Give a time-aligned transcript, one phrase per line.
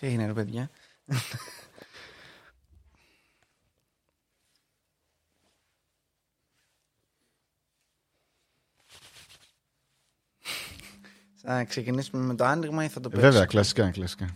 [0.00, 0.70] Τι έγινε παιδιά;
[11.48, 13.30] Θα ξεκινήσουμε με το άνοιγμα ή θα το ε, παίξουμε.
[13.30, 14.34] Βέβαια, κλασικά, κλασικά.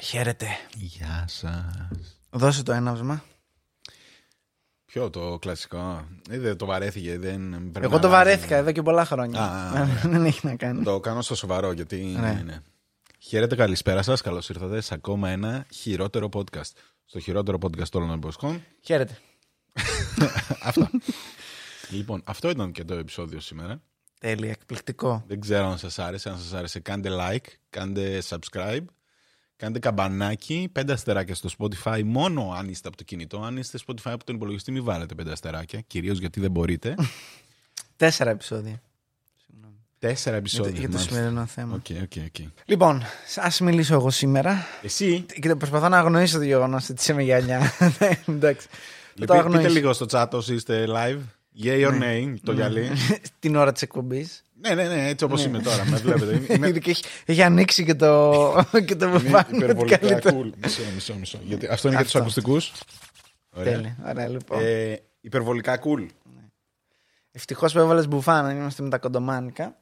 [0.00, 0.46] Χαίρετε.
[0.74, 2.20] Γεια σας.
[2.30, 3.24] Δώσε το έναυσμα.
[4.98, 7.18] Ποιο το κλασικό; Ε, δεν το βαρέθηκε.
[7.18, 8.24] Δεν πρέπει Εγώ να το αλλάζει.
[8.24, 9.40] βαρέθηκα εδώ και πολλά χρόνια.
[9.40, 10.82] Α, Δεν έχει να κάνει.
[10.84, 11.96] Το κάνω στο σοβαρό γιατί.
[11.96, 12.42] Ναι.
[12.44, 12.62] Ναι.
[13.18, 14.20] Χαίρετε, καλησπέρα σας.
[14.20, 16.70] Καλώς ήρθατε σε ακόμα ένα χειρότερο podcast.
[17.04, 18.62] Στο χειρότερο podcast όλων των εποχών.
[18.80, 19.18] Χαίρετε.
[20.62, 20.90] αυτό.
[21.90, 23.82] λοιπόν, αυτό ήταν και το επεισόδιο σήμερα.
[24.20, 25.24] Τέλεια, εκπληκτικό.
[25.26, 26.28] Δεν ξέρω αν σας άρεσε.
[26.28, 28.84] Αν σας άρεσε, κάντε like, κάντε subscribe,
[29.58, 33.40] κάντε καμπανάκι, πέντε αστεράκια στο Spotify, μόνο αν είστε από το κινητό.
[33.42, 36.94] Αν είστε Spotify από τον υπολογιστή, μην βάλετε πέντε αστεράκια, κυρίως γιατί δεν μπορείτε.
[37.96, 38.82] Τέσσερα επεισόδια.
[39.98, 40.80] Τέσσερα Για το, επεισόδια.
[40.80, 41.14] για το μάλιστα.
[41.14, 41.74] σημερινό θέμα.
[41.74, 42.46] Οκ, οκ, οκ.
[42.64, 43.02] Λοιπόν,
[43.36, 44.66] ας μιλήσω εγώ σήμερα.
[44.82, 47.72] Εσύ, Και προσπαθώ να αγνοήσω το γεγονός ότι είσαι με γυαλιά.
[47.98, 48.68] Ναι, Εντάξει.
[49.20, 49.68] Θα το λοιπόν, πείτε αγνοήσω.
[49.74, 51.18] λίγο στο chat όσοι είστε live.
[51.64, 52.90] Yay or nay, το γυαλί.
[53.40, 54.42] Την ώρα της εκπομπής.
[54.60, 55.84] Ναι, ναι, ναι, έτσι όπως είμαι τώρα.
[55.88, 56.42] Με βλέπετε.
[56.54, 58.32] Είμαι, έχει, έχει ανοίξει και το,
[58.86, 59.46] και το είμαι μπουφάνι.
[59.48, 60.36] ότι υπερβολικά καλύτερα.
[60.36, 60.50] cool.
[60.62, 61.38] Μισό, μισό, μισό.
[61.42, 62.18] Γιατί αυτό είναι για τους Αυτό.
[62.18, 62.72] ακουστικούς.
[63.50, 63.72] Ωραία.
[63.74, 63.96] Τέλεια.
[64.08, 64.58] Ωραία, λοιπόν.
[64.62, 66.06] Ε, υπερβολικά cool.
[67.32, 69.76] Ευτυχώς που έβαλες μπουφάνα, είμαστε με τα κοντομάνικα.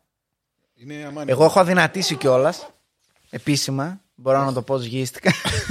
[0.74, 1.30] Είναι αμάνι.
[1.30, 2.68] Εγώ έχω αδυνατήσει κιόλας.
[3.30, 4.00] Επίσημα.
[4.14, 5.30] Μπορώ να το πω, σγίστηκα.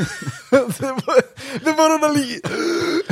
[0.49, 1.29] δεν, μπο-
[1.61, 2.39] δεν μπορώ να λύγει.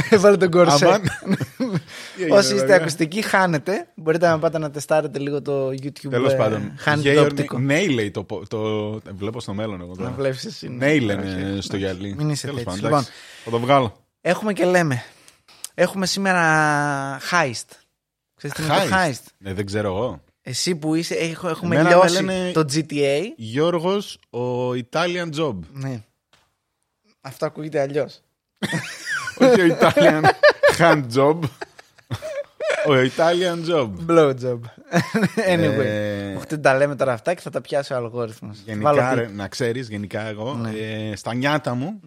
[0.10, 0.86] Έβαλε τον κορσέ.
[0.86, 1.02] Αμάν.
[2.16, 2.76] Τι έγινε, Όσοι είστε βέβαια.
[2.76, 3.88] ακουστικοί, χάνετε.
[3.96, 6.10] Μπορείτε να πάτε να τεστάρετε λίγο το YouTube.
[6.10, 6.74] Τέλος ε, πάντων.
[6.78, 7.58] Χάνετε Gay το or οπτικό.
[7.70, 8.92] Nay λέει το, πο- το.
[9.16, 10.12] Βλέπω στο μέλλον εγώ Να τώρα.
[10.12, 10.78] βλέπεις εσύ.
[10.82, 12.16] Nay λένε Όχι, στο γυαλί.
[12.18, 12.80] Μην είσαι Τέλος τέτοιος.
[12.82, 13.12] πάντων, εντάξει.
[13.44, 13.98] Θα το βγάλω.
[14.22, 15.04] Έχουμε και λέμε.
[15.74, 17.68] Έχουμε σήμερα heist.
[18.36, 19.08] Ξέρεις τι είναι το Heist.
[19.10, 20.22] heist; Ναι, δεν ξέρω εγώ.
[20.42, 23.20] Εσύ που είσαι, έχ- έχουμε Εμένα με λιώσει λένε- το GTA.
[23.36, 25.56] Γιώργος, ο Italian Job.
[25.74, 26.02] Ναι.
[27.22, 28.22] Αυτό ακούγεται αλλιώς.
[29.40, 30.24] Όχι ο Italian
[30.78, 31.40] Hand Job.
[32.88, 33.90] Ο Italian Job.
[34.08, 34.60] Blowjob.
[35.48, 35.84] anyway.
[35.86, 38.60] Ε, Όχι, δεν τα λέμε τώρα αυτά και θα τα πιάσει ο αλγόριθμος.
[38.66, 40.70] Γενικά, ρε, να ξέρεις, γενικά εγώ, Ναι.
[40.70, 42.00] ε, στα νιάτα μου,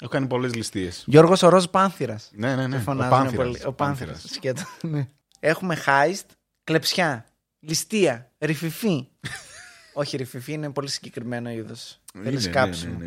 [0.00, 1.04] έχω κάνει πολλές ληστείες.
[1.06, 2.30] Γιώργος ο Ροζ Πάνθυρας.
[2.34, 2.68] Ναι, ναι, ναι.
[2.68, 3.46] Δεν Ο φωνάζουν Πάνθυρας.
[3.46, 3.58] πολύ.
[3.66, 4.24] Ο Πάνθυρας.
[4.28, 4.62] Σκέτο.
[4.80, 5.08] Ναι.
[5.40, 6.26] Έχουμε heist,
[6.64, 7.26] κλεψιά,
[7.60, 9.08] ληστεία, ρηφιφή.
[10.00, 12.00] όχι, ρηφιφή είναι πολύ συγκεκριμένο είδος.
[12.14, 12.98] Είναι, Θέλει ναι, κάψιμο.
[12.98, 13.04] ναι,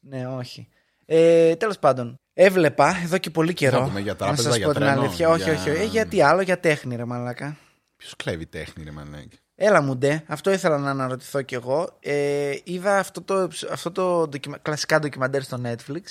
[0.00, 0.18] ναι.
[0.18, 0.68] Ναι, όχι.
[1.06, 3.78] Ε, Τέλος πάντων, έβλεπα εδώ και πολύ καιρό.
[3.78, 5.28] θα πούμε, για να τράπεζα, σας για πω την τρένο, αλήθεια.
[5.28, 5.80] Όχι, για- όχι, όχι.
[5.80, 7.56] Ε, γιατί άλλο, για τέχνη, ρε Μαλάκα.
[7.96, 9.36] Ποιος κλέβει τέχνη, ρε μαλάκα.
[9.54, 11.96] Έλα μου ντε, αυτό ήθελα να αναρωτηθώ κι εγώ.
[12.00, 16.02] Ε, είδα αυτό το, αυτό το ντοκιμα- κλασικά ντοκιμαντέρ στο Netflix.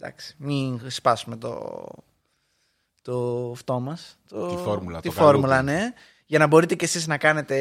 [0.00, 1.84] Εντάξει, μην σπάσουμε το,
[3.02, 4.18] το αυτό μας.
[4.28, 5.72] Το, Τη φόρμουλα, Τη το φόρμουλα, καλούπι.
[5.72, 5.92] ναι.
[6.26, 7.56] Για να μπορείτε κι εσείς να κάνετε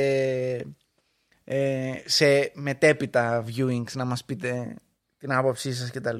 [1.43, 4.75] ε, σε μετέπειτα viewings να μας πείτε
[5.17, 6.19] την άποψή σας κτλ.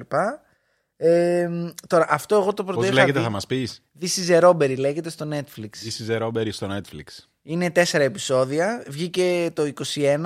[1.04, 1.48] Ε,
[1.88, 3.24] τώρα, αυτό εγώ το πρώτο Πώς είχα λέγεται, δει.
[3.24, 5.64] θα μας πεις; This is a robbery λέγεται στο Netflix.
[5.64, 7.24] This is a robbery στο Netflix.
[7.42, 8.84] Είναι τέσσερα επεισόδια.
[8.88, 9.62] Βγήκε το
[9.94, 10.18] 21.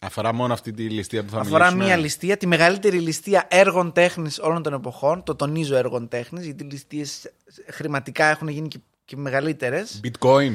[0.00, 1.84] Αφορά μόνο αυτή τη ληστεία που θα Αφορά μιλήσουμε.
[1.84, 5.22] μία ληστεία, τη μεγαλύτερη ληστεία έργων τέχνης όλων των εποχών.
[5.22, 7.32] Το τονίζω έργων τέχνης, γιατί οι ληστείες
[7.66, 10.00] χρηματικά έχουν γίνει και, και μεγαλύτερες.
[10.04, 10.52] Bitcoin.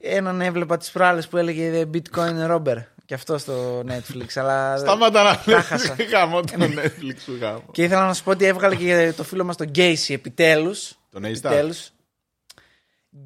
[0.00, 2.76] Έναν έβλεπα τις προάλλες που έλεγε Bitcoin Robber.
[3.08, 4.26] Και αυτό στο Netflix.
[4.34, 4.76] αλλά...
[4.76, 5.94] Σταμάτα να τα χάσα.
[5.98, 6.08] λες.
[6.10, 7.64] Γάμο το Netflix σου γάμο.
[7.70, 10.98] Και ήθελα να σου πω ότι έβγαλε και το φίλο μας τον Γκέισι επιτέλους.
[11.10, 11.26] Τον A-Star.
[11.28, 11.90] Επιτέλους.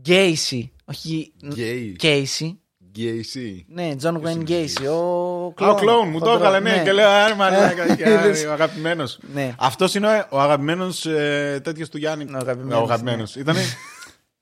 [0.01, 0.73] Γκέισι.
[0.85, 1.33] Όχι.
[1.57, 1.93] Gay.
[1.97, 2.57] Κέισι.
[2.97, 3.65] Gacy.
[3.67, 4.85] Ναι, John Wayne Gacy.
[4.87, 6.33] Ο Α, ο κλόουν μου το Χοντρό.
[6.47, 8.45] έβγαλε, ναι, και λέω Άρα μαλάκα, και Είδες.
[8.45, 9.19] ο αγαπημένος.
[9.35, 9.55] Ναι.
[9.59, 11.01] Αυτός είναι ο- ο αγαπημένος
[11.63, 12.25] τέτοιος του Γιάννη.
[12.35, 13.37] Ο αγαπημένος, Ο αγαπημένος.
[13.37, 13.65] Ήτανε-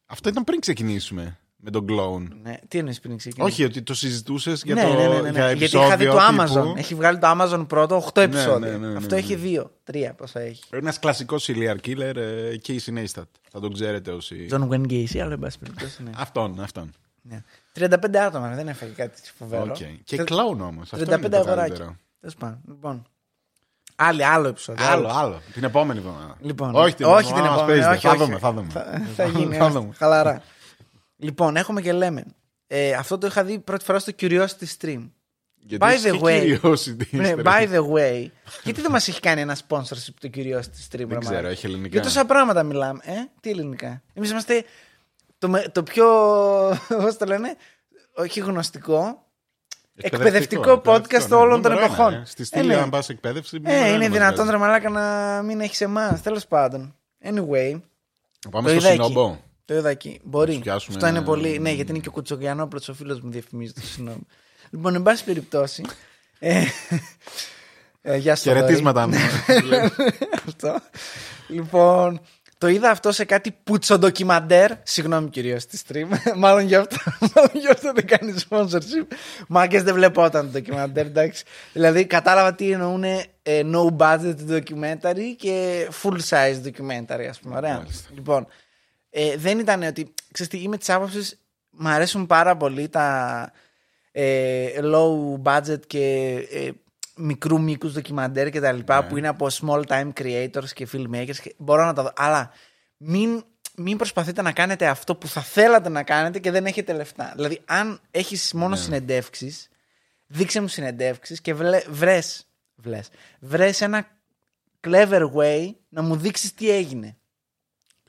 [0.07, 2.32] Αυτό ήταν πριν ξεκινήσουμε με τον κλόουν.
[2.43, 2.59] Ναι.
[2.69, 3.53] Τι εννοείς πριν ξεκινήσει.
[3.53, 5.31] Όχι, ότι το συζητούσες για ναι, το ναι, ναι, ναι, ναι.
[5.31, 6.65] για Γιατί είχα δει το επεισόδιο Amazon.
[6.66, 6.75] τύπου.
[6.76, 8.71] Έχει βγάλει το Amazon πρώτο 8 επεισόδια.
[8.71, 9.21] ναι, ναι, ναι, Αυτό ναι.
[9.21, 10.62] έχει 2, 3 πόσα έχει.
[10.71, 13.22] Ένας κλασικός serial killer, ε, Casey Neistat.
[13.50, 14.47] Θα τον ξέρετε όσοι.
[14.50, 16.03] John Wayne Gacy, αλλά εν πάση περιπτώσει.
[16.03, 16.10] Ναι.
[16.16, 16.93] Αυτόν, αυτόν.
[17.22, 17.43] ναι.
[17.78, 19.63] 35 άτομα, δεν έφαγε κάτι φοβερό.
[19.63, 19.77] Οκ.
[20.04, 20.91] Και Τε- κλόουν όμως.
[20.91, 21.98] 35 αγοράκια.
[22.21, 22.59] Τέλος πάντων.
[22.68, 23.03] Λοιπόν.
[23.97, 24.86] Άλλη, άλλο επεισόδιο.
[24.86, 25.41] Άλλο, άλλο.
[25.53, 26.36] Την επόμενη εβδομάδα.
[26.41, 27.33] Λοιπόν, όχι την όχι επόμενη.
[27.33, 27.66] την μας επόμενη.
[27.66, 27.95] παίζετε.
[27.95, 28.18] όχι, Θα όχι.
[28.24, 28.68] δούμε, θα δούμε.
[28.71, 29.56] Θα, θα γίνει.
[29.56, 29.92] Θα ας- δούμε.
[29.97, 30.42] Χαλαρά.
[31.21, 32.25] Λοιπόν, έχουμε και λέμε.
[32.67, 35.11] Ε, αυτό το είχα δει πρώτη φορά στο Curiosity Stream.
[35.63, 37.78] Γιατί By είσαι the way- curiosity, ναι, είστε, by ρε.
[37.78, 38.27] the way,
[38.65, 41.67] γιατί δεν μας έχει κάνει ένα sponsorship το Curiosity Stream, ρε Δεν ξέρω, μάνα; έχει
[41.67, 41.89] ελληνικά.
[41.89, 43.01] Για τόσα πράγματα μιλάμε.
[43.05, 44.65] Ε, τι ελληνικά; Εμείς είμαστε
[45.39, 46.07] το, με- το πιο.
[47.03, 47.57] Πώς το λένε,
[48.15, 49.25] όχι γνωστικό.
[49.97, 52.15] εκπαιδευτικό podcast ναι, όλων των νούμερο ένα, εποχών.
[52.15, 52.23] ε.
[52.27, 52.75] Στη Ε, στήλη, ναι.
[52.77, 53.57] αν πας εκπαίδευση.
[53.57, 54.51] νούμερο Ε, ένα είναι μας δυνατόν βγάζει.
[54.51, 56.23] ρε μαλάκα να μην έχεις εμάς.
[56.23, 56.97] Τέλος πάντων.
[57.25, 57.81] Anyway,
[58.51, 59.03] Πάμε το στο είδα εκεί.
[59.03, 59.39] Σινομπό.
[59.71, 60.21] Το Το είδα εκεί.
[60.22, 60.53] Μπορεί.
[60.53, 61.59] τους πιάσουμε- Αυτό είναι πολύ.
[61.59, 64.27] Ναι, γιατί είναι και ο Κουτσογιανόπλο ο φίλος μου διαφημίζει το συγγνώμη.
[64.71, 65.84] λοιπόν, εν πάση περιπτώσει.
[66.39, 66.63] ε,
[68.03, 68.61] ε, γεια σου, Θοδωρή.
[68.63, 69.09] Χαιρετίσματα.
[70.49, 70.81] αυτό.
[71.49, 72.21] Λοιπόν,
[72.59, 74.71] το είδα αυτό σε κάτι πουτσοντοκιμαντέρ.
[74.83, 76.07] Συγγνώμη κυρίως στη stream.
[76.37, 76.97] μάλλον γι' αυτό,
[77.34, 79.07] μάλλον γι' αυτό δεν κάνει sponsorship.
[79.49, 81.45] Μάγκε δεν βλέπω το ντοκιμαντέρ, εντάξει.
[81.73, 83.23] Δηλαδή κατάλαβα τι εννοούν ε,
[83.65, 87.57] no budget documentary και full size documentary, ας πούμε.
[87.57, 87.77] Ωραία.
[87.77, 88.09] Μάλιστα.
[88.15, 88.47] Λοιπόν,
[89.10, 90.15] ε, δεν ήταν ότι.
[90.33, 91.41] Ξέρεις τι, είμαι της άποψης.
[91.71, 93.51] Μ' αρέσουν πάρα πολύ τα
[94.12, 96.71] ε, low budget και ε,
[97.16, 99.09] μικρού μήκους ντοκιμαντέρ και τα λοιπά Ναι.
[99.09, 101.36] που είναι από small time creators και filmmakers.
[101.42, 102.12] Και μπορώ να τα δω.
[102.16, 102.51] Αλλά
[102.97, 103.45] μην,
[103.77, 107.33] μην προσπαθείτε να κάνετε αυτό που θα θέλατε να κάνετε και δεν έχετε λεφτά.
[107.36, 108.77] Δηλαδή, αν έχεις μόνο Ναι.
[108.77, 109.68] συνεντεύξεις
[110.33, 113.09] δείξε μου συνεντεύξεις και βλέ, βρες, βλες,
[113.41, 114.06] βρες ένα
[114.86, 117.16] clever way να μου δείξεις τι έγινε.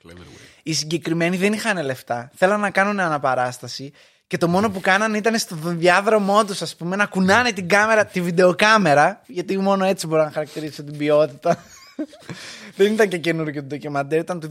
[0.04, 0.60] Clever way.
[0.64, 2.32] Οι συγκεκριμένοι δεν είχαν λεφτά.
[2.36, 3.92] Θέλαν να κάνουν αναπαράσταση
[4.28, 8.06] και το μόνο που κάνανε ήταν στο διάδρομό τους, ας πούμε, να κουνάνε την κάμερα,
[8.06, 11.64] τη βιντεοκάμερα, γιατί μόνο έτσι μπορώ να χαρακτηρίσω την ποιότητα.
[12.78, 14.50] δεν ήταν και καινούργιο το ντοκιμαντέρ, ήταν του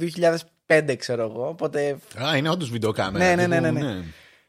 [0.67, 1.49] 2005, ξέρω εγώ.
[1.49, 1.97] Οπότε.
[2.25, 3.25] Α, είναι όντως βιντεοκάμερα.
[3.25, 4.03] Ναι, ναι, ναι, τύπου, ναι, ναι.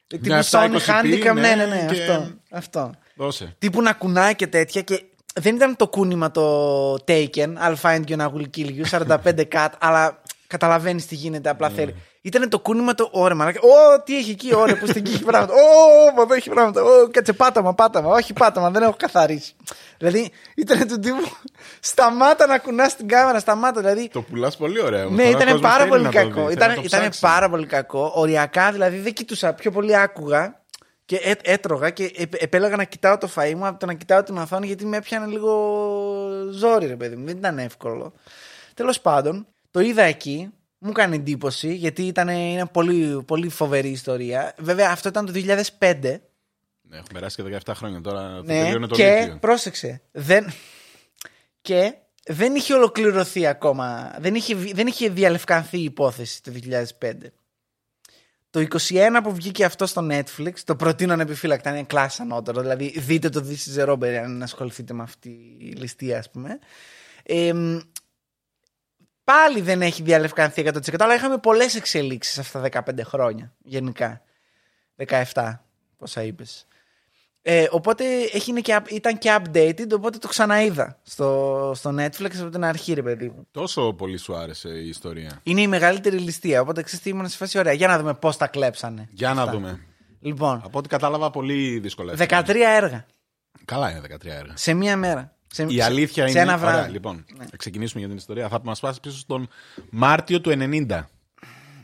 [0.07, 2.31] Τύπου Μια Sony 720p, Handicam, ναι, ναι, ναι, και- αυτό.
[2.51, 2.92] αυτό.
[3.15, 3.56] Δώσε.
[3.59, 8.15] Τύπου να κουνάει και τέτοια και δεν ήταν το κούνημα το Taken, I'll find you
[8.15, 10.20] and I will kill you, 45 cut, αλλά
[10.51, 11.75] καταλαβαίνεις τι γίνεται, απλά Ναι.
[11.75, 11.95] θέλει.
[12.21, 13.59] Ήταν το κούνημα το ωραία, μαλάκα.
[13.62, 15.53] Ω, τι έχει εκεί, ωραία, πώ την έχει πράγματα.
[15.53, 16.81] Ω, μα εδώ έχει πράγματα.
[16.83, 18.09] Ω, κάτσε πάταμα, πάταμα.
[18.09, 19.53] Όχι πάταμα, δεν έχω καθαρίσει.
[19.98, 21.27] Δηλαδή, ήταν του τύπου.
[21.80, 23.80] Σταμάτα να κουνάς την κάμερα, σταμάτα.
[23.81, 25.09] Δηλαδή, Το πουλάς πολύ ωραίο.
[25.09, 26.30] ναι, Τώρα ο ήταν κόσμος πάρα θέλει πολύ να το κακό.
[26.30, 27.19] δεις, θέλει Ήταν, να το ήταν ψάξει.
[27.19, 28.12] πάρα πολύ κακό.
[28.15, 29.54] Οριακά δηλαδή δεν κοιτούσα.
[29.54, 30.59] Πιο πολύ άκουγα
[31.06, 34.24] και έ, έτρωγα και επ- επέλεγα να κοιτάω το φαΐ μου από το να κοιτάω
[34.24, 35.51] την οθόνη γιατί με έπιανε λίγο
[36.51, 37.25] ζόρι, ρε παιδί μου.
[37.25, 38.13] Δεν ήταν εύκολο.
[38.74, 40.50] Τέλος πάντων, το είδα εκεί.
[40.77, 44.53] Μου έκανε εντύπωση γιατί ήταν είναι πολύ, πολύ φοβερή ιστορία.
[44.57, 45.39] Βέβαια, αυτό ήταν το 2005.
[46.81, 48.35] Ναι, έχουν περάσει και 17 χρόνια τώρα.
[48.35, 49.38] το Ναι, τελείωνε το και Λύκειο.
[49.39, 50.01] πρόσεξε.
[50.12, 50.51] Δεν...
[51.62, 51.94] Και
[52.27, 54.15] δεν είχε ολοκληρωθεί ακόμα.
[54.19, 56.51] Δεν είχε, βι- δεν είχε διαλευκανθεί η υπόθεση το
[57.00, 57.12] 2005.
[58.50, 62.62] Το 21 που βγήκε αυτό στο Netflix, το προτείνω ανεπιφύλακτα, είναι κλάση ανώτερο.
[62.62, 65.29] Δηλαδή, δείτε το This is a Robbery αν ασχοληθείτε με αυτή
[65.59, 66.59] η ληστεία, ας πούμε.
[67.23, 67.77] Ε, μ,
[69.23, 74.21] πάλι δεν έχει διαλευκανθεί 100%, αλλά είχαμε πολλές εξελίξεις αυτά τα 15 χρόνια γενικά.
[75.33, 75.59] 17,
[75.97, 76.65] πόσα είπες.
[77.44, 82.50] Ε, οπότε έγινε και, up- ήταν και updated, οπότε το ξαναείδα στο, στο Netflix από
[82.50, 83.47] την αρχή, ρε παιδί μου.
[83.51, 85.39] Τόσο πολύ σου άρεσε η ιστορία.
[85.44, 87.73] Είναι η μεγαλύτερη ληστεία, οπότε ξέρεις τι ήμουν σε φάση ωραία.
[87.73, 89.07] Για να δούμε πώς τα κλέψανε.
[89.12, 89.53] Για να Αυτά.
[89.53, 89.85] δούμε.
[90.19, 92.13] Λοιπόν, Από ό,τι κατάλαβα, πολύ δύσκολα.
[92.18, 93.06] 13 έργα
[93.65, 94.53] Καλά είναι 13 έργα.
[94.57, 95.35] σε μία μέρα.
[95.53, 96.39] Σε, Η σε- αλήθεια σε είναι.
[96.39, 96.77] ένα βράδυ.
[96.77, 98.48] Ωραία, λοιπόν, θα ξεκινήσουμε για την ιστορία.
[98.50, 99.48] Θα μας πάσει πίσω στον
[99.89, 101.09] Μάρτιο του 90.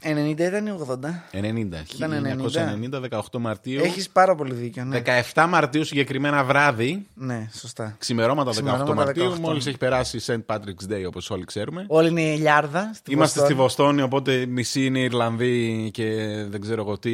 [0.03, 1.23] 90 ήταν ή 80.
[1.31, 1.83] 90.
[1.95, 3.81] Ήταν 1990, 18 Μαρτίου.
[3.83, 4.83] Έχεις πάρα πολύ δίκιο.
[4.83, 5.01] Ναι,
[5.33, 7.95] 17 Μαρτίου συγκεκριμένα βράδυ, ναι σωστά.
[7.99, 9.39] ξημερώματα 18 Ξημερώματα Μαρτίου, 18.
[9.39, 10.55] μόλις έχει περάσει St.
[10.55, 11.85] Patrick's Day όπως όλοι ξέρουμε.
[11.87, 12.91] Όλοι είναι ηλιάρδα.
[12.93, 13.45] στη Είμαστε Βοστόνη.
[13.45, 16.13] στη Βοστόνη, οπότε μισή είναι Ιρλανδοί και
[16.49, 17.11] δεν ξέρω εγώ τι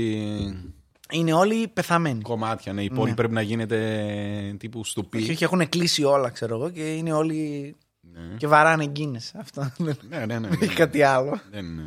[1.13, 2.21] Είναι όλοι πεθαμένοι.
[2.21, 2.73] κομμάτια.
[2.73, 3.15] Ναι, η πόλη Ναι.
[3.15, 5.17] πρέπει να γίνεται τύπου στουπί.
[5.17, 7.75] Όχι, όχι, έχουν κλείσει όλα, ξέρω εγώ, και είναι όλοι.
[8.15, 8.35] Ναι.
[8.37, 9.33] και βαράνε γκίνες.
[9.37, 10.47] Αυτό δεν Ναι, ναι, ναι.
[10.47, 11.39] δεν έχει κάτι άλλο.
[11.51, 11.83] Δεν, ε,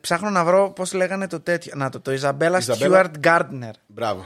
[0.00, 1.72] Ψάχνω να βρω πώς λέγανε το τέτοιο.
[1.76, 4.24] Να το, το Isabella Isabella- Stewart Gardner Μπράβο.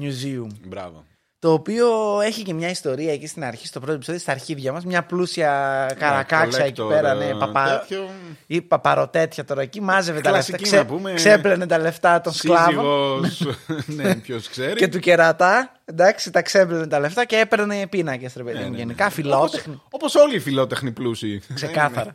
[0.00, 0.46] Museum.
[0.66, 1.04] Μπράβο.
[1.40, 1.86] Το οποίο
[2.20, 4.84] έχει και μια ιστορία εκεί στην αρχή, στο πρώτο επεισόδιο, στα αρχίδια μας.
[4.84, 5.50] Μια πλούσια
[5.98, 7.10] καρακάξα εκεί collector, πέρα.
[7.10, 7.78] ε, Ναι, παπα...
[7.78, 8.08] τέτοιο.
[8.46, 9.80] ή παπαροτέτια τώρα εκεί.
[9.80, 10.56] Μάζευε τα λεφτά.
[10.56, 11.12] Κλασική να πούμε.
[11.12, 13.56] Ξέπλαινε τα λεφτά των σκλάβων Σύζυγος,
[13.96, 14.74] ναι, ποιος ξέρει.
[14.74, 15.72] και του κερατά.
[15.84, 18.68] Εντάξει, τα ξέπλαινε τα λεφτά και έπαιρνε πίνακες, ρε παιδί Ναι, μου.
[18.70, 18.82] ναι, ναι.
[18.82, 19.82] Γενικά φιλότεχνη.
[19.90, 21.42] Όπως όλοι οι φιλότεχνοι πλούσιοι.
[21.54, 22.14] Ξεκάθαρα.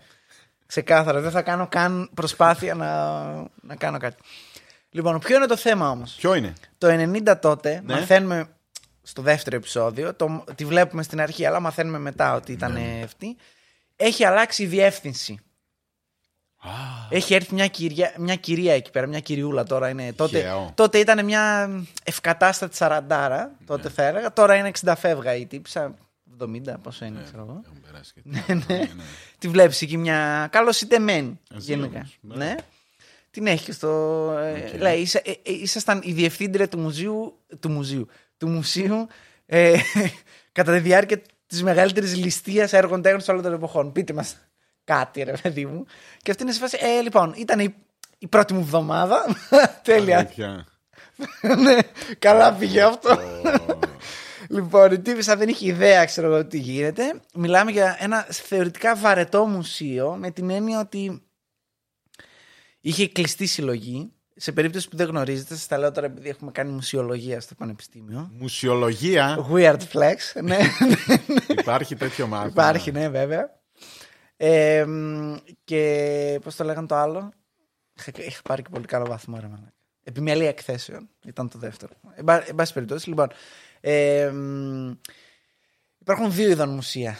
[0.66, 1.20] Ξεκάθαρα.
[1.22, 2.88] Δεν θα κάνω καν προσπάθεια να,
[3.62, 4.16] να κάνω κάτι.
[4.90, 6.88] Λοιπόν, ποιο είναι το θέμα όμως; Ποιο είναι; Το
[7.28, 7.94] 90 τότε Ναι.
[7.94, 8.48] μαθαίνουμε
[9.04, 13.02] στο δεύτερο επεισόδιο, το, τη βλέπουμε στην αρχή, αλλά μαθαίνουμε μετά ότι ήταν Ναι.
[13.04, 13.36] αυτή.
[13.96, 15.40] Έχει αλλάξει η διεύθυνση.
[16.58, 16.70] Α,
[17.10, 20.14] Έχει έρθει μια κυρία, μια κυρία εκεί πέρα, μια κυριούλα τώρα είναι.
[20.14, 20.72] Τότε, Χαίο.
[20.76, 21.70] τότε ήταν μια
[22.04, 24.34] ευκατάστατη σαραντάρα, τότε θα έλεγα.
[24.34, 25.96] Τώρα είναι 60 φεύγα η τύψα.
[26.42, 27.62] 70, πόσο είναι, ξέρω εγώ.
[27.66, 28.44] έχουν περάσει και ναι.
[28.48, 28.88] ναι, ναι.
[29.38, 31.40] Τη βλέπεις εκεί μια καλοσιτεμένη.
[31.56, 31.98] Εσύ Γενικά.
[31.98, 32.46] όμως, ναι.
[32.46, 32.56] Ναι.
[33.32, 33.88] Την έχει και στο.
[34.40, 34.82] ε, Οκ.
[34.82, 37.40] λέει, είσαι, ε, ε, ήσασταν η διευθύντρια του μουζείου.
[37.60, 38.08] Του μουζείου.
[38.44, 39.08] Του μουσείου
[39.46, 39.78] ε,
[40.52, 43.92] κατά τη διάρκεια της μεγαλύτερης ληστείας έργων τέχνης όλων των εποχών.
[43.92, 44.38] Πείτε μας
[44.84, 45.86] κάτι, ρε παιδί μου.
[46.22, 46.78] Και αυτή είναι σε φάση.
[46.82, 47.76] Ε, λοιπόν, ήταν η,
[48.18, 49.26] η πρώτη μου εβδομάδα.
[49.84, 50.18] Τέλεια.
[50.18, 50.66] Αλήθεια.
[51.64, 51.78] ναι,
[52.20, 53.10] καλά πήγε αυτό.
[53.10, 53.80] Ω,
[54.50, 57.22] Λοιπόν, η τύπησα δεν είχε ιδέα, ξέρω εγώ, τι γίνεται.
[57.34, 61.22] Μιλάμε για ένα θεωρητικά βαρετό μουσείο με την έννοια ότι
[62.86, 64.12] Είχε κλειστή συλλογή.
[64.36, 68.30] Σε περίπτωση που δεν γνωρίζετε, σας τα λέω τώρα επειδή έχουμε κάνει μουσιολογία στο Πανεπιστήμιο.
[68.40, 69.48] Μουσιολογία.
[69.52, 70.42] Weird flex.
[70.44, 70.58] ναι,
[71.48, 72.50] Υπάρχει τέτοιο μάθημα.
[72.50, 73.62] υπάρχει, ναι, βέβαια.
[74.38, 77.32] Ε, μ, και πώς το λέγανε το άλλο;
[77.98, 79.74] Είχα, είχα πάρει και πολύ καλό βαθμό, ρε μαλάκα.
[80.04, 81.94] Επιμέλεια εκθέσεων ήταν το δεύτερο.
[82.16, 83.28] Εν, πά- εν πάση περιπτώσει, λοιπόν.
[83.80, 84.92] Ε, μ,
[86.00, 87.18] υπάρχουν δύο είδων μουσεία.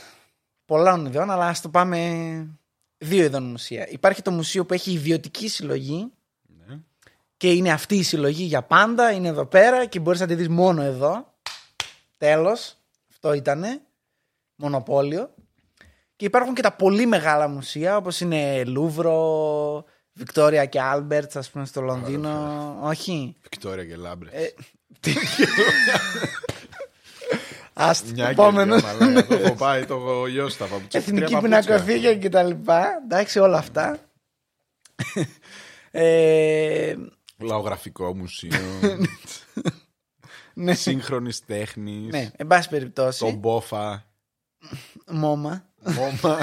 [0.66, 1.98] Πολλών ειδών, αλλά ας το πάμε
[2.98, 3.88] δύο ειδών μουσεία.
[3.90, 6.08] Υπάρχει το μουσείο που έχει ιδιωτική συλλογή Ναι.
[7.44, 10.50] Και είναι αυτή η συλλογή για πάντα, είναι εδώ πέρα και μπορείς να τη δεις
[10.50, 11.34] μόνο εδώ.
[12.18, 12.78] Τέλος,
[13.12, 13.82] αυτό ήτανε,
[14.56, 15.34] μονοπόλιο.
[16.16, 21.66] Και υπάρχουν και τα πολύ μεγάλα μουσεία όπως είναι Λούβρο, Βικτόρια και Άλμπερτς ας πούμε
[21.66, 22.78] στο Λονδίνο.
[22.82, 23.36] Όχι.
[23.42, 24.34] Βικτόρια και λάμπρες.
[24.34, 24.54] Ε,
[27.74, 28.76] Άστο, Μια και επόμενο.
[28.76, 29.26] δυο, μαλάκα.
[29.28, 31.00] Το έχω πάει, το έχω λιώσει τα παπούτσια.
[31.00, 31.62] Εθνική Τρία παπούτσια.
[31.76, 32.88] πινακοθήκη και τα λοιπά.
[33.06, 34.00] Εντάξει, όλα αυτά.
[37.44, 38.52] ε, Λαογραφικό μουσείο.
[40.54, 42.12] ναι, Σύγχρονης τέχνης.
[42.12, 43.20] ναι, εν πάση περιπτώσει.
[43.20, 44.06] Το μπόφα.
[45.12, 45.66] Μόμα.
[45.84, 46.38] Μόμα.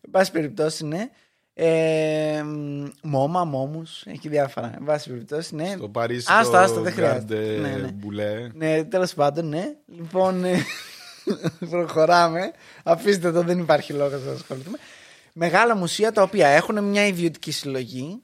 [0.00, 1.10] Εν πάση περιπτώσει, ναι.
[1.54, 4.74] Ε, μ, μόμα, μόμους, έχει διάφορα.
[4.76, 5.74] Εν πάση περιπτώσει, ναι.
[5.76, 6.26] Στο Παρίσι.
[6.30, 7.34] Άστο, το άστο, δεν χρειάζεται.
[7.34, 7.90] Γκράντε Ναι, ναι.
[7.92, 8.48] Μπουλέ.
[8.54, 9.64] Ναι, τέλος πάντων, ναι.
[9.86, 10.64] Λοιπόν, ε,
[11.70, 12.50] προχωράμε.
[12.82, 14.78] Αφήστε το, δεν υπάρχει λόγος να ασχοληθούμε.
[15.32, 18.22] Μεγάλα μουσεία τα οποία έχουν μια ιδιωτική συλλογή,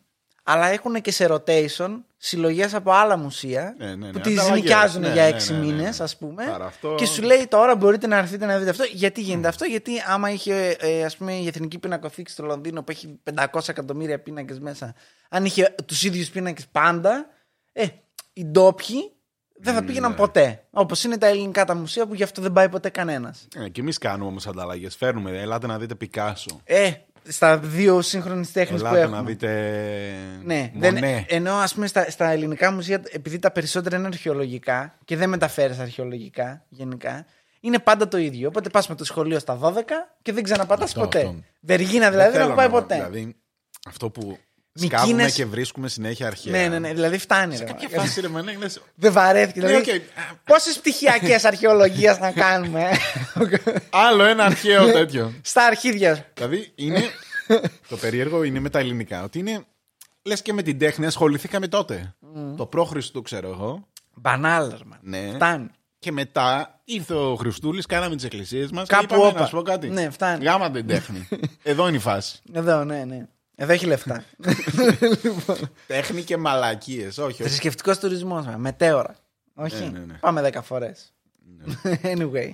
[0.48, 4.10] αλλά έχουν και σε rotation συλλογές από άλλα μουσεία Ναι, ναι, ναι.
[4.12, 4.62] που τις Ανταλλαγές.
[4.62, 5.72] νοικιάζουν Ναι, για ναι, έξι ναι, ναι, ναι.
[5.72, 6.44] μήνες, ας πούμε.
[6.54, 8.84] Άρα αυτό- Και σου λέει τώρα μπορείτε να έρθετε να δείτε αυτό.
[8.92, 12.90] Γιατί γίνεται αυτό, Γιατί άμα είχε ε, ας πούμε, η Εθνική Πινακοθήκη στο Λονδίνο που
[12.90, 14.94] έχει 500 εκατομμύρια πίνακες μέσα,
[15.28, 17.26] αν είχε τους ίδιους πίνακες πάντα,
[17.72, 17.86] ε,
[18.32, 19.10] οι ντόπιοι
[19.58, 20.16] δεν θα πήγαιναν Ναι.
[20.16, 20.64] ποτέ.
[20.70, 23.48] Όπως είναι τα ελληνικά τα μουσεία που γι' αυτό δεν πάει ποτέ κανένας.
[23.56, 24.96] Ε, και εμείς κάνουμε όμως ανταλλαγές.
[24.96, 25.40] Φέρνουμε.
[25.40, 26.60] Ελάτε να δείτε Πικάσο.
[26.64, 26.90] Ε,
[27.28, 29.16] στα δύο σύγχρονες τέχνες που Ελάτε έχουμε.
[29.16, 29.48] να δείτε.
[30.44, 30.90] Ναι, Μονέ.
[31.00, 35.28] δεν, ενώ ας πούμε στα, στα ελληνικά μουσεία, επειδή τα περισσότερα είναι αρχαιολογικά και δεν
[35.28, 37.26] μεταφέρει αρχαιολογικά γενικά,
[37.60, 38.48] είναι πάντα το ίδιο.
[38.48, 39.72] Οπότε πας με το σχολείο στα 12
[40.22, 41.18] και δεν ξαναπατάς Αυτό, ποτέ.
[41.18, 41.36] αυτό.
[41.60, 42.94] Βεργίνα δηλαδή δεν, θέλω έχω πάει να- ποτέ.
[42.94, 43.36] Δηλαδή,
[43.86, 44.38] αυτό που
[44.80, 46.52] Μυκήνες- σκάβουμε και βρίσκουμε συνέχεια αρχαία.
[46.52, 47.56] ναι, ναι, ναι, δηλαδή φτάνει.
[47.56, 48.06] Σε ρε, κάποια μαλάκα.
[48.08, 49.60] φάση ρε μανέ, λες, Δεν βαρέθηκε.
[49.60, 50.00] Ναι, Δηλαδή, οκ.
[50.44, 52.96] Πόσες πτυχιακές αρχαιολογίες να κάνουμε ε;
[53.90, 55.32] Άλλο ένα αρχαίο τέτοιο.
[55.42, 56.26] στα αρχίδια.
[56.34, 57.02] δηλαδή είναι.
[57.88, 59.22] το περίεργο είναι με τα ελληνικά.
[59.22, 59.64] Ότι είναι.
[60.22, 62.14] Λες και με την τέχνη ασχοληθήκαμε τότε.
[62.56, 63.86] Το προ-Χριστού ξέρω εγώ.
[64.14, 64.98] Μπανάλ, ρε, man.
[65.00, 65.30] Ναι.
[65.34, 65.66] Φτάνει.
[65.98, 68.88] Και μετά ήρθε ο Χριστούλης, κάναμε τις εκκλησίες μας.
[68.88, 69.40] Κάπου και είπαμε, όπα.
[69.40, 69.88] να σου πω κάτι.
[69.88, 70.44] Ναι, φτάνει.
[70.44, 71.28] Γάμα την τέχνη.
[71.62, 72.38] Εδώ είναι η φάση.
[72.52, 73.26] Εδώ, ναι, ναι.
[73.58, 74.24] Εδώ έχει λεφτά.
[75.86, 77.18] Τέχνη και μαλακίες.
[77.18, 77.42] Όχι, όχι.
[77.42, 79.14] Θρησκευτικός τουρισμός, μετέωρα.
[79.54, 79.82] Όχι.
[79.84, 80.14] Ναι, ναι, ναι.
[80.20, 81.12] Πάμε 10 φορές.
[82.02, 82.50] anyway.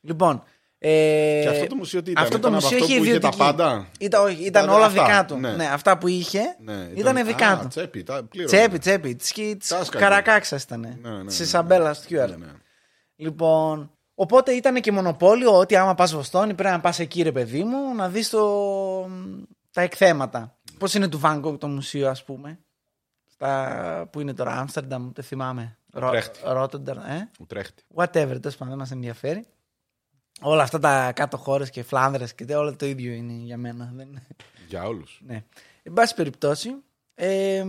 [0.00, 0.42] Λοιπόν.
[0.78, 3.04] Ε, Και αυτό το μουσείο τι ήταν, Αυτό το ήταν από μουσείο αυτό είχε που
[3.04, 3.36] είχε τα ιδιωτική.
[3.42, 5.36] πάντα; Ήταν, όχι, ήταν Ήταν όλα αυτά, δικά του.
[5.36, 5.50] ναι.
[5.52, 5.66] Ναι.
[5.66, 7.68] αυτά που είχε Ναι, ήταν, δικά α, του.
[7.68, 8.56] Τσέπη, τα πλήρωμα.
[8.56, 9.14] Τσέπη, τσέπη.
[9.16, 10.04] Τη Τάσκαλε.
[10.04, 10.80] Καρακάξα ήταν.
[10.80, 12.30] Ναι, ναι, Της ναι, Ισαμπέλα Στιούαρτ.
[12.38, 12.52] Ναι, ναι.
[13.16, 13.90] Λοιπόν.
[14.14, 17.94] Οπότε ήταν και μονοπόλιο ότι άμα πας Βοστόνη πρέπει να πας εκεί, ρε παιδί μου,
[17.94, 18.42] να δεις το...
[19.72, 20.58] τα εκθέματα.
[20.78, 22.58] Πώς είναι του Van Gogh το μουσείο, ας πούμε;
[23.26, 24.08] Στα...
[24.12, 25.78] Που είναι τώρα, Άμστερνταμ, δεν θυμάμαι.
[25.94, 26.40] Ουτρέχτη.
[26.44, 27.82] Ρότερνταμ, ε; Ουτρέχτη.
[27.94, 29.46] Whatever, τέλος πάντων, δεν μας ενδιαφέρει.
[30.40, 33.92] Όλα αυτά τα κάτω χώρες και Φλάνδρες και τέτοια, όλα το ίδιο είναι για μένα.
[33.94, 34.22] Δεν...
[34.68, 35.20] Για όλους.
[35.26, 35.44] Ναι.
[35.82, 36.74] Εν πάση περιπτώσει,
[37.14, 37.64] ε,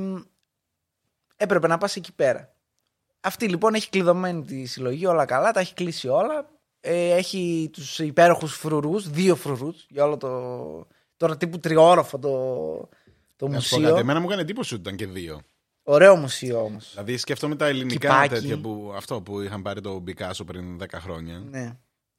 [1.35, 2.55] έπρεπε να πας εκεί πέρα.
[3.19, 6.49] Αυτή λοιπόν έχει κλειδωμένη τη συλλογή, όλα καλά, τα έχει κλείσει όλα.
[6.79, 10.87] Ε, έχει τους υπέροχους φρουρούς, δύο φρουρούς για όλο το...
[11.23, 12.29] Τώρα τύπου τριόροφο το,
[13.35, 13.89] το Να σου πω μουσείο.
[13.89, 15.41] κάτι, εμένα μου έκανε εντύπωση ότι ήταν και δύο.
[15.83, 16.89] Ωραίο μουσείο όμως.
[16.91, 18.29] Δηλαδή σκέφτομαι τα ελληνικά Κυπάκι.
[18.33, 21.43] τέτοια που, αυτό που είχαν πάρει το Μπικάσο πριν 10 χρόνια.
[21.49, 21.71] Ναι.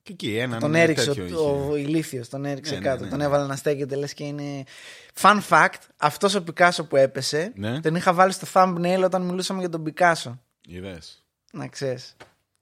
[0.03, 1.71] Και εκεί έναν Τον έριξε τέτοιο ο, είχε.
[1.71, 3.05] ο ηλίθιος, τον έριξε Ναι, ναι, κάτω.
[3.05, 3.25] ναι, τον ναι.
[3.25, 4.63] έβαλε να στέκεται λες και είναι...
[5.21, 7.81] Fun fact, αυτός ο Πικάσο που έπεσε, Ναι.
[7.81, 10.41] τον είχα βάλει στο thumbnail όταν μιλούσαμε για τον Πικάσο.
[10.67, 11.25] Είδες.
[11.53, 12.17] Να ξέρεις.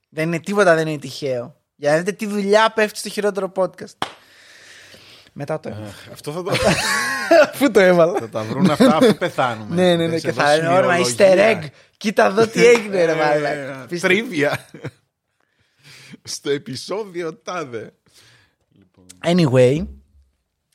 [0.08, 1.56] Δεν είναι τίποτα, δεν είναι τυχαίο.
[1.76, 3.96] Για να δείτε τι δουλειά πέφτει στο χειρότερο podcast.
[5.32, 5.86] Μετά το έβαλα.
[5.86, 6.50] Αχ, Αυτό θα το,
[7.58, 9.74] Πού το έβαλα; θα τα βρουν αυτά αφού πεθάνουμε.
[9.74, 10.08] ναι, ναι, ναι.
[10.08, 11.16] Δεν Και σε θα δώσει είναι όρμα μυρολογία.
[11.18, 11.66] easter egg.
[11.96, 13.88] Κοίτα εδώ τι έγινε, ρε Ε, μάλλον.
[14.00, 14.66] Τρίβια.
[16.22, 17.92] Στο επεισόδιο τάδε.
[19.24, 19.86] Anyway.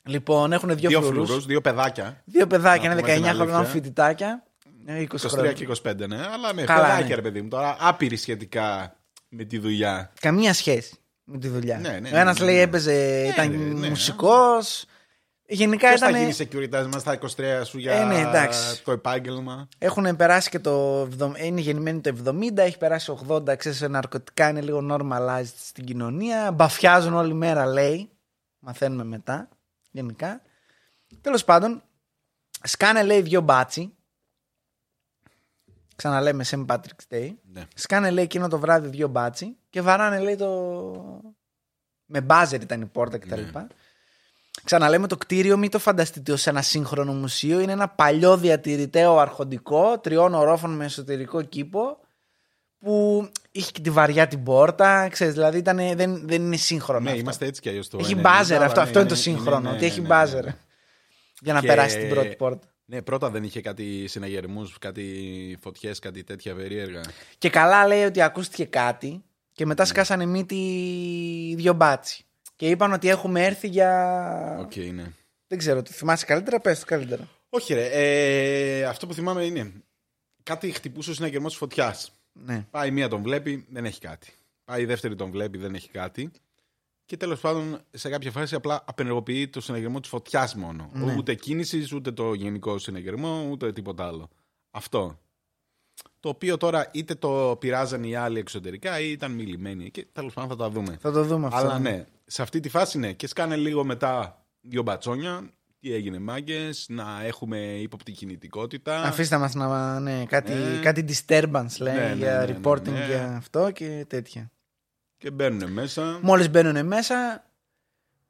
[0.04, 1.26] Λοιπόν, έχουν δύο, Δύο φρουρούς.
[1.26, 2.22] φλουρούς, δύο παιδάκια.
[2.24, 3.72] Δύο παιδάκια, Να είναι πούμε την 19 χρονών αλήθεια.
[3.72, 4.42] φοιτητάκια.
[4.86, 5.52] Ε, 20 23 χρόνια.
[5.52, 6.16] και 25, ναι.
[6.32, 7.14] Αλλά ναι, Καλά, παιδάκια, ναι.
[7.14, 7.48] ρε παιδί μου.
[7.48, 8.96] Τώρα άπειροι σχετικά
[9.28, 10.12] με τη δουλειά.
[10.20, 10.96] Καμία σχέση
[11.30, 11.78] με τη δουλειά.
[11.78, 12.60] Ναι, ναι, Ο ένας ναι, λέει ναι.
[12.60, 13.88] έπαιζε, ήταν ναι, ναι.
[13.88, 14.84] μουσικός.
[15.50, 16.20] Γενικά Ποιος θα ήταν.
[16.30, 17.18] γίνει security μας στα
[17.62, 18.82] 23 σου για Ε, ναι, εντάξει.
[18.84, 21.02] το επάγγελμα; Έχουν περάσει και το.
[21.20, 25.84] 70 Είναι γεννημένοι το 70, έχει περάσει 80, ξέρεις, σε ναρκωτικά είναι λίγο normalized στην
[25.84, 26.52] κοινωνία.
[26.52, 28.10] Μπαφιάζουν όλη μέρα, λέει.
[28.58, 29.48] Μαθαίνουμε μετά,
[29.90, 30.40] γενικά.
[31.20, 31.82] Τέλος πάντων,
[32.62, 33.92] Σκάνε λέει δύο μπάτσι.
[36.02, 36.66] Ξαναλέμε St.
[36.66, 37.30] Patrick's Day.
[37.52, 37.62] Ναι.
[37.74, 40.52] Σκάνε λέει εκείνο το βράδυ δύο μπάτσι και βαράνε λέει το.
[42.04, 43.40] Με μπάζερ ήταν η πόρτα κτλ.
[43.40, 43.66] Ναι.
[44.64, 47.60] Ξαναλέμε το κτίριο, μην το φανταστείτε ως ένα σύγχρονο μουσείο.
[47.60, 51.98] Είναι ένα παλιό διατηρηταίο αρχοντικό, τριών ορόφων με εσωτερικό κήπο,
[52.78, 55.08] που είχε και τη βαριά την πόρτα.
[55.08, 57.00] Ξέρεις, δηλαδή ήτανε- δεν, δεν είναι σύγχρονο.
[57.00, 57.20] Ναι, αυτό.
[57.20, 57.98] είμαστε έτσι κι αλλιώς το.
[58.00, 59.60] Έχει 90, μπάζερ αλλά αυτό, ναι, αυτό είναι το είναι- σύγχρονο.
[59.60, 60.44] ναι, ότι ναι, έχει ναι, μπάζερ.
[60.44, 60.56] ναι.
[61.40, 62.66] Για να Και- περάσει την πρώτη πόρτα.
[62.90, 67.00] Ναι, πρώτα δεν είχε κάτι συναγερμούς, κάτι φωτιές, κάτι τέτοια περίεργα.
[67.38, 72.24] Και καλά λέει ότι ακούστηκε κάτι και μετά σκάσανε μύτη δυο μπάτσοι.
[72.56, 74.56] Και είπαν ότι έχουμε έρθει για.
[74.60, 75.12] Οκ, ναι.
[75.46, 77.28] Δεν ξέρω, το θυμάσαι καλύτερα, πες το καλύτερα.
[77.48, 77.88] Όχι, ρε.
[77.92, 79.72] Ε, αυτό που θυμάμαι είναι.
[80.42, 82.12] Κάτι χτυπούσε ο συναγερμός της φωτιάς.
[82.32, 82.66] Ναι.
[82.70, 84.32] Πάει η μία τον βλέπει, δεν έχει κάτι.
[84.64, 86.30] Πάει η δεύτερη τον βλέπει, δεν έχει κάτι.
[87.08, 90.90] Και τέλος πάντων, σε κάποια φάση απλά απενεργοποιεί το συναγερμό της φωτιάς μόνο.
[90.92, 91.14] Ναι.
[91.16, 94.28] Ούτε κίνησης, ούτε το γενικό συναγερμό, ούτε τίποτα άλλο.
[94.70, 95.18] Αυτό.
[96.20, 99.90] Το οποίο τώρα είτε το πειράζαν οι άλλοι εξωτερικά ή ήταν μιλημένοι.
[99.90, 100.96] Και τέλος πάντων θα τα δούμε.
[101.00, 101.58] Θα το δούμε αυτό.
[101.58, 103.12] Αλλά ναι, σε αυτή τη φάση ναι.
[103.12, 105.50] Και σκάνε λίγο μετά δύο μπατσόνια.
[105.80, 109.02] Τι έγινε, μάγκες, να έχουμε ύποπτη κινητικότητα.
[109.02, 110.00] Αφήστε μας να.
[110.00, 110.80] Ναι, κάτι, Ναι.
[110.82, 113.06] κάτι disturbance λέει Ναι, ναι, για ναι, ναι, reporting ναι.
[113.06, 114.50] για αυτό και τέτοια.
[115.18, 116.18] Και μπαίνουν μέσα.
[116.22, 117.44] Μόλις μπαίνουν μέσα,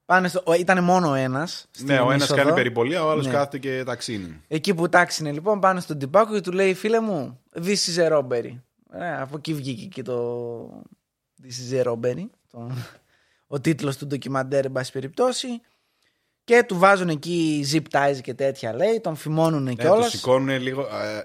[0.05, 0.43] πάνε στο...
[0.59, 1.67] ήταν μόνο ένας.
[1.71, 2.43] στην Ναι, ο ένας είσοδο.
[2.43, 3.33] κάνει περιπολία, ο άλλος Ναι.
[3.33, 4.43] κάθεται και ταξίνει.
[4.49, 8.13] Εκεί που τάξινε λοιπόν πάνω στον τυπάκο και του λέει φίλε μου, this is a
[8.19, 8.59] robbery.
[8.93, 10.83] Ε, από εκεί βγήκε και το
[11.43, 12.27] this is a robbery.
[12.51, 12.71] Το...
[13.47, 15.49] Ο τίτλος του ντοκιμαντέρ εν πάση περιπτώσει.
[16.45, 20.11] Και του βάζουν εκεί zip ties και τέτοια λέει, τον φημώνουν Ναι, κιόλας.
[20.11, 20.83] το σηκώνουν λίγο.
[20.83, 21.23] ε,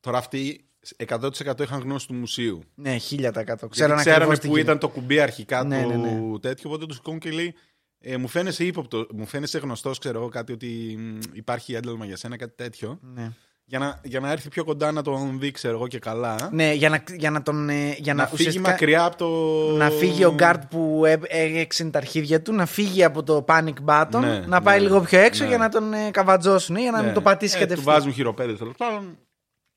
[0.00, 0.65] τώρα αυτοί
[1.06, 2.62] 100% είχαν γνώση του μουσείου.
[2.74, 3.00] Ναι, 1000%.
[3.10, 4.60] Ξέρανε Γιατί ξέρανε ακριβώς τι που γίνεται.
[4.60, 6.38] ήταν το κουμπί αρχικά Ναι, του ναι, ναι.
[6.38, 7.54] τέτοιο, οπότε τους σηκώνουν και λέει.
[8.00, 12.16] Ε, μου φαίνεσαι ύποπτο, μου φαίνεσαι γνωστός, ξέρω εγώ, κάτι ότι μ, υπάρχει ένταλμα για
[12.16, 12.98] σένα, κάτι τέτοιο.
[13.14, 13.30] Ναι.
[13.68, 16.48] Για να, για να έρθει πιο κοντά να τον δει, ξέρω εγώ και καλά.
[16.52, 17.68] ναι, για να, για να τον.
[17.68, 19.28] ε, Για να, να φύγει ουσιαστικά- μακριά από το.
[19.76, 23.74] Να φύγει ο γκάρτ που έ- έγεξε τα αρχίδια του, να φύγει από το panic
[23.86, 25.48] button, Ναι, να πάει ναι, λίγο πιο έξω ναι.
[25.48, 27.04] για να τον ε, καβατζώσουν ή για να Ναι.
[27.04, 27.86] μην το πατήσει ε, κατευθείαν.
[27.86, 29.18] Του βάζουν χειροπέδες τέλος πάντων.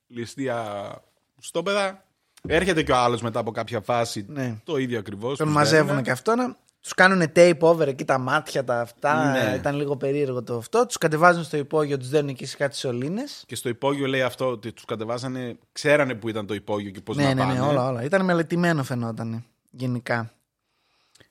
[0.10, 0.92] Ληστεία
[1.40, 2.04] στόπεδα.
[2.48, 4.26] Έρχεται και ο άλλος μετά από κάποια φάση.
[4.28, 4.56] Ναι.
[4.64, 5.38] Το ίδιο ακριβώς.
[5.38, 9.32] Τον μαζεύουν και αυτό να τους κάνουν tape over εκεί τα μάτια, τα αυτά.
[9.32, 9.56] Ναι.
[9.56, 10.86] Ήταν λίγο περίεργο το αυτό.
[10.86, 13.44] Τους κατεβάζουν στο υπόγειο, τους δίνουν εκεί σε κάτι σωλήνες.
[13.48, 17.16] Και στο υπόγειο λέει αυτό ότι τους κατεβάζανε, ξέρανε που ήταν το υπόγειο και πώς
[17.16, 17.54] Ναι, να ναι, πάνε.
[17.54, 18.04] ναι, όλα, όλα.
[18.04, 20.32] Ήταν μελετημένο φαινόταν γενικά.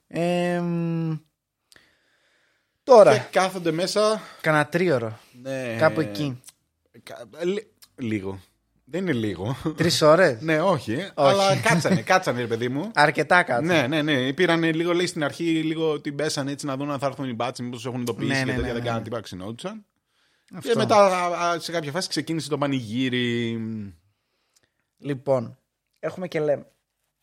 [0.07, 1.11] Ε, μ,
[2.83, 4.21] τώρα, Και κάθονται μέσα.
[4.41, 5.19] κανένα τρίωρο.
[5.41, 6.41] Ναι, Κάπου εκεί.
[7.03, 7.65] κα- λι-
[7.95, 8.39] λίγο.
[8.91, 9.55] Δεν είναι λίγο.
[9.77, 12.91] Τρεις ώρες; ναι, όχι, Αλλά κάτσανε, κάτσανε, ρε παιδί μου.
[12.93, 13.61] Αρκετά κάτω.
[13.61, 14.33] ναι, ναι, ναι.
[14.33, 17.33] Πήραν λίγο, λέει στην αρχή, λίγο την πέσανε έτσι να δουν αν θα έρθουν οι
[17.33, 18.61] μπάτσι, μήπως τους έχουν εντοπίσει Ναι, και ναι, τέτοια.
[18.67, 18.87] ναι, δεν ναι.
[18.87, 19.85] κάναν τίποτα, ξυνόντουσαν.
[20.55, 20.69] Αυτό.
[20.69, 23.57] Και μετά α, α, σε κάποια φάση ξεκίνησε το πανηγύρι.
[24.97, 25.57] Λοιπόν,
[25.99, 26.65] έχουμε και λέμε.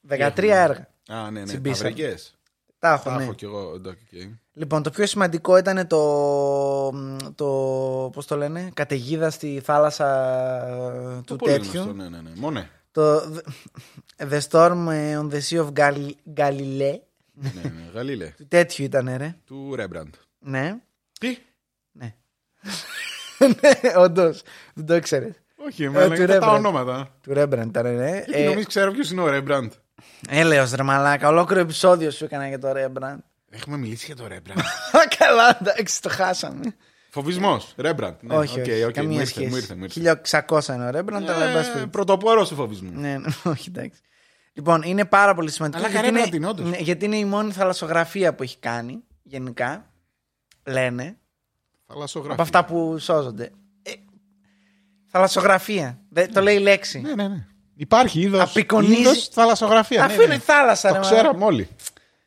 [0.08, 0.88] 13 έχουμε; έργα.
[1.08, 1.46] Α, ναι, ναι.
[1.46, 1.94] Τσιμπήσαμε.
[2.86, 3.02] Παυρικές.
[3.02, 3.22] Τα έχω, Τα ναι.
[3.24, 3.72] έχω κι εγώ.
[3.74, 4.30] εντάξει, οκ.
[4.52, 6.90] Λοιπόν, το πιο σημαντικό ήταν το.
[7.34, 7.46] το
[8.12, 10.08] πώς το λένε, καταιγίδα στη θάλασσα
[10.68, 11.70] ε, Το του πολύ τέτοιου.
[11.72, 12.30] γνωστό, ναι, ναι, ναι.
[12.34, 12.70] Μόνε.
[12.92, 13.20] Το
[14.30, 16.98] The Storm ε, on the Sea of Gal- Galilee.
[17.32, 17.90] ναι, ναι.
[17.94, 18.26] Galilee.
[18.36, 19.36] Του τέτοιου ήταν, ρε.
[19.44, 20.14] Του Ρέμπραντ.
[20.38, 20.76] Ναι.
[21.20, 21.38] Τι;
[21.92, 22.14] Ναι.
[23.60, 24.42] ναι, όντως.
[24.74, 25.34] Δεν το ήξερες.
[25.66, 26.54] Όχι, Ε, με του λέγανε τα Rembrandt.
[26.56, 27.08] ονόματα.
[27.22, 28.22] Του Rembrandt ήταν, ρε.
[28.26, 29.72] Γιατί νομίζεις ξέρω ποιος είναι ο Ρέμπραντ.
[30.28, 33.16] Έλεος ρε μαλάκα, ολόκληρο επεισόδιο σου έκανα για το Rembrandt.
[33.50, 34.58] Έχουμε μιλήσει για το Ρέμπραντ.
[34.58, 34.64] Α,
[35.18, 36.76] Καλά, εντάξει, το χάσαμε.
[37.10, 37.74] Φοβισμός.
[37.76, 38.14] Ρέμπραντ.
[38.20, 39.48] Ναι, όχι, οκ, όχι, οκ, καμία μου ήρθε, σχέση.
[39.48, 40.20] μου ήρθε, μου ήρθε.
[40.48, 41.86] 1600 είναι ο Rembrandt, αλλά εν πάση Ε, περιπτώσει.
[41.86, 42.90] Πρωτοπόρο του φοβισμού.
[42.92, 44.00] Ναι, ναι, όχι, εντάξει.
[44.52, 45.78] Λοιπόν, είναι πάρα πολύ σημαντικό.
[45.78, 46.70] Αλλά γιατί, κανένα είναι, την, όντως.
[46.70, 49.90] ναι, γιατί είναι η μόνη θαλασσογραφία που έχει κάνει, γενικά.
[50.66, 51.16] Λένε.
[51.86, 52.32] Θαλασσογραφία.
[52.34, 53.50] Από αυτά που σώζονται.
[53.82, 53.90] Ε,
[55.06, 55.98] θαλασσογραφία.
[56.08, 57.00] Δεν, το λέει η λέξη.
[57.00, 57.46] Ναι, ναι, ναι.
[57.76, 58.42] Υπάρχει είδο.
[58.42, 60.04] Απεικονίζει- θαλασσογραφία.
[60.04, 60.40] Αφού ναι, είναι ναι.
[60.40, 61.68] θάλασσα, Το ρε, ξέραμε όλοι.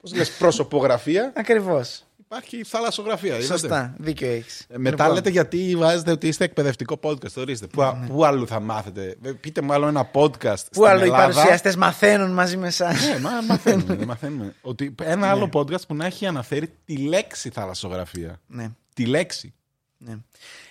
[0.01, 1.31] Πώς λες, προσωπογραφία.
[1.35, 2.03] Ακριβώς.
[2.17, 3.29] Υπάρχει θαλασσογραφία.
[3.33, 3.45] είδατε.
[3.45, 3.93] Σωστά.
[3.97, 4.65] Δίκιο έχεις.
[4.69, 7.33] Ε, μετά λέτε γιατί βάζετε ότι είστε εκπαιδευτικό podcast.
[7.37, 7.67] Ορίστε.
[7.67, 10.41] Πού, α- πού αλλού θα μάθετε; Ε, Πείτε μου άλλο ένα podcast.
[10.43, 11.17] Ναι, Πού άλλο οι Ελλάδα.
[11.33, 14.53] παρουσιαστές μαθαίνουν μαζί με εσάς; Ναι, μα, μαθαίνουμε, ναι, μαθαίνουμε.
[14.61, 15.27] Ότι ένα Ναι.
[15.27, 18.39] άλλο podcast που να έχει αναφέρει τη λέξη θαλασσογραφία.
[18.47, 18.69] ναι.
[18.93, 19.53] Τη λέξη.
[19.97, 20.15] Ναι.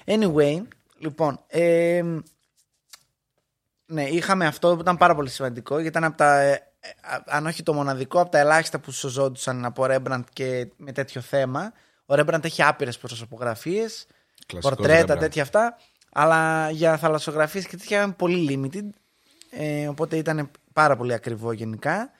[0.05, 0.63] Anyway,
[0.99, 1.41] λοιπόν.
[1.47, 2.03] ε,
[3.91, 6.41] ναι, είχαμε αυτό που ήταν πάρα πολύ σημαντικό γιατί ήταν από τα.
[6.41, 6.89] ε, ε,
[7.27, 11.73] αν όχι το μοναδικό, από τα ελάχιστα που σωζόντουσαν από Rembrandt και με τέτοιο θέμα.
[12.07, 14.07] Ο Rembrandt έχει άπειρες προσωπογραφίες,
[14.47, 15.19] Κλασικός πορτρέτα, Rembrandt.
[15.19, 15.77] τέτοια αυτά.
[16.13, 18.89] Αλλά για θαλασσογραφίες και τέτοια ήταν πολύ limited.
[19.51, 22.11] Ε, οπότε ήταν πάρα πολύ ακριβό γενικά.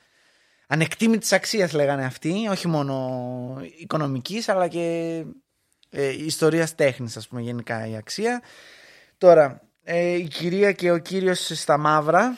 [0.67, 5.25] Ανεκτήμητη αξίας λέγανε αυτοί, όχι μόνο οικονομικής, αλλά και
[5.89, 8.41] ε, ιστορίας τέχνης, ας πούμε, γενικά η αξία.
[9.17, 12.37] Τώρα, ε, η κυρία και ο κύριος στα μαύρα.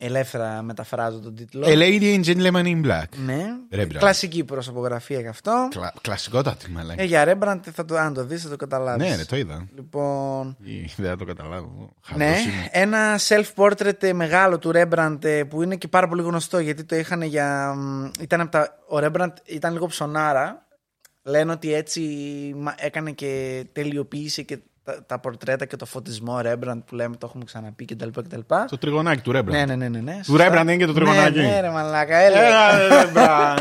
[0.00, 1.66] Ελεύθερα μεταφράζω τον τίτλο.
[1.66, 3.04] A lady and gentleman in black.
[3.24, 3.44] ναι.
[3.72, 3.94] Rembrandt.
[3.98, 5.68] Κλασική προσωπογραφία και αυτό.
[5.70, 5.92] Κλα...
[6.00, 7.02] Κλασικότατη, μαλάκα.
[7.02, 9.08] Ε, για Rembrandt θα το, αν το δεις θα το καταλάβεις.
[9.08, 9.68] ναι, ρε, το είδα.
[9.74, 11.92] Λοιπόν, Ή, Δεν θα το καταλάβω.
[12.16, 12.68] ναι, Χαζός είμαι.
[12.70, 16.96] ένα self-portrait ε, μεγάλο του Rembrandt ε, που είναι και πάρα πολύ γνωστό γιατί το
[16.96, 17.74] είχαν για...
[17.74, 18.78] μ, Ήταν από τα...
[18.88, 20.66] Ο Rembrandt ήταν λίγο ψωνάρα.
[21.22, 22.00] Λένε ότι έτσι
[22.56, 27.26] μα- έκανε και τελειοποίησε και τα, τα πορτρέτα και το φωτισμό Rembrandt που λέμε, το
[27.28, 28.08] έχουμε ξαναπεί κτλ.
[28.08, 28.40] κτλ.
[28.68, 29.56] Το τριγωνάκι του Ρέμπραντ.
[29.56, 30.20] Ναι, ναι, ναι, ναι, ναι.
[30.26, 31.38] Του Rembrandt είναι και το τριγωνάκι.
[31.38, 32.40] Ναι, ναι, ρε μαλάκα, έλα.
[32.42, 33.58] Έλα, Ρέμπραντ.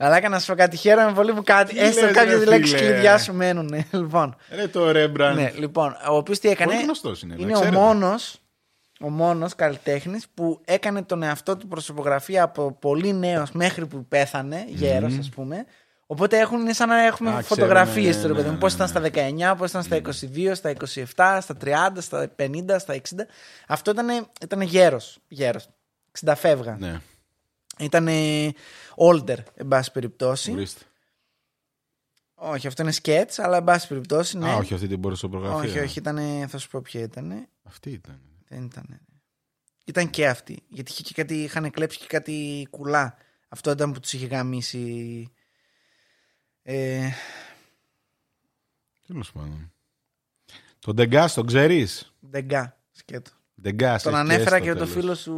[0.00, 2.76] Μαλάκα να σου πω κάτι, χαίρομαι πολύ που κάτι, Τι έστω λες, κάποιες ρε, λέξεις
[2.78, 2.90] φίλε.
[2.90, 3.74] κλειδιά σου μένουν.
[3.90, 5.36] Λοιπόν, Ρε το Ρέμπραντ.
[5.36, 7.76] ναι, λοιπόν, ο οποίος τι έκανε, Πολύ γνωστός είναι, να είναι ο ξέρετε.
[7.80, 8.38] μόνος,
[9.00, 14.64] ο μόνος καλλιτέχνης που έκανε τον εαυτό του προσωπογραφία από πολύ νέος μέχρι που πέθανε,
[14.68, 15.64] γέρος ας πούμε.
[16.10, 18.58] Οπότε έχουν, είναι σαν να έχουμε Α, φωτογραφίες ξέρω, του, ναι, ρε παιδί ναι, μου.
[18.58, 20.72] Πώς ναι, ήταν στα 19, πώς ήταν στα 22, στα
[21.16, 23.00] 27, στα 30, στα 50, στα 60.
[23.66, 25.68] Αυτό ήταν, ήταν γέρος, γέρος.
[26.24, 26.76] 60 φεύγα.
[26.80, 27.00] Ναι,
[27.78, 28.08] Ήταν
[28.96, 30.52] older, εν πάση περιπτώσει.
[30.52, 30.84] ορίστε.
[32.34, 34.38] Όχι, αυτό είναι sketch, αλλά εν πάση περιπτώσει.
[34.38, 34.50] Ναι.
[34.50, 35.70] Α, όχι αυτή την προσωπογραφία.
[35.70, 36.18] όχι, όχι, ήταν.
[36.48, 37.48] Θα σου πω ποια ήταν.
[37.62, 38.20] Αυτή ήταν.
[38.48, 39.00] Δεν ήταν.
[39.84, 40.62] Ήταν και αυτή.
[40.68, 43.16] Γιατί είχε και κάτι, είχαν κλέψει και κάτι κουλά.
[43.48, 45.32] Αυτό ήταν που τους είχε γαμίσει.
[46.70, 47.08] Ε,
[49.06, 49.72] Τέλος πάντων.
[50.78, 53.30] Τον Ντεγκά, τον ξέρεις; Δεγκά, σκέτο.
[53.62, 53.98] Ντεγκά.
[53.98, 55.32] Τον ανέφερα και το φίλο σου,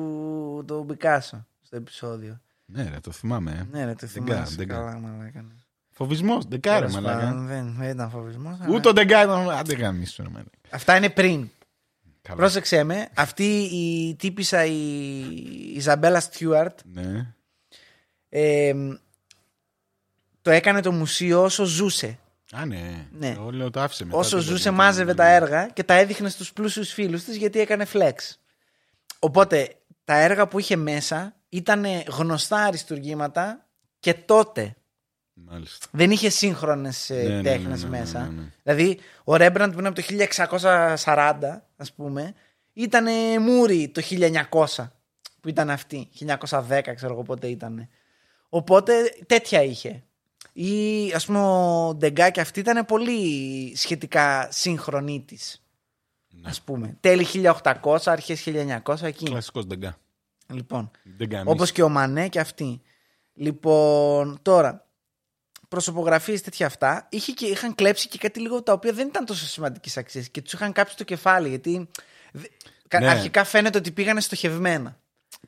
[0.67, 2.41] τον Μπικάσο, στο επεισόδιο.
[2.65, 3.51] Ναι, ρε, το θυμάμαι.
[3.73, 3.77] ε.
[3.77, 4.55] Ναι, ρε, το Ντεγκά, θυμάσαι.
[4.57, 4.75] Ντεγκά.
[4.75, 5.43] Καλά, μαλάκα.
[5.43, 5.55] ναι.
[5.91, 7.19] Φοβισμός, Ντεγκά, ρε, Τέλος μαλάκα.
[7.27, 8.59] πάντων, Δεν, δεν ήταν φοβισμός.
[8.69, 9.51] Ούτε ο Ντεγκά ήταν.
[9.51, 10.51] Άντε γαμίσου, ρε, μαλάκα.
[10.71, 11.49] Αυτά είναι πριν.
[12.23, 12.37] Καλά.
[12.39, 17.35] Πρόσεξε με, αυτή η τύπησα η Ιζαμπέλα Στιούαρτ Ναι.
[18.29, 18.73] ε,
[20.43, 22.19] το έκανε το μουσείο όσο ζούσε.
[22.53, 23.07] Α, ναι.
[23.13, 23.29] Ναι.
[23.29, 24.17] Εγώ λέω το άφησε μετά.
[24.17, 24.77] όσο την ζούσε παιδί.
[24.77, 28.15] μάζευε τα έργα και τα έδειχνε στους πλούσιους φίλους της γιατί έκανε flex.
[29.19, 29.75] Οπότε
[30.05, 33.67] τα έργα που είχε μέσα ήταν γνωστά αριστουργήματα
[34.01, 34.75] και τότε.
[35.33, 35.87] Μάλιστα.
[35.91, 38.21] Δεν είχε σύγχρονες ε, Ναι, ναι, τέχνες ναι, ναι, ναι, μέσα.
[38.21, 38.53] ναι, ναι.
[38.63, 40.07] Δηλαδή, ο Ρέμπραντ που είναι από το
[41.05, 42.35] 1640, ας πούμε,
[42.73, 43.07] ήταν
[43.43, 44.89] μούρι το 1900
[45.41, 46.09] που ήταν αυτή.
[46.51, 47.89] 1910, ξέρω εγώ πότε ήταν.
[48.49, 48.93] Οπότε
[49.27, 50.03] τέτοια είχε.
[50.63, 55.63] Ή ας πούμε ο Ντεγκά και αυτή ήταν πολύ σχετικά σύγχρονη της.
[56.29, 56.49] Ναι.
[56.49, 56.97] Ας πούμε.
[57.01, 59.25] Τέλη 1800, αρχές 1900 εκεί.
[59.25, 59.97] Κλασικός Ντεγκά.
[60.53, 60.91] Λοιπόν.
[61.17, 61.43] Ντεγκά.
[61.47, 62.81] Όπως και ο Μανέ και αυτή.
[63.35, 64.87] Λοιπόν, τώρα,
[65.69, 69.47] προσωπογραφίε τέτοια αυτά είχε και, είχαν κλέψει και κάτι λίγο τα οποία δεν ήταν τόσο
[69.47, 71.49] σημαντικής αξίας και τους είχαν κάψει το κεφάλι.
[71.49, 71.89] Γιατί
[72.33, 72.47] δε-
[72.89, 73.09] κα- Ναι.
[73.09, 74.99] αρχικά φαίνεται ότι πήγανε στοχευμένα.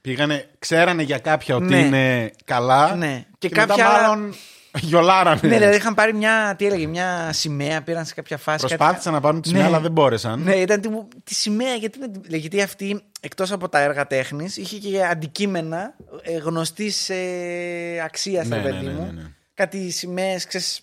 [0.00, 1.78] Πήγανε, ξέρανε για κάποια ότι Ναι.
[1.78, 2.94] είναι καλά.
[2.94, 3.26] Ναι.
[3.38, 4.34] Και Και, μετά κάποια άλλα- μάλλον
[4.88, 5.40] γιολάρανε.
[5.42, 8.62] Ναι, δηλαδή είχαν πάρει μια, τι έλεγε, μια σημαία, πήραν σε κάποια φάση.
[8.62, 9.68] κάτι- Προσπάθησαν να πάρουν τη σημαία, Ναι.
[9.68, 10.42] αλλά δεν μπόρεσαν.
[10.42, 11.74] Ναι, ήταν τύπου, τη σημαία.
[11.74, 17.10] Γιατί, να την- γιατί αυτή, εκτός από τα έργα τέχνης, είχε και αντικείμενα ε, γνωστής
[17.10, 19.04] ε, αξίας, Ναι, ρε ναι, παιδί ναι, μου.
[19.04, 19.30] ναι, ναι.
[19.54, 20.80] Κάτι σημαίες, ξέρεις,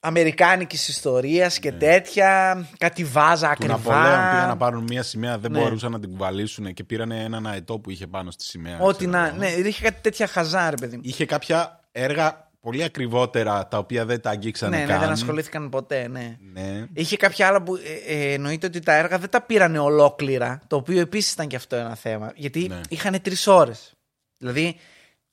[0.00, 1.70] αμερικάνικης ιστορίας Ναι.
[1.70, 2.62] και τέτοια.
[2.78, 4.56] Κάτι βάζα Του Ναπολέον πήγαν να ακριβά.
[4.56, 5.58] πάρουν μία σημαία, δεν Ναι.
[5.58, 8.78] μπορούσαν να την κουβαλήσουν και πήραν έναν αετό που είχε πάνω στη σημαία.
[8.80, 9.26] Ό,τι ξέρω να.
[9.26, 9.36] εγώ.
[9.36, 11.02] Ναι, είχε κάτι τέτοια χαζά, ρε παιδί μου.
[11.04, 15.00] Είχε κάποια έργα πολύ ακριβότερα τα οποία δεν τα αγγίξανε Ναι, ναι, καν.
[15.00, 16.36] δεν ασχολήθηκαν ποτέ, ναι.
[16.52, 16.86] Ναι.
[16.92, 20.60] Είχε κάποια άλλα που ε, ε, εννοείται ότι τα έργα δεν τα πήρανε ολόκληρα.
[20.66, 22.32] Το οποίο επίσης ήταν και αυτό ένα θέμα.
[22.34, 22.80] Γιατί Ναι.
[22.88, 23.94] είχαν τρεις ώρες.
[24.38, 24.76] Δηλαδή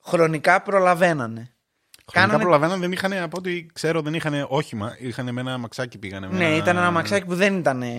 [0.03, 1.53] χρονικά προλαβαίνανε.
[2.11, 4.95] Χρονικά Κάνανε- προλαβαίναν, δεν είχαν, από ό,τι ξέρω, δεν είχαν όχημα.
[4.99, 6.27] Είχαν με ένα μαξάκι πήγανε.
[6.27, 7.89] με Ναι, ήταν ένα μαξάκι που δεν ήταν ε,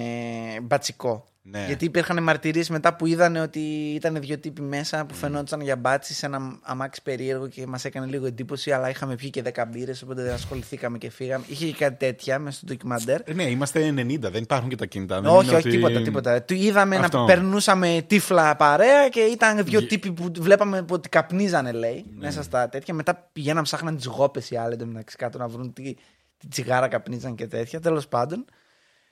[0.63, 1.25] μπατσικό.
[1.51, 1.65] Ναι.
[1.67, 3.59] Γιατί υπήρχαν μαρτυρίες μετά που είδαν ότι
[3.95, 8.07] ήταν δύο τύποι μέσα που φαινόταν για μπάτσι σε ένα αμάξι περίεργο και μας έκανε
[8.07, 8.73] λίγο εντύπωση.
[8.73, 11.45] Αλλά είχαμε πιει και 10 μπύρες, οπότε δεν ασχοληθήκαμε και φύγαμε.
[11.49, 13.21] Είχε και κάτι τέτοια μέσα στο ντοκιμαντέρ.
[13.25, 15.21] Ε, Ναι, είμαστε 90, δεν υπάρχουν και τα κινητά.
[15.21, 16.43] δεν όχι, είναι όχι, ότι- τίποτα, τίποτα.
[16.43, 17.19] Του είδαμε Αυτό.
[17.19, 22.25] να περνούσαμε τύφλα παρέα και ήταν δύο τύποι που βλέπαμε ότι καπνίζανε, λέει, Ναι.
[22.25, 22.95] μέσα στα τέτοια.
[22.95, 25.95] Μετά πηγαίναμε, ψάχναν τις γόπες οι άλλοι εντωμεταξύ κάτω να βρουν τι,
[26.39, 27.81] τι τσιγάρα καπνίζαν και τέτοια.
[27.81, 28.45] Τέλος πάντων.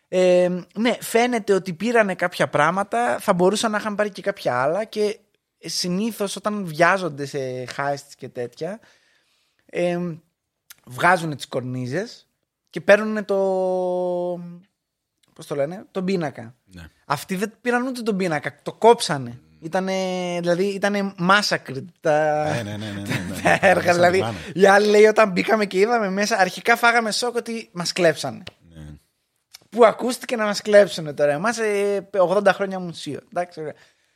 [0.08, 4.84] Ε, ναι, φαίνεται ότι πήρανε κάποια πράγματα, θα μπορούσαν να είχαν πάρει και κάποια άλλα
[4.84, 5.18] και
[5.58, 7.38] συνήθως όταν βιάζονται σε
[7.76, 8.80] heist και τέτοια,
[9.66, 9.98] ε,
[10.84, 12.26] βγάζουν τις κορνίζες
[12.70, 13.36] και παίρνουν το.
[15.34, 16.54] Πώς το λένε, τον πίνακα.
[16.64, 16.82] Ναι.
[17.06, 19.40] Αυτοί δεν πήραν ούτε τον πίνακα, το κόψανε.
[19.60, 19.92] Ήτανε,
[20.40, 23.40] δηλαδή ήταν massacre τα, Ναι, ναι, ναι, ναι, ναι, ναι.
[23.42, 23.84] τα έργα.
[23.84, 24.36] Σαν Δηλαδή, τυβάνε.
[24.54, 28.42] οι άλλοι λέει όταν μπήκαμε και είδαμε μέσα, αρχικά φάγαμε σοκ ότι μας κλέψανε.
[29.70, 29.78] Ναι.
[29.78, 31.32] Πού ακούστηκε να μας κλέψουν τώρα.
[31.32, 33.20] Εμάς ε, 80 χρόνια μουσείο.
[33.32, 33.74] Εντάξει, ωραία.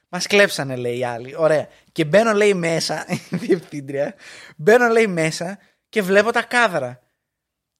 [0.09, 1.35] Μας κλέψανε λέει οι άλλοι.
[1.39, 1.67] Ωραία.
[1.93, 4.15] Και μπαίνω λέει μέσα, η διευθύντρια,
[4.57, 7.01] μπαίνω λέει μέσα και βλέπω τα κάδρα.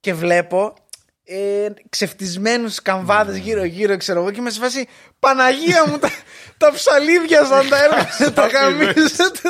[0.01, 0.75] Και βλέπω
[1.25, 6.09] ε, ξεφτισμένους καμβάδες γύρω γύρω ξέρω εγώ και είμαι σε φάση Παναγία μου τα,
[6.59, 9.49] τα ψαλίδια σαν τα έργα τα γαμίσετε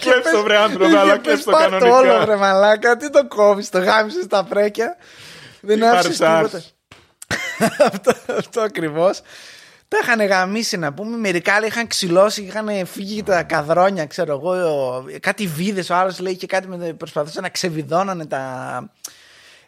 [0.00, 1.96] Κλέψ' το, βρε, άνθρωπε, αλλά κλέψ' το Πάρ' το κανονικά.
[2.14, 4.96] όλο βρε μαλάκα τι το κόβεις το γάμισες τα πρέκια
[5.60, 6.50] δεν Τι άφησες παρουσιάζεις.
[6.50, 6.64] τίποτα
[7.92, 9.20] αυτό, αυτό ακριβώς.
[9.88, 11.16] Τα είχαν γαμίσει να πούμε.
[11.16, 15.04] Μερικά άλλα είχαν ξυλώσει, είχαν φύγει τα καδρόνια, ξέρω εγώ.
[15.20, 15.90] Κάτι βίδες.
[15.90, 18.90] Ο άλλος λέει και κάτι με, προσπαθούσαν να ξεβιδώνανε τα.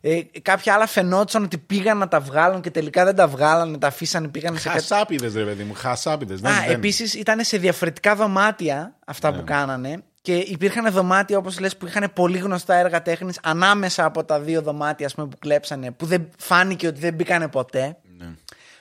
[0.01, 3.87] Ε, κάποια άλλα φαινόντουσαν ότι πήγαν να τα βγάλουν και τελικά δεν τα βγάλανε, τα
[3.87, 4.81] αφήσανε, πήγαν σε κάτι.
[4.81, 6.35] Χασάπιδε, ρε παιδί μου, χασάπιδε.
[6.49, 9.37] Α, επίσης ήταν σε διαφορετικά δωμάτια αυτά Ναι.
[9.37, 10.03] που κάνανε.
[10.25, 14.63] Και υπήρχαν δωμάτια, όπως λες, που είχαν πολύ γνωστά έργα τέχνης ανάμεσα από τα δύο
[14.63, 17.97] δωμάτια ας πούμε, που κλέψανε, που δεν φάνηκε ότι δεν μπήκανε ποτέ.
[18.19, 18.27] Ναι.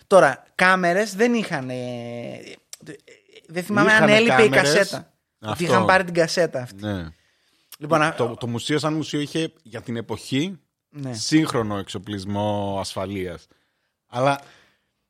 [0.08, 1.70] Τώρα, κάμερες δεν είχαν.
[1.70, 1.76] ε,
[3.48, 4.74] δεν θυμάμαι αν Είχανε έλειπε η κάμερες.
[4.74, 5.14] κασέτα.
[5.40, 5.64] Ότι Αυτό.
[5.64, 6.86] είχαν πάρει την κασέτα αυτή.
[6.86, 7.08] Ναι.
[7.78, 11.14] Λοιπόν, α- Το, το μουσείο σαν μουσείο είχε για την εποχή ναι.
[11.14, 13.48] σύγχρονο εξοπλισμό ασφαλείας.
[14.08, 14.40] Αλλά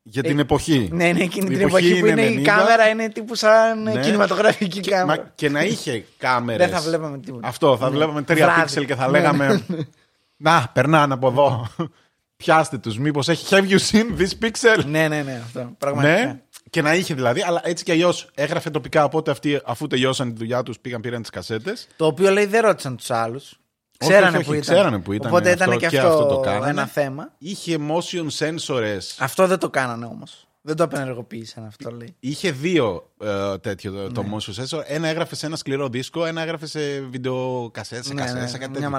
[0.03, 0.89] για την εποχή.
[0.91, 3.81] ναι, ναι, εκείνη Η την εποχή εποχή που είναι η 90, κάμερα είναι τύπου σαν
[3.83, 3.99] ναι.
[3.99, 5.21] κινηματογραφική Και, κάμερα.
[5.21, 6.65] μα- και να είχε κάμερες.
[6.69, 7.47] Δεν θα βλέπαμε τίποτα.
[7.47, 7.95] Αυτό, θα Ναι.
[7.95, 8.61] βλέπαμε τρία Βράδυ.
[8.61, 9.61] πίξελ και θα Ναι, λέγαμε.
[10.37, 11.67] Να, περνάνε από εδώ.
[12.37, 14.85] Πιάστε τους, μήπως έχει Have you seen this pixel?
[14.85, 15.75] Ναι, ναι, ναι, αυτό.
[15.77, 16.25] Πραγματικά.
[16.25, 16.39] Ναι,
[16.69, 19.03] και να είχε δηλαδή, αλλά έτσι κι αλλιώς έγραφε τοπικά.
[19.03, 21.87] Οπότε αυτοί, αφού τελειώσαν τη δουλειά τους, πήγαν πήραν τις κασέτες.
[21.95, 23.57] Το οποίο λέει δεν ρώτησαν τους άλλους.
[24.03, 24.75] Όχι, Ξέρανε, όχι, που όχι, ήταν.
[24.75, 26.69] ξέρανε που ήταν Οπότε αυτό ήταν και και αυτό, αυτό το κάνανε.
[26.69, 27.33] ένα θέμα.
[27.37, 29.15] Είχε motion sensors.
[29.19, 30.47] Αυτό δεν το κάνανε όμως.
[30.65, 32.15] Δεν το απενεργοποίησαν αυτό λέει.
[32.19, 34.09] Είχε δύο ε, τέτοιο το, Ναι.
[34.09, 34.81] το motion sensor.
[34.85, 38.57] Ένα έγραφε σε ένα σκληρό δίσκο, ένα έγραφε σε βιντεοκασέτε, σε Ναι, κασέτες, ναι, σε
[38.57, 38.89] κάτι μια τέτοιο.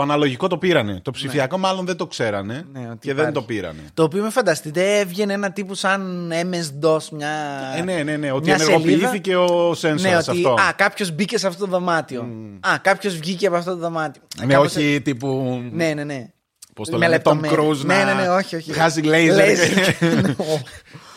[0.00, 0.06] Μαλακία.
[0.06, 1.00] Το αναλογικό το πήρανε.
[1.02, 3.32] Το ψηφιακό μάλλον δεν το ξέρανε Ναι, ότι και δεν υπάρχει.
[3.32, 3.78] το πήρανε.
[3.94, 7.28] Το οποίο με φανταστείτε έβγαινε ένα τύπου σαν MS-DOS μια.
[7.76, 8.32] Ε, ναι, ναι, ναι.
[8.32, 10.50] Ότι μια ενεργοποιήθηκε ο sensor Ναι, ότι αυτό.
[10.52, 12.28] α, κάποιος μπήκε σε αυτό το δωμάτιο.
[12.60, 14.22] Α, κάποιος βγήκε από αυτό το δωμάτιο.
[14.46, 15.60] ναι, Κάπως- όχι τύπου.
[15.72, 16.26] Ναι, ναι, ναι.
[16.74, 17.78] Πώς το Με λένε, Tom λεπτομέρειες.
[17.80, 18.72] Cruise Ναι, να ναι, ναι, όχι, όχι.
[18.72, 19.36] βγάζει λέιζερ.
[19.46, 19.68] Λέιζερ.
[19.96, 20.06] και-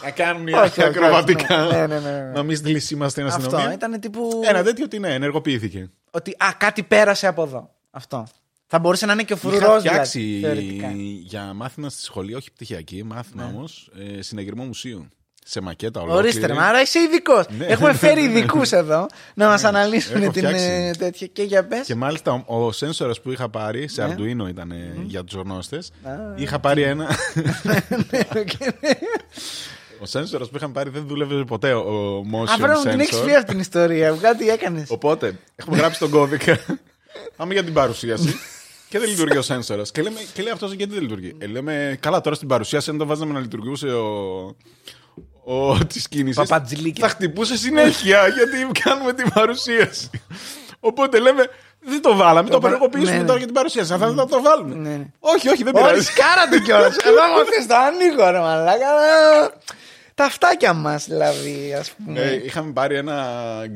[0.04, 1.58] Να κάνουν Όχι, όχι, όχι, ακροβατικά.
[1.65, 2.32] ναι, ναι, ναι, ναι.
[2.34, 3.74] Να μην στυλισίμαστε στην Αυτό αστυνομία.
[3.74, 4.41] ήταν τύπου.
[4.48, 5.89] Ένα τέτοιο ότι ναι, ενεργοποιήθηκε.
[6.12, 7.69] Ότι α, κάτι πέρασε από εδώ.
[7.91, 8.28] Αυτό.
[8.76, 10.42] Θα μπορούσε να είναι και ο Είχα φρουρός φτιάξει δηλαδή.
[10.56, 10.92] Θεωρητικά.
[11.24, 15.08] για μάθημα στη σχολή, όχι πτυχιακή, μάθημα όμως, ε, συνεγερμό μουσείου.
[15.46, 16.28] Σε μακέτα ολόκληρη.
[16.28, 17.46] Ορίστε, ρε, μα, άρα είσαι ειδικός.
[17.58, 17.66] Ναι.
[17.66, 20.66] Έχουμε φέρει ειδικούς εδώ να μας αναλύσουν Έχω την φτιάξει.
[20.66, 21.28] ε, τέτοια.
[21.28, 21.86] Και για πες.
[21.86, 24.16] Και μάλιστα ο, ο σένσορας που είχα πάρει, σε Ναι.
[24.18, 25.92] Arduino ήταν ε, για τους γνώστες,
[26.36, 27.08] είχα πάρει ένα...
[30.00, 33.26] ο σένσορας που είχαν πάρει δεν δούλευε ποτέ ο motion Αύριο μου την έχεις sensor.
[33.26, 34.18] πει αυτή την ιστορία.
[34.22, 34.90] Κάτι έκανες.
[34.90, 36.60] Οπότε, έχουμε γράψει τον κώδικα.
[37.38, 38.36] Πάμε για την παρουσίαση.
[38.93, 39.82] Και δεν λειτουργεί ο σένσορα.
[39.91, 42.97] Και, λέμε, και λέει αυτός γιατί δεν λειτουργεί; Ε, λέμε, καλά, τώρα στην παρουσίαση, αν
[42.97, 44.10] το βάζαμε να λειτουργούσε ο.
[45.43, 46.36] ο της κίνησης.
[46.47, 47.01] Παπατζηλίκη.
[47.01, 50.10] Θα χτυπούσε συνέχεια γιατί κάνουμε την παρουσίαση.
[50.79, 53.25] Οπότε λέμε, δεν το βάλαμε, το πα- απενεργοποιήσουμε ναι, ναι.
[53.25, 53.93] τώρα για την παρουσίαση.
[53.93, 54.75] Αν θέλετε να το βάλουμε.
[54.75, 55.06] Ναι, ναι.
[55.19, 56.03] Όχι, όχι, δεν Όχι, πειράζει.
[56.06, 56.95] σκάρατε κιόλας.
[56.97, 58.89] Εδώ μου θε το ανοίγω, ρε μαλάκα.
[58.89, 59.51] αλλά
[60.15, 62.19] Τα αυτάκια μας δηλαδή, ας πούμε.
[62.21, 63.25] Ε, είχαμε πάρει ένα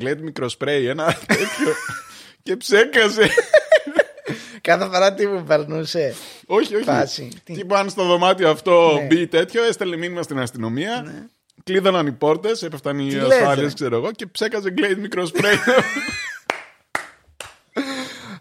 [0.01, 1.73] Glade μικροσπρέι, ένα τέτοιο.
[2.43, 3.29] και ψέκασε.
[4.67, 6.15] Κάθε φορά τι μου περνούσε.
[6.45, 6.83] όχι, όχι.
[6.83, 7.29] Φάση.
[7.43, 9.05] Τι; Τι αν στο δωμάτιο αυτό Ναι.
[9.05, 11.05] μπει τέτοιο, έστελνε μήνυμα στην αστυνομία.
[11.63, 13.73] Κλείδωναν οι πόρτες, έπεφταν οι Τι λες, ασφάλειες, ρε.
[13.73, 15.55] ξέρω εγώ, και ψέκαζε Glade μικροσπρέι.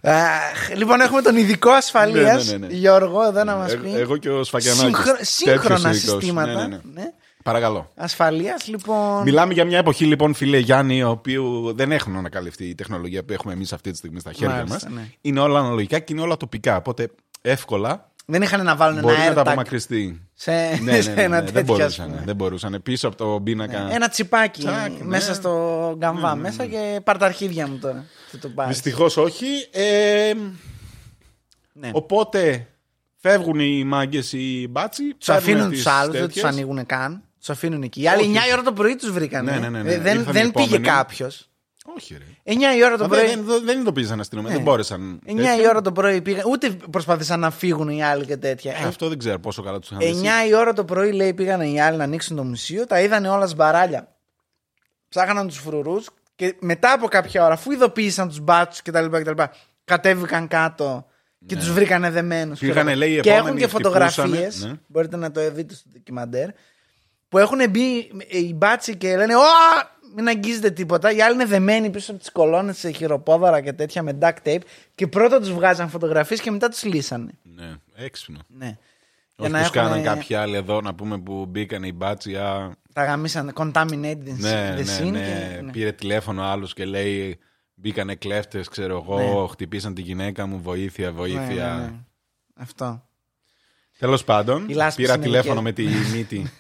[0.03, 2.73] Αχ, λοιπόν, έχουμε τον ειδικό ασφαλείας, Ναι, ναι, ναι, ναι.
[2.73, 3.95] Γιώργο, εδώ να μας Ε, πει.
[3.95, 4.85] εγώ και ο Σφακιανάκης.
[4.87, 6.15] Σύγχρο- Τέτοιος Σύγχρονα ειδικός.
[6.19, 6.53] συστήματα.
[6.53, 6.81] Ναι, ναι, ναι.
[7.03, 7.13] ναι.
[7.47, 7.91] Παρακαλώ.
[7.97, 9.23] Ασφαλείας, λοιπόν.
[9.23, 13.33] Μιλάμε για μια εποχή, λοιπόν, φίλε Γιάννη, ο οποίο δεν έχουν ανακαλυφθεί η τεχνολογία που
[13.33, 14.69] έχουμε εμείς αυτή τη στιγμή στα χέρια μας.
[14.69, 15.09] Μάλιστα, ναι.
[15.21, 16.77] Είναι όλα αναλογικά και είναι όλα τοπικά.
[16.77, 20.23] Οπότε εύκολα Δεν είχαν να βάλουν μπορεί ένα να τα AirTag απομακρυστεί.
[20.35, 21.75] σε, ναι, ναι, σε ναι, ένα ναι, δεν τέτοιο.
[21.75, 22.07] ας μπορούσαν.
[22.07, 22.23] πούμε.
[22.25, 22.81] Δεν μπορούσαν.
[22.83, 23.89] Πίσω από το πίνακα.
[23.93, 25.35] Ένα τσιπάκι Τσακ, μέσα ναι.
[25.35, 28.05] στο γκαμβά μέσα και πάρ' τα αρχίδια μου τώρα.
[28.31, 28.73] Θα το πάρεις.
[28.75, 29.47] Δυστυχώς όχι.
[29.71, 30.33] Ε,
[31.73, 31.91] Ναι.
[31.93, 32.67] Οπότε
[33.17, 35.15] φεύγουν οι μάγκες οι μπάτσι.
[35.19, 36.53] Τους αφήνουν παίρνουν τις τους άλλους, δεν τους τέτοιες.
[36.53, 37.21] ανοίγουν καν.
[37.39, 38.01] Τους αφήνουν εκεί.
[38.03, 38.31] Οι άλλοι Όχι.
[38.33, 39.45] 9 η ώρα το πρωί τους βρήκαν.
[39.45, 39.99] Ναι, ναι, ναι, ναι.
[39.99, 40.87] Δεν, Ήρθαν οι δεν πήγε επόμενοι.
[40.87, 41.51] κάποιος.
[41.97, 42.53] Όχι, ρε.
[42.75, 43.27] 9 η ώρα το Μα πρωί.
[43.27, 44.57] Δεν, δεν, δεν ειδοποίησαν αστυνομία, Ναι.
[44.57, 45.21] δεν μπόρεσαν.
[45.27, 45.63] 9 τέτοιο.
[45.63, 46.43] η ώρα το πρωί πήγαν.
[46.51, 48.73] Ούτε προσπάθησαν να φύγουν οι άλλοι και τέτοια.
[48.77, 50.49] Ε, αυτό δεν ξέρω πόσο καλά τους είχαν 9 δει.
[50.49, 52.87] η ώρα το πρωί λέει πήγαν οι άλλοι να ανοίξουν το μουσείο.
[52.87, 54.17] Τα είδανε όλα σμπαράλια.
[55.09, 59.05] Ψάχναν τους φρουρούς και μετά από κάποια ώρα, αφού ειδοποίησαν τους μπάτσους κτλ.
[59.85, 61.07] Κατέβηκαν κάτω
[61.47, 62.59] και τους βρήκαν δεμένους.
[62.59, 64.15] Πήγανε, λέει, οι και έχουν επόμενοι και φωτογραφίες.
[64.29, 64.79] χτυπούσανε, ναι.
[64.87, 66.49] Μπορείτε να το δείτε στο ντοκιμαντέρ.
[67.29, 69.41] Που έχουν μπει οι μπάτσοι και λένε Ω!
[70.19, 71.11] Μην αγγίζετε τίποτα.
[71.13, 74.61] Οι άλλοι είναι δεμένοι πίσω από τις κολόνες σε χειροπόδαρα και τέτοια με duct tape.
[74.95, 77.31] Και πρώτα τους βγάζαν φωτογραφίες και μετά τους λύσανε.
[77.43, 78.39] Ναι, έξυπνο.
[78.49, 78.79] Ναι.
[79.37, 82.37] Όχι να τους έχουν- κάναν κάποιοι άλλοι εδώ να πούμε που μπήκαν οι μπάτσι.
[82.37, 83.53] α, Τα γαμίσαν.
[83.55, 85.11] Contaminated the Ναι, the ναι, scene.
[85.11, 85.21] ναι.
[85.21, 85.71] και- ναι.
[85.71, 87.39] Πήρε τηλέφωνο άλλος και λέει
[87.75, 91.75] μπήκανε κλέφτες, ξέρω εγώ, χτυπήσαν τη γυναίκα μου, βοήθεια, Ναι, βοήθεια.
[91.75, 91.93] ναι, ναι.
[92.55, 93.03] Αυτό.
[93.99, 96.03] Τέλος πάντων, Η λάσπη πήρα είναι τηλέφωνο με δικαίωμα.
[96.05, 96.53] τη μύτη.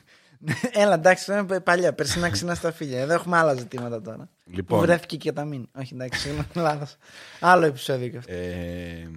[0.83, 1.92] Έλα, εντάξει, αυτό είναι παλιά.
[1.92, 3.01] Περσινά ξινά στα φίλια.
[3.01, 4.29] Εδώ έχουμε άλλα ζητήματα τώρα.
[4.44, 4.79] Λοιπόν.
[4.79, 5.68] Που βρέθηκε και τα μην.
[5.79, 6.96] Όχι, εντάξει, συγγνώμη, λάθος.
[7.40, 8.33] Άλλο επεισόδιο και αυτό.
[8.33, 9.11] Ε,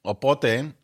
[0.00, 0.74] οπότε,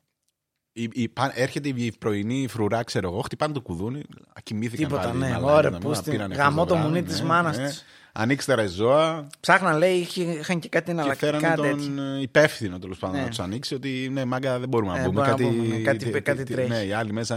[0.73, 4.03] η, η- πα- έρχεται η πρωινή φρουρά, ξέρω εγώ, χτυπάνε το κουδούνι.
[4.35, 5.19] Ακοιμήθηκαν Τίποτα, πάλι.
[5.19, 5.29] ναι.
[5.29, 7.59] μαλάκια, Ωραία, να πού μην στην- πήρανε γαμώ χθες το βράδυ, μουνί ναι, της μάνας
[7.59, 7.67] ναι.
[7.69, 7.85] της.
[8.19, 11.71] Ανοίξτε ρε ζώα Ψάχναν, λέει, είχε- είχαν και κάτι και εναλλακτικά φέρανε τέτοια.
[11.77, 13.23] τον ε, υπεύθυνο τέλος πάντων Ναι.
[13.23, 15.13] να τους ανοίξει ότι ναι, μάγκα δεν μπορούμε να Ε, πούμε.
[15.13, 16.69] μπορούμε Κάτι, να πούμε, ναι, κάτι- τι- κάτι τι- τρέχει.
[16.69, 17.35] Ναι, οι άλλοι μέσα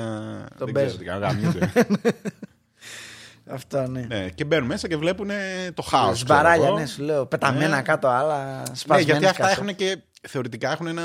[0.58, 1.00] Τον δεν παίζουν.
[1.00, 1.72] ξέρω τι κάνουν, γαμιούνται.
[3.52, 4.06] Αυτό, ναι.
[4.10, 5.30] ναι, και μπαίνουν μέσα και βλέπουν
[5.74, 6.20] το χάος.
[6.20, 7.26] Σμπαράλια, ναι, σου λέω.
[7.26, 7.82] Πεταμένα Ναι.
[7.82, 8.46] κάτω άλλα.
[8.70, 9.54] Ναι, Σπασμένες γιατί αυτά κασέ.
[9.62, 9.98] έχουν και.
[10.28, 11.04] Θεωρητικά έχουν ένα.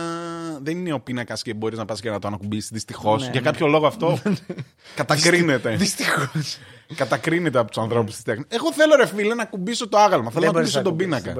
[0.63, 2.71] Δεν είναι ο πίνακας και μπορείς να πας και να το ανακουμπήσεις.
[2.71, 3.23] Δυστυχώς.
[3.23, 3.47] Ναι, Για ναι.
[3.51, 4.19] κάποιο λόγο αυτό
[4.97, 5.77] κατακρίνεται.
[5.77, 6.59] Δυστυχώς.
[6.97, 8.47] κατακρίνεται από τους ανθρώπους της τέχνης.
[8.51, 10.31] Εγώ θέλω ρε φίλε να κουμπίσω το άγαλμα.
[10.31, 11.35] Θέλω να κουμπίσω τον πίνακα.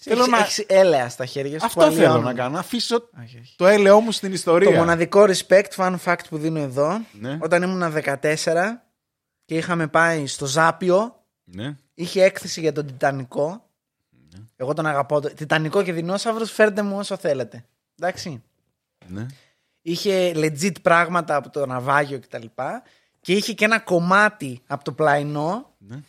[0.00, 1.66] Θέλω να- Έχεις έλεα στα χέρια σου.
[1.66, 2.24] Αυτό που θέλω αλλοιώνουν.
[2.24, 2.50] να κάνω.
[2.50, 3.54] Να αφήσω Όχι, όχι.
[3.56, 4.70] το έλεό μου στην ιστορία.
[4.70, 7.38] Το μοναδικό respect, fun fact που δίνω εδώ, Ναι.
[7.40, 8.82] όταν ήμουν 14
[9.44, 11.76] και είχαμε πάει στο Ζάπιο, Ναι.
[11.94, 13.69] είχε έκθεση για τον Τιτανικό.
[14.56, 15.20] Εγώ τον αγαπώ.
[15.20, 17.64] το- Τιτανικό και δεινόσαυρος, φέρτε μου όσο θέλετε.
[17.98, 18.42] Εντάξει.
[19.06, 19.26] ναι.
[19.82, 22.46] Είχε legit πράγματα από το ναυάγιο κτλ.
[23.20, 26.00] Και είχε και ένα κομμάτι από το πλαϊνό ναι.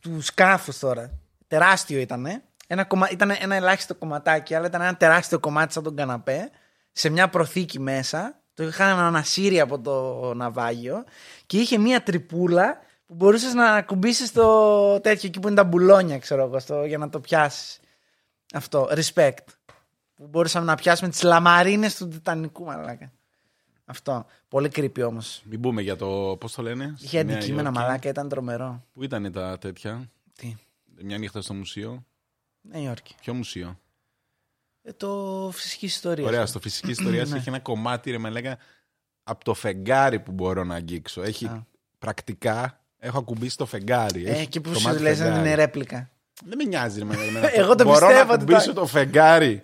[0.00, 1.10] του σκάφους τώρα.
[1.46, 2.42] Τεράστιο ήταν.
[2.66, 3.10] Ένα κομμα...
[3.10, 6.50] Ήταν ένα ελάχιστο κομματάκι, αλλά ήταν ένα τεράστιο κομμάτι σαν τον καναπέ.
[6.92, 8.40] Σε μια προθήκη μέσα.
[8.54, 11.04] Το είχαν ανασύρει από το ναυάγιο.
[11.46, 12.78] Και είχε μια τρυπούλα
[13.10, 16.98] που μπορούσες να ακουμπήσει το τέτοιο εκεί που είναι τα μπουλόνια, ξέρω εγώ, στο, για
[16.98, 17.80] να το πιάσεις.
[18.52, 18.88] Αυτό.
[18.90, 19.44] Respect.
[20.14, 23.12] Που μπορούσαμε να πιάσουμε τις λαμαρίνες του Τιτανικού, μαλάκα.
[23.84, 24.26] Αυτό.
[24.48, 25.42] Πολύ creepy όμως.
[25.44, 26.36] Μην πούμε για το.
[26.40, 27.78] Πώς το λένε; Είχε στη Νέα αντικείμενα, Υόρκη.
[27.84, 28.84] μαλάκα, ήταν τρομερό.
[28.92, 30.56] Πού ήταν τα τέτοια; Τι;
[31.02, 32.04] Μια νύχτα στο μουσείο.
[32.60, 33.14] Νέα Υόρκη.
[33.20, 33.78] Ποιο μουσείο;
[34.82, 36.26] Ε, το φυσική ιστορία.
[36.26, 37.36] Ωραία, στο φυσική ιστορία Ναι.
[37.36, 38.58] έχει ένα κομμάτι, ρε με λέγα,
[39.22, 41.22] από το φεγγάρι που μπορώ να αγγίξω.
[41.22, 41.66] Έχει Α.
[41.98, 42.79] πρακτικά.
[43.00, 44.26] Έχω ακουμπήσει το φεγγάρι.
[44.26, 45.46] Ε, Έχει και που κομμάτι σου λες να φεγγάρι.
[45.46, 46.10] είναι ρέπλικα.
[46.44, 47.50] Δεν με νοιάζει, ρε με λέγα.
[47.60, 49.60] Εγώ το μπορώ πιστεύω να ότι ακουμπήσω το- το φεγγάρι.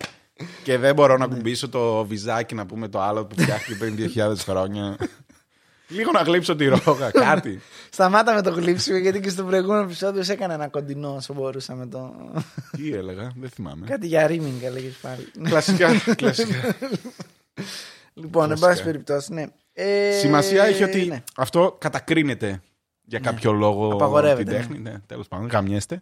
[0.63, 1.33] Και δεν μπορώ να Ναι.
[1.33, 4.97] ακουμπήσω το βυζάκι, να πούμε το άλλο που φτιάχτηκε πριν 2.000 χρόνια.
[5.87, 7.61] Λίγο να γλύψω τη ρόγα, κάτι.
[7.93, 11.87] Σταμάτα με το γλύψιμο γιατί και στο προηγούμενο επεισόδιο σε έκανε ένα κοντινό όσο μπορούσαμε
[11.87, 12.15] το.
[12.77, 13.85] Τι έλεγα, δεν θυμάμαι.
[13.85, 15.31] Κάτι για ρίμινγκ έλεγες πάλι.
[15.49, 16.75] Κλασικά, κλασικά.
[18.13, 18.67] λοιπόν, εν Κλασικά.
[18.67, 19.45] πάση περιπτώσει, ναι.
[19.73, 21.23] Ε, Σημασία έχει ότι ναι.
[21.35, 22.61] αυτό κατακρίνεται
[23.09, 24.57] για κάποιο λόγο Απαγορεύεται, την ναι.
[24.57, 24.79] τέχνη.
[24.79, 24.93] Ναι.
[25.05, 26.01] τέλος πάντων, γαμιέστε.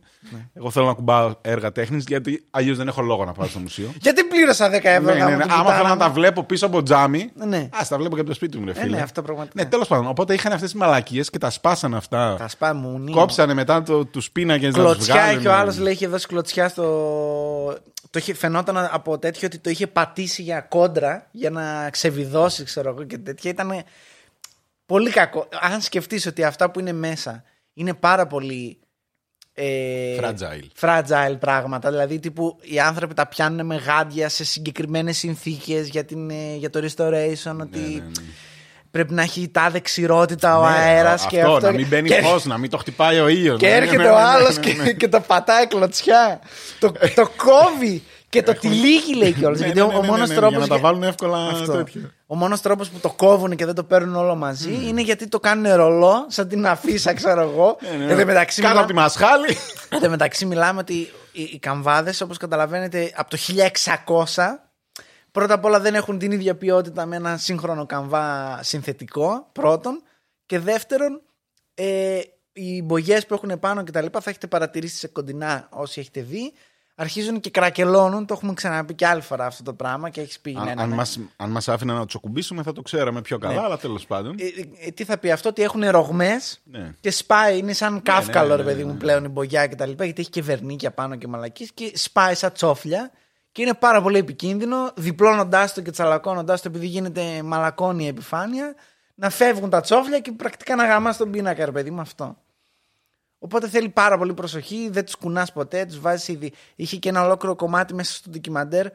[0.54, 3.92] Εγώ θέλω να κουμπάω έργα τέχνης γιατί αλλιώς δεν έχω λόγο να πάω στο μουσείο.
[4.02, 5.42] Γιατί πλήρωσα 10 ευρώ ναι, ναι, γάμο ναι.
[5.44, 6.00] την Άμα πουτάνα θέλω να μου.
[6.00, 7.32] τα βλέπω πίσω από τζάμι.
[7.48, 7.58] Ναι.
[7.58, 8.96] Α τα βλέπω και από το σπίτι μου, ρε Ε, φίλε.
[8.96, 9.64] ναι, αυτό πραγματικά.
[9.64, 10.08] Ναι, τέλος πάντων.
[10.08, 12.36] Οπότε είχαν αυτές τις μαλακίες και τα σπάσαν αυτά.
[12.38, 13.14] Τα σπά μου, νύο.
[13.16, 15.42] Κόψανε μετά το, τους πίνακες να τους Κλωτσιά βγάλουν.
[15.42, 16.84] και ο άλλος λέει είχε δώσει κλωτσιά στο.
[18.10, 22.90] Το είχε, φαινόταν από τέτοιο ότι το είχε πατήσει για κόντρα για να ξεβιδώσει, ξέρω
[22.90, 23.52] εγώ και τέτοια.
[23.52, 23.72] Ήταν
[24.86, 25.48] πολύ κακό.
[25.62, 27.44] Αν σκεφτείς ότι αυτά που είναι μέσα
[27.74, 28.80] είναι πάρα πολύ.
[29.58, 30.80] Ε, Fragile.
[30.86, 31.90] fragile πράγματα.
[31.90, 36.70] Δηλαδή, τύπου οι άνθρωποι τα πιάνουν με γάντια σε συγκεκριμένες συνθήκες για, την, ε, για
[36.70, 37.56] το restoration.
[37.62, 38.12] ότι ναι, ναι.
[38.92, 41.60] πρέπει να έχει τάδε ξηρότητα ο Ναι, αέρας αυτό, και αυτό.
[41.60, 43.60] να μην μπαίνει και- φως, να μην το χτυπάει ο ήλιος.
[43.60, 46.40] και έρχεται ο άλλος και, και το πατάει κλωτσιά.
[46.80, 48.04] το, το κόβει
[48.36, 49.60] και το τυλίγει, λέει κιόλας.
[49.60, 51.04] Ναι, γιατί ναι, ο, ναι, ο ναι, μόνος ναι, τρόπος Για να τα για- βάλουν
[51.04, 51.72] εύκολα αυτό.
[51.72, 52.12] τέτοιο.
[52.28, 55.40] Ο μόνος τρόπος που το κόβουν και δεν το παίρνουν όλο μαζί είναι γιατί το
[55.40, 57.78] κάνουν ρολό, σαν την αφίσα, ξέρω εγώ.
[57.98, 59.58] Ναι, Εν τω μεταξύ, Κάτω μιλά- από τη μασχάλη.
[59.90, 60.94] Εν τω μεταξύ μιλάμε ότι
[61.32, 64.70] οι, οι καμβάδες, όπως καταλαβαίνετε, από το 1600
[65.32, 69.50] πρώτα απ' όλα δεν έχουν την ίδια ποιότητα με ένα σύγχρονο καμβά συνθετικό.
[69.52, 70.02] Πρώτον.
[70.46, 71.22] Και δεύτερον,
[71.74, 72.20] ε,
[72.54, 76.22] οι μπογιές που έχουν πάνω και τα λοιπά θα έχετε παρατηρήσει σε κοντινά όσοι έχετε
[76.22, 76.54] δει.
[76.98, 78.26] Αρχίζουν και κρακελώνουν.
[78.26, 80.52] Το έχουμε ξαναπεί και άλλη φορά αυτό το πράγμα και έχεις πει.
[80.52, 80.96] ναι, Αν, ναι, αν, ναι.
[80.96, 83.62] μας, αν μας άφηναν να του ακουμπήσουμε θα το ξέραμε πιο καλά, Ναι.
[83.62, 84.36] αλλά τέλος πάντων.
[84.40, 86.92] Ε, ε, τι θα πει αυτό, ότι έχουν ρογμές Ναι.
[87.00, 87.58] και σπάει.
[87.58, 89.00] Είναι σαν κάφκαλο, ναι, ρε ναι, παιδί ναι, μου, ναι.
[89.00, 92.36] πλέον η μπογιά και τα λοιπά, γιατί έχει και βερνίκια πάνω και μαλακής και σπάει
[92.36, 93.12] σαν τσόφλια.
[93.52, 98.76] Και είναι πάρα πολύ επικίνδυνο, διπλώνοντάς το και τσαλακώνοντάς το, επειδή γίνεται μαλακώνει η επιφάνεια,
[99.16, 102.38] να φεύγουν τα τσόφλια και πρακτικά να γαμάς τον πίνακα, ρε παιδί μου, αυτό.
[103.46, 106.54] Οπότε θέλει πάρα πολύ προσοχή, δεν τους κουνάς ποτέ, τους βάζεις ήδη.
[106.76, 108.88] Είχε και ένα ολόκληρο κομμάτι μέσα στο ντοκιμαντέρ.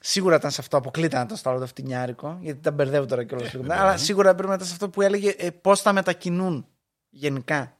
[0.00, 3.24] Σίγουρα ήταν σε αυτό, αποκλείται να ήταν στο άλλο το φτηνιάρικο, γιατί τα μπερδεύω τώρα
[3.24, 3.44] κιόλα.
[3.44, 3.62] Ε, λίγο.
[3.62, 3.82] βέβαια.
[3.82, 6.66] αλλά σίγουρα πρέπει να ήταν σε αυτό που έλεγε ε, πώς θα μετακινούν
[7.08, 7.76] γενικά.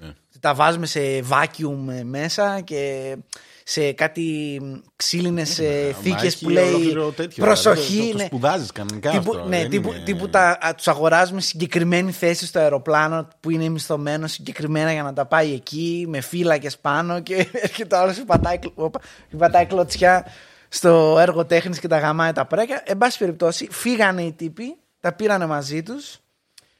[0.00, 0.14] Ναι.
[0.40, 1.00] Τα βάζουμε σε
[1.30, 3.16] vacuum ε, μέσα και
[3.64, 4.60] σε κάτι
[4.96, 7.92] ξύλινες Μα θήκε έχει που λέει ολόκληρο τέτοιο, προσοχή.
[7.92, 8.24] δηλαδή, Το, το ναι.
[8.24, 9.48] σπουδάζεις κανονικά Τύπου, αυτό.
[9.48, 13.50] ναι, δεν τύπου, είναι- τύπου τα, α, τους αγοράζουμε σε συγκεκριμένη θέση στο αεροπλάνο που
[13.50, 18.16] είναι μισθωμένο συγκεκριμένα για να τα πάει εκεί με φύλακες πάνω και έρχεται ο άλλος
[18.16, 19.00] και πατάει, κλ- όπα,
[19.30, 20.26] και πατάει κλωτσιά
[20.68, 22.82] στο έργο τέχνης και τα γαμάει τα πρέκια.
[22.86, 26.16] Εν πάση περιπτώσει, φύγανε οι τύποι, τα πήρανε μαζί τους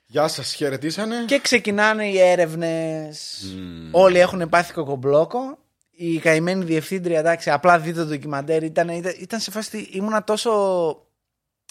[0.07, 1.15] Γεια σας, χαιρετήσανε.
[1.27, 3.45] και ξεκινάνε οι έρευνες.
[3.91, 5.59] Όλοι έχουν πάθει κοκομπλόκο.
[5.97, 8.63] Η καημένη διευθύντρια, εντάξει, απλά δείτε το ντοκιμαντέρ.
[8.63, 10.51] Ήταν, ήταν, ήταν σε φάση, ήμουνα τόσο.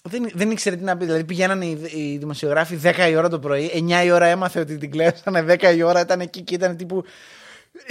[0.04, 1.06] Δεν, δεν ήξερε τι να πει.
[1.06, 4.78] Δηλαδή πηγαίνανε οι, οι δημοσιογράφοι 10 η ώρα το πρωί, 9 η ώρα έμαθε ότι
[4.78, 7.04] την κλέψανε, 10 η ώρα ήταν εκεί και ήταν τύπου.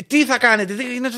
[0.06, 1.08] Τι θα κάνετε, τι είναι.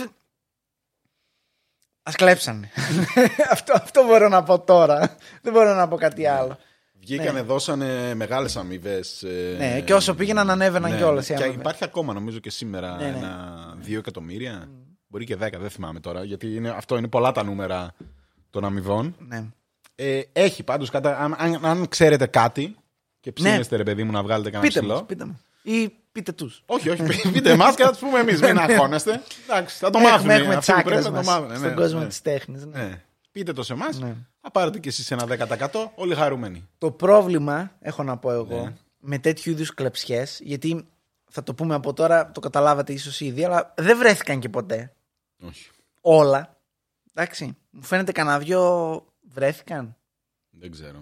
[2.03, 2.71] Α κλέψανε.
[3.51, 5.17] αυτό, αυτό μπορώ να πω τώρα.
[5.43, 6.59] Δεν μπορώ να πω κάτι άλλο.
[7.01, 9.25] Βγήκανε, δώσανε μεγάλες αμοιβές.
[9.59, 11.61] Ναι, και όσο πήγαιναν, ανέβαιναν κιόλας οι Και αμοιβές.
[11.61, 13.17] υπάρχει ακόμα, νομίζω και σήμερα, Ναι, ναι.
[13.17, 14.69] ένα 2 εκατομμύρια.
[15.13, 16.25] Μπορεί και 10, δεν θυμάμαι τώρα.
[16.25, 17.95] Γιατί είναι, αυτό είναι πολλά τα νούμερα
[18.51, 19.15] των αμοιβών.
[19.19, 19.45] Ναι.
[19.95, 22.77] Ε, έχει πάντως, αν, αν, αν ξέρετε κάτι
[23.21, 24.81] και ψήνεστε, ρε παιδί μου, να βγάλετε κανένα Ναι.
[24.81, 24.99] Πείτε ψηλό.
[25.01, 25.41] μου, πείτε μου.
[25.63, 26.63] Ή πείτε τους.
[26.67, 28.41] Όχι, όχι, πείτε εμάς και θα τους πούμε εμείς.
[28.41, 29.23] Μην αγχώνεστε.
[29.49, 30.19] Εντάξει, θα το μάθουμε.
[30.35, 30.41] Ναι.
[30.41, 31.57] Έχουμε, έχουμε Αυτοί που τσάκρες πρέπει να το μας μάθουν.
[31.57, 32.07] στον Ναι, κόσμο ναι.
[32.07, 32.65] της τέχνης.
[32.67, 32.83] ναι.
[32.83, 33.03] Ναι.
[33.33, 33.99] Πείτε το σε εμάς.
[34.01, 34.15] Ναι.
[34.41, 35.93] Θα πάρετε κι εσείς ένα 10%.
[35.95, 36.69] Όλοι χαρούμενοι.
[36.79, 38.73] Το πρόβλημα, έχω να πω εγώ, Ναι.
[38.99, 40.87] με τέτοιου είδους κλεψιές, γιατί
[41.31, 44.93] θα το πούμε από τώρα, το καταλάβατε ίσως ήδη, αλλά δεν βρέθηκαν και ποτέ
[45.49, 45.69] Όχι.
[46.01, 46.57] όλα.
[47.15, 47.57] Εντάξει.
[47.71, 49.97] Μου φαίνεται κανένα δυο βρέθηκαν.
[50.51, 50.99] Δεν ξέρω.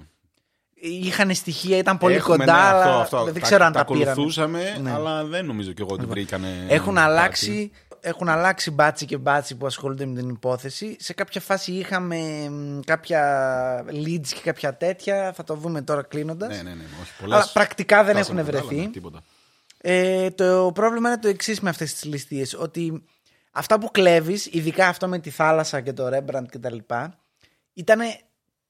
[0.82, 3.24] Είχαν στοιχεία, ήταν πολύ Έχουμε, κοντά, ναι, αλλά αυτό, αυτό.
[3.24, 4.08] δεν Τα- ξέρω αν τα, τα πήραν.
[4.08, 4.92] ακολουθούσαμε, Ναι.
[4.92, 6.66] αλλά δεν νομίζω κι εγώ ότι βρήκανε.
[6.68, 7.06] Έχουν κάτι.
[7.06, 7.70] αλλάξει,
[8.00, 10.96] έχουν αλλάξει μπάτσι και μπάτσι που ασχολούνται με την υπόθεση.
[11.00, 15.32] Σε κάποια φάση είχαμε μ, κάποια leads και κάποια τέτοια.
[15.32, 16.48] Θα το δούμε τώρα κλείνοντας.
[16.56, 16.84] Ναι, ναι, ναι.
[17.02, 18.86] Όχι, πολλές Αλλά πρακτικά δεν φτάσανε έχουν κοντά, αλλά βρεθεί.
[18.86, 19.22] ναι, τίποτα.
[19.82, 22.54] Ε, το πρόβλημα είναι το εξής με αυτές τις ληστείες.
[22.54, 23.04] Ότι
[23.50, 26.76] αυτά που κλέβεις, ειδικά αυτό με τη θάλασσα και το Rembrandt κτλ.,
[27.72, 28.00] ήταν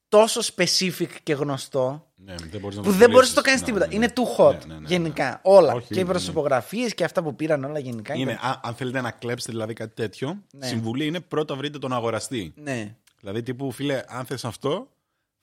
[0.09, 3.35] τόσο specific και γνωστό Ναι, δεν μπορείς να που το δεν μπορείς να πουλήσεις.
[3.35, 3.87] το κάνεις Ναι, τίποτα.
[3.87, 4.13] ναι, Είναι ναι.
[4.15, 4.87] too hot Ναι, ναι, ναι, ναι.
[4.89, 5.41] γενικά.
[5.43, 5.73] Όλα.
[5.73, 6.09] Όχι, και οι ναι.
[6.09, 8.15] προσωπογραφίες και αυτά που πήραν όλα γενικά.
[8.15, 10.67] Είναι, ήταν- α- αν θέλετε να κλέψετε δηλαδή κάτι τέτοιο, Ναι.
[10.67, 12.53] συμβουλή είναι πρώτα βρείτε τον αγοραστή.
[12.57, 12.95] Ναι.
[13.21, 14.89] Δηλαδή, τύπου, φίλε, αν θες αυτό,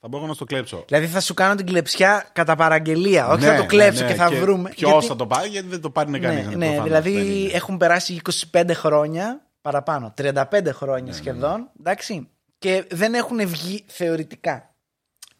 [0.00, 0.84] θα μπορώ να στο κλέψω.
[0.86, 3.28] Δηλαδή θα σου κάνω την κλεψιά κατά παραγγελία.
[3.28, 4.68] Όχι Ναι, θα το κλέψω ναι, ναι, και θα βρούμε.
[4.70, 6.56] Ποιος Γιατί- θα το πάρει, γιατί δεν το πάρει Ναι, κανεί.
[6.56, 8.20] ναι, δηλαδή έχουν περάσει
[8.52, 10.14] 25 χρόνια παραπάνω.
[10.16, 11.70] 35 χρόνια Ναι, σχεδόν.
[11.80, 12.28] Εντάξει.
[12.58, 14.70] Και δεν έχουν βγει θεωρητικά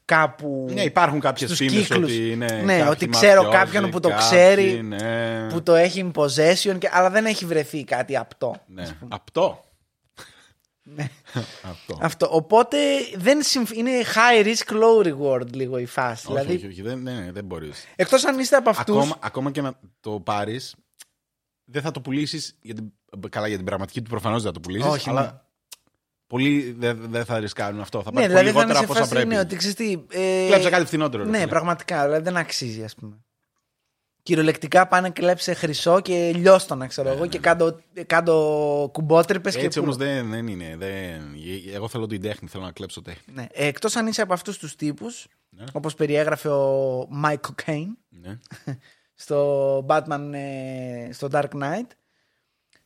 [0.05, 0.67] κάπου.
[0.73, 2.05] Ναι, υπάρχουν κάποιες στους φήμες κύκλους.
[2.13, 2.47] ότι είναι.
[2.65, 6.21] Ναι, κάποιοι ότι ξέρω μαφιόζοι, κάποιον που το κάποιοι, ξέρει, Ναι, που το έχει in
[6.21, 8.55] possession, και, αλλά δεν έχει βρεθεί κάτι απτό.
[8.67, 8.85] ναι.
[9.09, 9.65] Αυτό.
[10.95, 11.09] Ναι.
[11.73, 11.99] Αυτό.
[12.01, 12.29] Αυτό.
[12.31, 12.77] Οπότε
[13.17, 13.71] δεν συμφ...
[13.73, 16.27] είναι high risk, low reward λίγο η φάση.
[16.33, 17.85] Όχι, δηλαδή, όχι, όχι, δεν, ναι, ναι, δεν μπορείς.
[17.97, 18.97] εκτός αν είστε από αυτού.
[18.99, 20.75] Ακόμα, ακόμα και να το πάρεις,
[21.65, 22.59] δεν θα το πουλήσεις.
[23.31, 24.91] Καλά, για την πραγματική του προφανώς δεν θα το πουλήσεις.
[24.91, 25.39] Όχι, αλλά ναι.
[26.27, 28.03] πολλοί δεν δεν θα ρισκάρουν αυτό.
[28.03, 29.29] Θα Ναι, πάρει δηλαδή πολύ θα είναι λιγότερα σε από όσα φάση πρέπει.
[29.29, 31.23] ναι, ότι ξέρεις τι, ε, Κλέψε κάτι φθηνότερο.
[31.25, 31.49] ρε Ναι, φίλε.
[31.51, 32.05] πραγματικά.
[32.05, 33.17] Δηλαδή δεν αξίζει, ας πούμε.
[34.29, 39.61] Κυριολεκτικά πάνε κλέψε χρυσό και λιώστονα, ξέρω εγώ, και κάτω, κάτω κουμπότρυπες και.
[39.61, 39.89] Ναι, Έτσι πουλ.
[39.89, 40.75] όμω δεν, δεν είναι.
[40.79, 41.35] Δεν...
[41.75, 43.35] Εγώ θέλω την τέχνη, θέλω να κλέψω τέχνη.
[43.35, 43.47] Ναι.
[43.53, 45.65] Εκτός αν είσαι από αυτούς τους τύπους, Ναι.
[45.73, 48.39] όπως περιέγραφε ο Michael Caine Ναι.
[49.15, 51.87] στο Batman, ε, στο Dark Knight.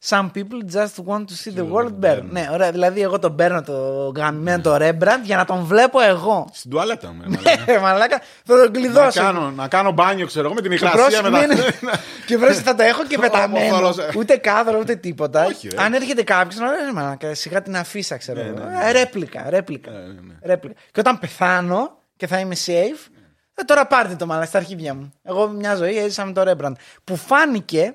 [0.09, 2.23] Some people just want to see the world burn.
[2.31, 2.71] Ναι, ωραία.
[2.71, 3.73] Δηλαδή, εγώ τον παίρνω το
[4.17, 4.63] γαμμένο Ναι.
[4.63, 6.49] το Rembrandt για να τον βλέπω εγώ.
[6.53, 7.23] Στην τουαλέτα μου.
[7.31, 7.73] μαλάκα.
[7.73, 9.21] Ε, Μαλάκα, θα τον να, κλειδώσω.
[9.21, 11.47] κάνω, να κάνω μπάνιο, ξέρω εγώ, με την Και υγρασία πρόσεχε, μετά.
[11.47, 11.91] ναι, ναι.
[12.27, 13.75] Και πρόσεχε, θα το έχω και πεταμένο.
[13.75, 14.11] θόλος, ε.
[14.17, 15.45] Ούτε κάδρο, ούτε τίποτα.
[15.45, 15.83] Όχι, ρε.
[15.83, 18.59] Αν έρχεται κάποιος, να λέει μαλάκα, σιγά την αφήσα, ξέρω Ναι, εγώ.
[18.59, 18.89] ναι, ναι.
[18.89, 19.91] Ε, Ρέπλικα, ρέπλικα.
[19.91, 20.35] Ναι, ναι, ναι.
[20.43, 20.81] ρέπλικα.
[20.93, 23.11] Και όταν πεθάνω και θα είμαι safe,
[23.55, 25.13] ε, τώρα πάρτε το μαλάκα στα αρχίδια μου.
[25.23, 26.73] Εγώ μια ζωή έζησα με το Rembrandt.
[27.05, 27.95] Που φάνηκε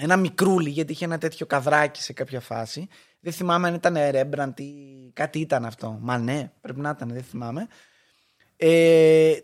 [0.00, 2.88] ένα μικρούλι, γιατί είχε ένα τέτοιο καδράκι σε κάποια φάση.
[3.20, 5.98] Δεν θυμάμαι αν ήταν Rembrandt ή κάτι ήταν αυτό.
[6.00, 7.66] Μα ναι, πρέπει να ήταν, δεν θυμάμαι.
[8.56, 9.36] Ε,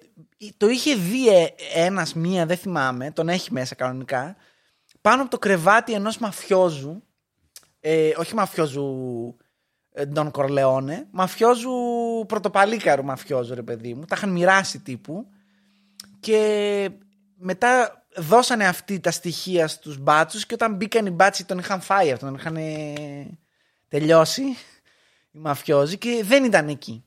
[0.56, 4.36] το είχε δει ε, ένας μία, δεν θυμάμαι, τον έχει μέσα κανονικά,
[5.00, 7.02] πάνω από το κρεβάτι ενός μαφιόζου,
[7.80, 8.86] ε, όχι μαφιόζου
[9.92, 11.70] ε, Ντον Κορλεόνε, μαφιόζου
[12.28, 15.26] πρωτοπαλίκαρου μαφιόζου ρε παιδί μου, τα είχαν μοιράσει τύπου
[16.20, 16.90] και
[17.36, 22.12] μετά δώσανε αυτοί τα στοιχεία στους μπάτσους και όταν μπήκαν οι μπάτσοι τον είχαν φάει
[22.12, 22.92] αυτόν, τον είχαν ε,
[23.88, 24.42] τελειώσει
[25.30, 27.04] οι μαφιόζοι και δεν ήταν εκεί.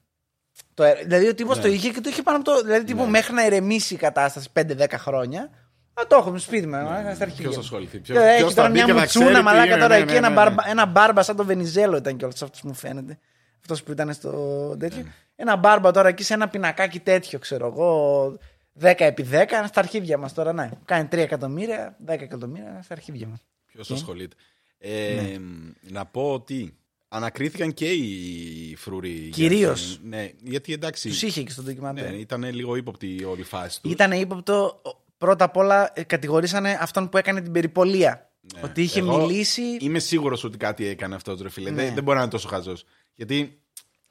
[0.73, 1.61] Το, ε, δηλαδή ο τύπος Ναι.
[1.63, 2.61] το είχε και το είχε πάνω από το.
[2.61, 5.49] Δηλαδή τύπου μέχρι να ηρεμήσει η κατάσταση 5-10 χρόνια.
[5.93, 7.33] Α, το έχω στο σπίτι μου, ναι, στα αρχίδια.
[7.35, 7.53] Ποιος μου.
[7.53, 10.85] θα ασχοληθεί, Και ποιος έχει τώρα μια μουτσούνα μαλάκα τώρα εκεί, ένα, ναι, μπάρμπα, ένα
[10.85, 13.19] μπάρμπα σαν το Βενιζέλο ήταν κιόλα αυτός μου φαίνεται.
[13.61, 14.31] Αυτός που ήταν στο
[14.79, 15.05] τέτοιο.
[15.35, 18.37] Ένα μπάρμπα τώρα εκεί σε ένα πινακάκι τέτοιο, ξέρω εγώ.
[18.79, 19.35] 10 επί 10
[19.67, 20.53] στα αρχίδια μας τώρα.
[20.53, 23.39] Ναι, κάνει 3 εκατομμύρια, 10 εκατομμύρια στα αρχίδια μας.
[23.65, 24.35] Ποιος ασχολείται;
[24.77, 25.37] Ε,
[25.81, 26.75] Να πω ότι
[27.07, 29.09] ανακρίθηκαν και οι φρούροι.
[29.09, 29.99] για Κυρίως.
[29.99, 31.09] την- Ναι, γιατί εντάξει.
[31.09, 32.09] Τους είχε και στο ντοκιμαντέρ.
[32.11, 33.91] Ναι, ήταν λίγο ύποπτη όλη η φάση τους.
[33.91, 34.81] Ήταν ύποπτο.
[35.17, 38.29] Πρώτα απ' όλα ε, κατηγορήσανε αυτόν που έκανε την περιπολία.
[38.63, 39.07] Ότι είχε Ναι.
[39.09, 39.61] Εγώ μιλήσει.
[39.79, 41.69] Είμαι σίγουρος ότι κάτι έκανε αυτός, ρε φίλε.
[41.69, 41.83] Ναι.
[41.83, 42.83] Δεν, δεν μπορεί να είναι τόσο χαζός.
[43.15, 43.59] Γιατί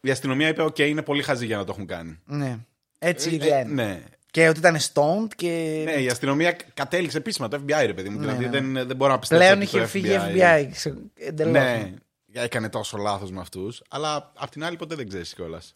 [0.01, 2.19] η αστυνομία είπε: Οκ, είναι πολύ χαζή για να το έχουν κάνει.
[2.25, 2.59] Ναι.
[2.99, 3.73] Έτσι Ε, λένε.
[3.73, 4.03] ναι.
[4.31, 5.83] Και ότι ήταν stoned και.
[5.85, 8.19] Ναι, η αστυνομία κατέληξε επίσημα το FBI, ρε παιδί μου.
[8.19, 8.51] Ναι, δηλαδή ναι.
[8.51, 9.45] δεν, δεν μπορώ να πιστέψω.
[9.45, 10.93] Πλέον ότι είχε το φύγει FBI.
[11.15, 11.53] Εντελώς.
[11.53, 11.95] Ναι,
[12.33, 13.83] έκανε τόσο λάθος με αυτούς.
[13.91, 15.75] Αλλά απ' την άλλη ποτέ δεν ξέρεις κιόλας.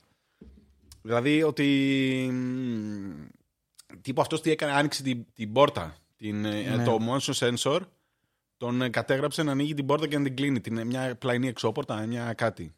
[1.03, 1.65] Δηλαδή ότι.
[2.33, 3.27] μ,
[4.01, 5.97] Τύπου αυτός τι έκανε, άνοιξε την, την πόρτα.
[6.17, 6.85] Την, ε, Ναι.
[6.85, 7.81] Το motion sensor
[8.57, 10.61] τον ε, κατέγραψε να ανοίγει την πόρτα και να την κλείνει.
[10.61, 12.75] Την, μια πλαϊνή εξώπορτα, μια κάτι.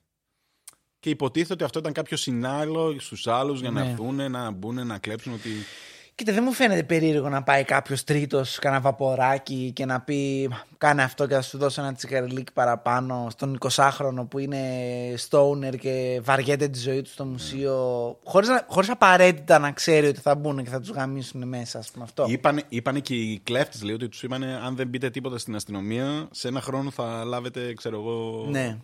[1.07, 3.91] Και υποτίθεται ότι αυτό ήταν κάποιο συνάλλο στους άλλους για να Ναι.
[3.91, 5.33] έρθουν, να μπουν, να κλέψουν.
[5.33, 5.51] Ότι...
[6.15, 10.49] Κοίτα, δεν μου φαίνεται περίεργο να πάει κάποιος τρίτος, κάνα βαποράκι και να πει
[10.79, 14.61] κάνε αυτό και θα σου δώσω ένα τσιγαριλίκι παραπάνω στον 20χρονο που είναι
[15.29, 17.75] stoner και βαριέται τη ζωή του στο μουσείο.
[18.25, 21.91] Χωρίς, να, χωρίς απαραίτητα να ξέρει ότι θα μπουν και θα τους γαμίσουν μέσα, ας
[21.91, 22.25] πούμε αυτό.
[22.29, 26.29] Είπανε, είπανε και οι κλέφτες, λέει, ότι τους είπανε αν δεν πείτε τίποτα στην αστυνομία,
[26.31, 28.47] σε ένα χρόνο θα λάβετε, ξέρω εγώ.
[28.51, 28.79] Ναι,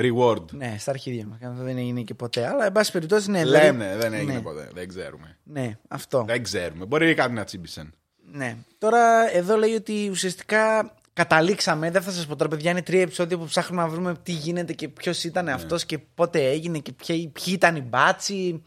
[0.00, 0.44] Reward.
[0.52, 1.38] ναι, στα αρχίδια μας.
[1.58, 2.46] Δεν έγινε και ποτέ.
[2.48, 3.44] Αλλά, εν πάση περιπτώσει, ναι.
[3.44, 4.68] Λένε, δηλαδή- δεν έγινε ναι, ποτέ.
[4.74, 5.36] Δεν ξέρουμε.
[5.42, 6.24] Ναι, αυτό.
[6.26, 6.84] Δεν ξέρουμε.
[6.84, 7.92] Μπορεί κάτι να τσίμπησαν.
[8.32, 8.56] Ναι.
[8.78, 11.90] Τώρα εδώ λέει ότι ουσιαστικά καταλήξαμε.
[11.90, 14.72] Δεν θα σας πω τώρα, παιδιά, είναι τρία επεισόδια που ψάχνουμε να βρούμε τι γίνεται
[14.72, 15.52] και ποιος ήταν Ναι.
[15.52, 18.62] αυτός και πότε έγινε και ποιοι, ποιοι ήταν οι μπάτσι.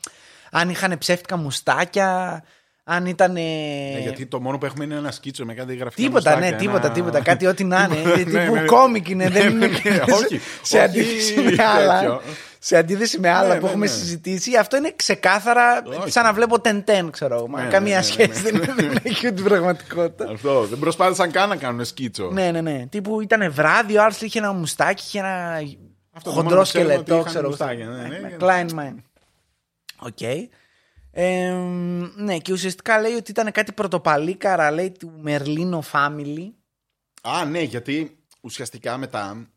[0.52, 2.44] Αν είχαν ψεύτικα μουστάκια.
[2.84, 3.32] Αν ήταν.
[3.32, 6.58] Ναι, γιατί το μόνο που έχουμε είναι ένα σκίτσο με κάτι γραφικά Τίποτα, ναι, μουστάκια,
[6.58, 7.20] τίποτα, ένα- τίποτα.
[7.30, 8.10] Κάτι ό,τι να είναι.
[8.10, 8.66] Ναι, τύπου ναι, ναι.
[8.66, 9.80] κόμικ είναι, δεν Ναι, είναι.
[9.84, 11.66] ναι, ναι, όχι, σε όχι αντίθεση με τέτοιο.
[11.68, 12.22] άλλα.
[12.64, 13.92] Σε αντίθεση με άλλα Ναι, που ναι, έχουμε ναι.
[13.92, 16.12] συζητήσει, αυτό είναι ξεκάθαρα Όχι.
[16.12, 17.48] σαν να βλέπω Τεντέν, ξέρω εγώ.
[17.48, 18.60] Μα Ναι, Καμία ναι, ναι, σχέση ναι.
[18.60, 20.30] δεν δεν έχει με την πραγματικότητα.
[20.32, 20.66] Αυτό.
[20.66, 22.30] Δεν προσπάθησαν καν να κάνουν σκίτσο.
[22.32, 22.86] Ναι, ναι, ναι.
[22.90, 25.54] Τύπου ήταν βράδυ, ο άλλο είχε ένα μουστάκι, είχε ένα
[26.14, 27.50] Αυτό το μόνο χοντρό που ξέρουμε ότι σκελετό, είχαν ξέρω εγώ.
[27.50, 28.20] μουστάκια, ναι, ναι.
[28.20, 28.96] Με κλάιν μάιν.
[30.00, 30.50] OK.
[31.12, 31.52] Ε,
[32.16, 36.52] ναι, και ουσιαστικά λέει ότι ήταν κάτι πρωτοπαλίκαρα, λέει, του Μερλίνο Family.
[37.22, 39.48] Α, ναι, γιατί ουσιαστικά μετά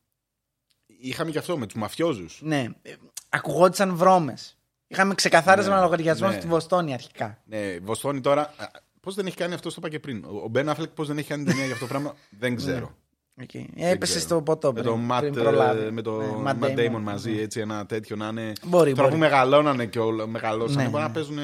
[0.87, 2.41] είχαμε και αυτό με τους μαφιόζους.
[2.43, 2.95] Ναι, ε,
[3.29, 4.59] ακουγόντουσαν βρώμες.
[4.87, 6.39] Είχαμε ξεκαθάρισμα Ναι, λογαριασμός ναι.
[6.39, 7.43] στη Βοστόνη αρχικά.
[7.45, 8.55] Ναι, Βοστόνη τώρα.
[9.01, 10.25] Πώς δεν έχει κάνει αυτό, το είπα και πριν.
[10.25, 12.97] Ο Μπεν Αφλεκ πώς δεν έχει κάνει ταινία για αυτό το πράγμα, δεν ξέρω.
[13.41, 13.65] Okay.
[13.75, 14.21] Έπεσε ξέρω.
[14.21, 15.85] στο ποτό με πριν, το Matt, πριν προλάβει.
[15.85, 17.01] ε, με το Ναι, Matt Matt Damon, Damon.
[17.01, 17.41] μαζί, Ναι.
[17.41, 18.53] έτσι ένα τέτοιο να είναι.
[18.65, 19.13] Μπορεί, τώρα μπορεί.
[19.13, 21.15] που μεγαλώνανε και όλο, μεγαλώσανε, Ναι, μπορεί να ναι.
[21.15, 21.37] παίζουν.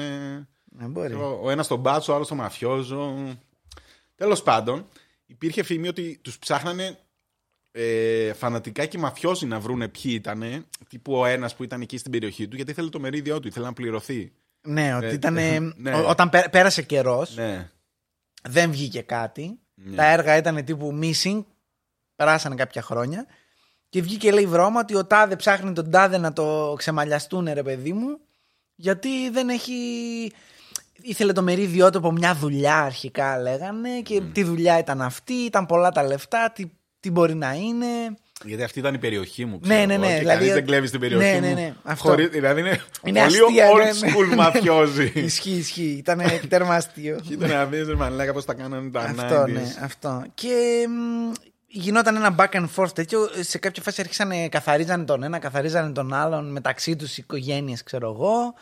[0.63, 1.13] Ναι, μπορεί.
[1.41, 3.13] Ο ένας στον μπάτσο, ο άλλος στον μαφιόζο.
[4.15, 4.85] Τέλος πάντων,
[5.25, 6.97] υπήρχε φήμη ότι τους ψάχνανε
[7.71, 10.65] ε, φανατικά και οι μαφιόζοι να βρούνε ποιοι ήταν.
[10.89, 13.65] Τύπου ο ένας που ήταν εκεί στην περιοχή του, γιατί ήθελε το μερίδιό του, ήθελε
[13.65, 14.31] να πληρωθεί.
[14.67, 15.33] Ναι, ότι Ε, ήταν.
[15.77, 15.93] ναι.
[15.93, 17.69] ο- Όταν πέ- πέρασε καιρός, Ναι.
[18.49, 19.59] δεν βγήκε κάτι.
[19.75, 19.95] Ναι.
[19.95, 21.43] Τα έργα ήταν τύπου missing.
[22.21, 23.25] Περάσανε κάποια χρόνια.
[23.89, 27.93] Και βγήκε λέει βρώμα ότι ο Τάδε ψάχνει τον Τάδε να το ξεμαλιαστούν, ρε παιδί
[27.93, 28.17] μου.
[28.75, 29.73] Γιατί δεν έχει.
[31.01, 33.89] Ήθελε το μερίδιό του από μια δουλειά αρχικά λέγανε.
[34.03, 36.65] Και τι δουλειά ήταν αυτή, ήταν πολλά τα λεφτά, τι,
[36.99, 37.85] τι μπορεί να είναι.
[38.45, 39.59] Γιατί αυτή ήταν η περιοχή μου.
[39.63, 41.53] Ναι, Ξέρω ναι, εγώ, ναι, Και δηλαδή- κανείς δεν κλέβει στην περιοχή Ναι, μου.
[41.55, 42.09] ναι, ναι, αυτό.
[42.09, 44.13] Χωρίς- δηλαδή είναι, Είναι πολύ αστεία, old ναι, ναι.
[44.13, 45.11] school μαφιόζη.
[45.15, 45.95] ισχύει, ισχύει.
[45.97, 47.19] Ήταν τέρμα αστείο.
[47.27, 49.19] Κοίτα να δεις ρε μαλάκα πώς τα κάνανε τα 90s.
[49.19, 50.23] Αυτό, ναι, αυτό.
[50.33, 51.31] Και μ,
[51.71, 53.29] γινόταν ένα back and forth τέτοιο.
[53.39, 58.53] Σε κάποια φάση αρχίσανε, καθαρίζανε τον ένα, καθαρίζανε τον άλλον μεταξύ τους οικογένειες, ξέρω εγώ.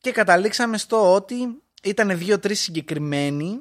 [0.00, 1.34] Και καταλήξαμε στο ότι
[1.82, 3.60] ήταν δύο-τρεις συγκεκριμένοι.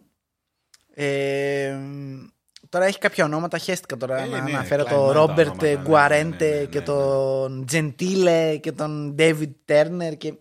[0.94, 2.26] Ε, μ,
[2.70, 5.68] τώρα έχει κάποια ονόματα, χαίστηκα τώρα Ε, να ναι, αναφέρω κλάιν το τα Ρόμπερτ ονόματα,
[5.68, 6.86] ναι, Γκουαρέντε ναι, ναι, ναι, και ναι.
[6.86, 10.34] τον Τζεντίλε και τον David Turner και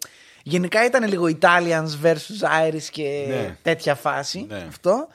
[0.43, 3.57] γενικά ήταν λίγο Italians versus Irish και Ναι.
[3.63, 4.65] τέτοια φάση Ναι.
[4.69, 5.09] αυτό.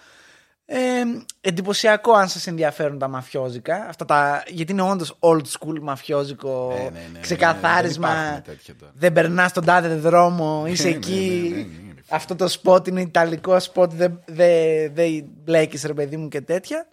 [0.74, 1.04] Ε,
[1.42, 6.84] εντυπωσιακό αν σας ενδιαφέρουν τα μαφιόζικα αυτά τα, γιατί είναι όντως old school μαφιόζικο Ναι,
[6.84, 8.92] ναι, ναι, ναι, ξεκαθάρισμα ναι, δεν υπάρχουν τέτοια τώρα.
[8.96, 12.02] δεν περνάς τον τάδε δρόμο είσαι Ναι, ναι, εκεί ναι, ναι, ναι, ναι.
[12.10, 16.88] αυτό το spot είναι ιταλικό spot δεν δε, δε μπλέκεις ρε παιδί μου και τέτοια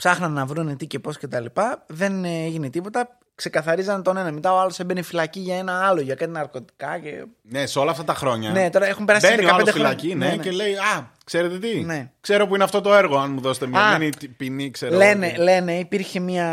[0.00, 1.84] ψάχναν να βρουν τι και πώς και τα λοιπά.
[1.88, 3.18] Δεν ε, έγινε τίποτα.
[3.40, 4.32] Ξεκαθαρίζαν τον ένα.
[4.32, 6.98] Μετά ο άλλος έμπαινε φυλακή για ένα άλλο, για κάτι ναρκωτικά.
[6.98, 7.24] Και...
[7.42, 8.50] Ναι, σε όλα αυτά τα χρόνια.
[8.50, 9.88] Ναι, τώρα έχουν περάσει Μπαίνει ο 15 άλλος χρόνια.
[9.88, 10.42] φυλακή, ναι, Ναι, ναι.
[10.42, 12.10] και λέει Α, ξέρετε τι; Ναι.
[12.20, 13.98] Ξέρω που είναι αυτό το έργο, αν μου δώσετε μια Α.
[13.98, 14.96] μήνυ ποινή, ξέρω.
[14.96, 15.42] Λένε, εγώ.
[15.42, 16.48] λένε, υπήρχε μια.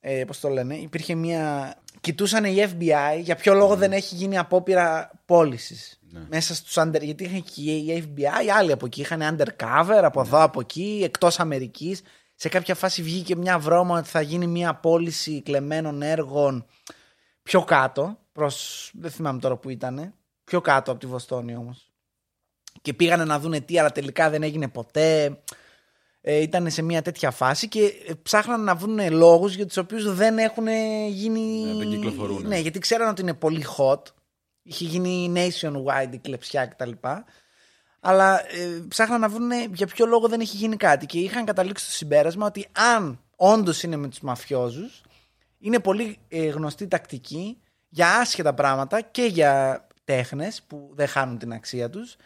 [0.00, 1.74] Ε, Πώς το λένε, υπήρχε μια.
[2.00, 5.98] Κοιτούσαν οι FBI για ποιο λόγο δεν έχει γίνει απόπειρα πώλησης.
[6.10, 6.20] Ναι.
[6.28, 7.00] Μέσα στους under.
[7.02, 9.00] Γιατί είχαν και η FBI, οι άλλοι από εκεί.
[9.00, 10.26] Είχαν undercover από Ναι.
[10.28, 12.02] εδώ, από εκεί, εκτός Αμερικής.
[12.40, 16.66] Σε κάποια φάση βγήκε μια βρώμα ότι θα γίνει μια πώληση κλεμμένων έργων
[17.42, 18.18] πιο κάτω.
[18.32, 20.14] Προς, δεν θυμάμαι τώρα που ήταν.
[20.44, 21.90] Πιο κάτω από τη Βοστόνη όμως.
[22.82, 25.38] Και πήγανε να δούνε τι, αλλά τελικά δεν έγινε ποτέ
[26.20, 30.14] ε, ήταν σε μια τέτοια φάση και ε, ψάχναν να βρουν λόγους για τους οποίους
[30.14, 30.66] δεν έχουν
[31.08, 31.64] γίνει...
[31.64, 32.46] Ναι, δεν κυκλοφορούν.
[32.46, 34.02] Ναι, γιατί ξέραν ότι είναι πολύ hot.
[34.62, 36.90] Είχε γίνει nationwide η κλεψιά κτλ.
[38.08, 41.06] Αλλά ε, ψάχναν να βρουν για ποιο λόγο δεν έχει γίνει κάτι.
[41.06, 45.02] Και είχαν καταλήξει στο συμπέρασμα ότι αν όντως είναι με τους μαφιόζους
[45.58, 51.52] είναι πολύ ε, γνωστή τακτική για άσχετα πράγματα και για τέχνες που δεν χάνουν την
[51.52, 52.16] αξία τους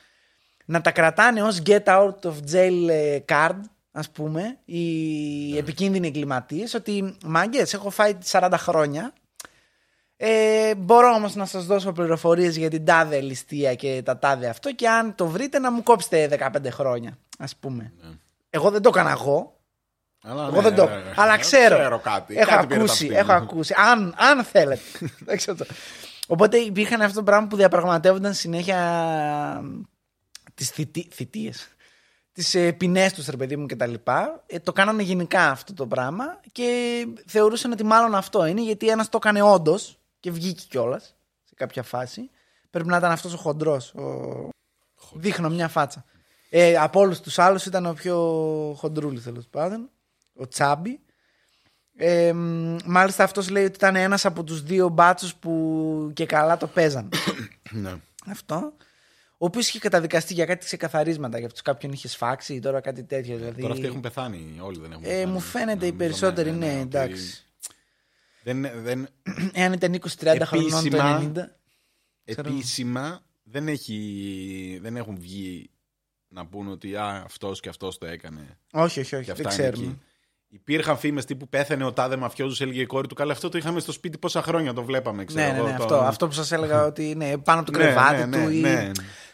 [0.65, 3.61] να τα κρατάνε ως get out of jail ε, card
[3.93, 9.13] ας πούμε οι επικίνδυνοι εγκληματίες ότι μάγκες έχω φάει 40 χρόνια
[10.25, 14.73] ε, μπορώ όμως να σας δώσω πληροφορίες για την τάδε ληστεία και τα τάδε αυτό
[14.75, 17.93] και αν το βρείτε να μου κόψετε 15 χρόνια ας πούμε
[18.51, 19.57] εγώ δεν το έκανα εγώ
[20.23, 20.85] Αλλά, εγώ δεν το.
[20.87, 22.01] ναι, ναι, αλλά ναι, ξέρω.
[22.03, 22.37] κάτι.
[22.37, 23.05] Έχω Κάτι πήρε τα ακούσει.
[23.05, 23.39] αυτιά Έχω μου.
[23.39, 23.75] ακούσει.
[23.77, 24.81] Αν, αν θέλετε.
[25.27, 25.67] Δεν ξέρω το.
[26.27, 29.63] Οπότε υπήρχαν αυτό το πράγμα που διαπραγματεύονταν συνέχεια
[30.55, 30.71] τις
[31.11, 31.69] θητείες.
[32.33, 33.95] Τις ε, ποινές τους, ρε παιδί μου κτλ.
[34.47, 36.67] Ε, το κάνανε γενικά αυτό το πράγμα και
[37.27, 41.15] θεωρούσαν ότι μάλλον αυτό είναι γιατί ένας το έκανε όντως και βγήκε κιόλας
[41.45, 42.31] σε κάποια φάση.
[42.71, 43.95] Πρέπει να ήταν αυτός ο χοντρός.
[43.95, 44.49] Ο...
[45.15, 46.05] Δείχνω μια φάτσα.
[46.51, 48.17] Ε, από όλους τους άλλους ήταν ο πιο
[48.77, 49.91] χοντρούλη τέλος πάντων.
[50.35, 51.01] Ο Τσάμπι.
[51.97, 56.57] Ε, μ, μάλιστα αυτός λέει ότι ήταν ένας από τους δύο μπάτσους που και καλά
[56.57, 57.09] το παίζαν.
[57.71, 57.95] Ναι.
[58.27, 58.73] Αυτό.
[59.39, 61.37] Ο οποίος είχε καταδικαστεί για κάτι ξεκαθαρίσματα.
[61.37, 63.37] Για αυτούς κάποιον είχε σφάξει ή τώρα κάτι τέτοιο.
[63.37, 64.59] Δηλαδή, Τώρα αυτοί έχουν πεθάνει.
[64.61, 65.33] Όλοι δεν έχουν ε, πεθάνει.
[65.33, 67.45] μου φαίνεται οι Νομίζω, περισσότεροι, ναι, ότι εντάξει.
[68.43, 69.09] Δεν, δεν,
[69.53, 71.33] Εάν ήταν 20-30 χρονών το Επίσημα, 90.
[72.25, 72.49] Ξέρω.
[72.49, 75.71] επίσημα δεν, έχει, δεν έχουν βγει
[76.29, 78.59] να πούνε ότι α, αυτός και αυτός το έκανε.
[78.73, 79.25] Όχι, όχι, όχι.
[79.25, 79.93] Και Δεν αυτά είναι ξέρουμε.
[79.93, 80.03] εκεί.
[80.55, 83.15] Υπήρχαν φήμες τύπου πέθανε ο τάδε μαφιόζο, έλεγε η κόρη του.
[83.15, 85.25] Καλά, αυτό το είχαμε στο σπίτι πόσα χρόνια, το βλέπαμε.
[85.25, 87.73] Ξέρω, Ναι, ναι, εγώ, ναι, το- αυτό, αυτό που σας έλεγα ότι είναι πάνω από
[87.73, 88.51] το Ναι, κρεβάτι ναι, ναι, του.
[88.51, 88.61] Ή...
[88.61, 88.91] ναι.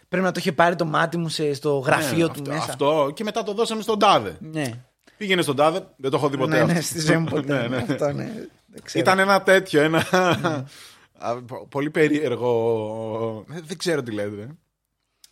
[0.09, 2.65] Πρέπει να το είχε πάρει το μάτι μου σε, στο γραφείο Ναι, του αυτό, μέσα.
[2.65, 4.37] Αυτό και μετά το δώσαμε στον τάδε.
[4.41, 4.85] Ναι.
[5.17, 6.59] Πήγαινε στον τάδε, δεν το έχω δει ποτέ.
[6.59, 6.83] ναι, ναι, αυτό.
[6.85, 7.61] στη ζωή μου ποτέ.
[7.69, 7.77] Ναι, ναι.
[7.77, 8.33] Αυτό, ναι.
[8.71, 9.05] Δεν ξέρω.
[9.05, 10.07] Ήταν ένα τέτοιο, ένα.
[11.19, 13.45] Α, πο- πολύ περίεργο.
[13.55, 14.49] Ε, Δεν ξέρω τι λέτε.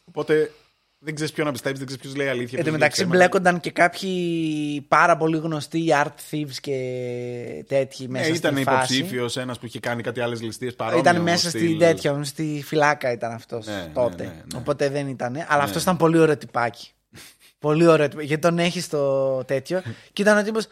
[0.04, 0.50] Οπότε
[0.98, 2.58] δεν ξέρεις ποιο να πιστεύει, δεν ξέρεις ποιος λέει αλήθεια.
[2.58, 3.16] Εν τω ποιος λέει μεταξύ ψέματα.
[3.18, 8.96] μπλέκονταν και κάποιοι πάρα πολύ γνωστοί art thieves και τέτοιοι μέσα Ναι, ήταν στη φάση.
[8.96, 11.00] υποψήφιο ένας που είχε κάνει κάτι άλλες ληστείες παρόμοιο.
[11.00, 11.60] Ήταν μέσα στυλ.
[11.68, 14.22] στη τέτοια, στη φυλάκα ήταν αυτός Ναι, τότε.
[14.22, 14.58] ναι, ναι, ναι.
[14.58, 15.36] Οπότε δεν ήταν.
[15.48, 16.90] Αλλά αυτός ήταν πολύ ωραίο τυπάκι.
[17.58, 18.26] πολύ ωραίο τυπάκι.
[18.26, 19.82] Γιατί τον έχεις στο τέτοιο.
[20.12, 20.66] και ήταν ο τύπος.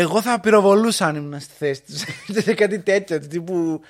[0.00, 1.92] Εγώ θα πυροβολούσα αν ήμουν στη θέση του.
[2.36, 3.20] Ήταν κάτι τέτοιο.
[3.20, 3.80] του Τύπου,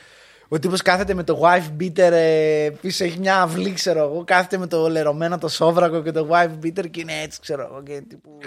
[0.49, 4.25] ο τύπος κάθεται με το wife beater ε, πίσω, έχει μια αυλή, ξέρω εγώ.
[4.25, 7.83] Κάθεται με το λερωμένο το σόβρακο και το wife beater και είναι έτσι, ξέρω εγώ.
[7.83, 8.39] Και τύπου,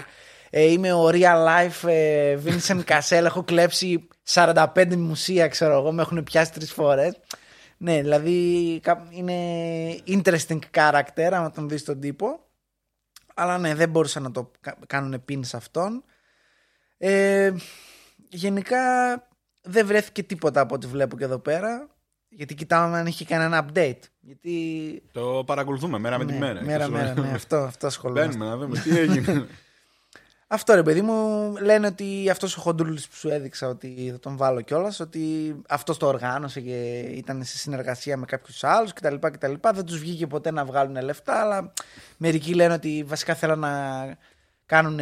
[0.50, 3.24] ε, είμαι ο real life ε, Vincent Cassell.
[3.24, 5.92] Έχω κλέψει 45 μουσεία, ξέρω εγώ.
[5.92, 7.14] Με έχουν πιάσει τρεις φορές.
[7.78, 9.34] Ναι, δηλαδή κα- είναι
[10.08, 12.40] interesting character, άμα τον δεις στον τύπο.
[13.36, 16.04] Αλλά ναι, δεν μπορούσαν να το κα- κάνουν pin σε αυτόν.
[17.04, 17.52] Ε,
[18.30, 18.80] γενικά
[19.62, 21.88] δεν βρέθηκε τίποτα από ό,τι βλέπω και εδώ πέρα.
[22.30, 24.00] Γιατί κοιτάμε αν είχε κανένα update.
[24.20, 25.02] Γιατί.
[25.12, 26.62] Το παρακολουθούμε μέρα με τη ναι, μέρα.
[26.62, 28.30] μέρα, Και μέρα, σου- ναι, αυτό, αυτό ασχολούμαστε.
[28.30, 29.48] Μπαίνουμε να δούμε τι έγινε.
[30.54, 34.38] Αυτό ρε παιδί μου, λένε ότι αυτός ο χοντρούλης που σου έδειξα ότι θα τον
[34.38, 39.54] βάλω κιόλας, ότι αυτός το οργάνωσε και ήταν σε συνεργασία με κάποιους άλλους κτλ, κτλ.
[39.74, 41.74] Δεν τους βγήκε ποτέ να βγάλουν λεφτά, αλλά
[42.18, 44.18] μερικοί λένε ότι βασικά θέλουν να
[44.66, 45.00] κάνουν.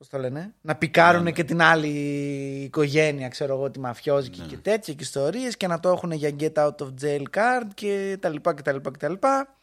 [0.00, 1.32] Πώς το λένε, να πικάρουν Ναι.
[1.32, 1.88] και την άλλη
[2.64, 4.46] οικογένεια, ξέρω εγώ, τη μαφιόζικη Ναι.
[4.46, 8.18] και τέτοια και ιστορίες και να το έχουν για get out of jail card και
[8.20, 9.60] τα λοιπά και τα λοιπά και τα λοιπά.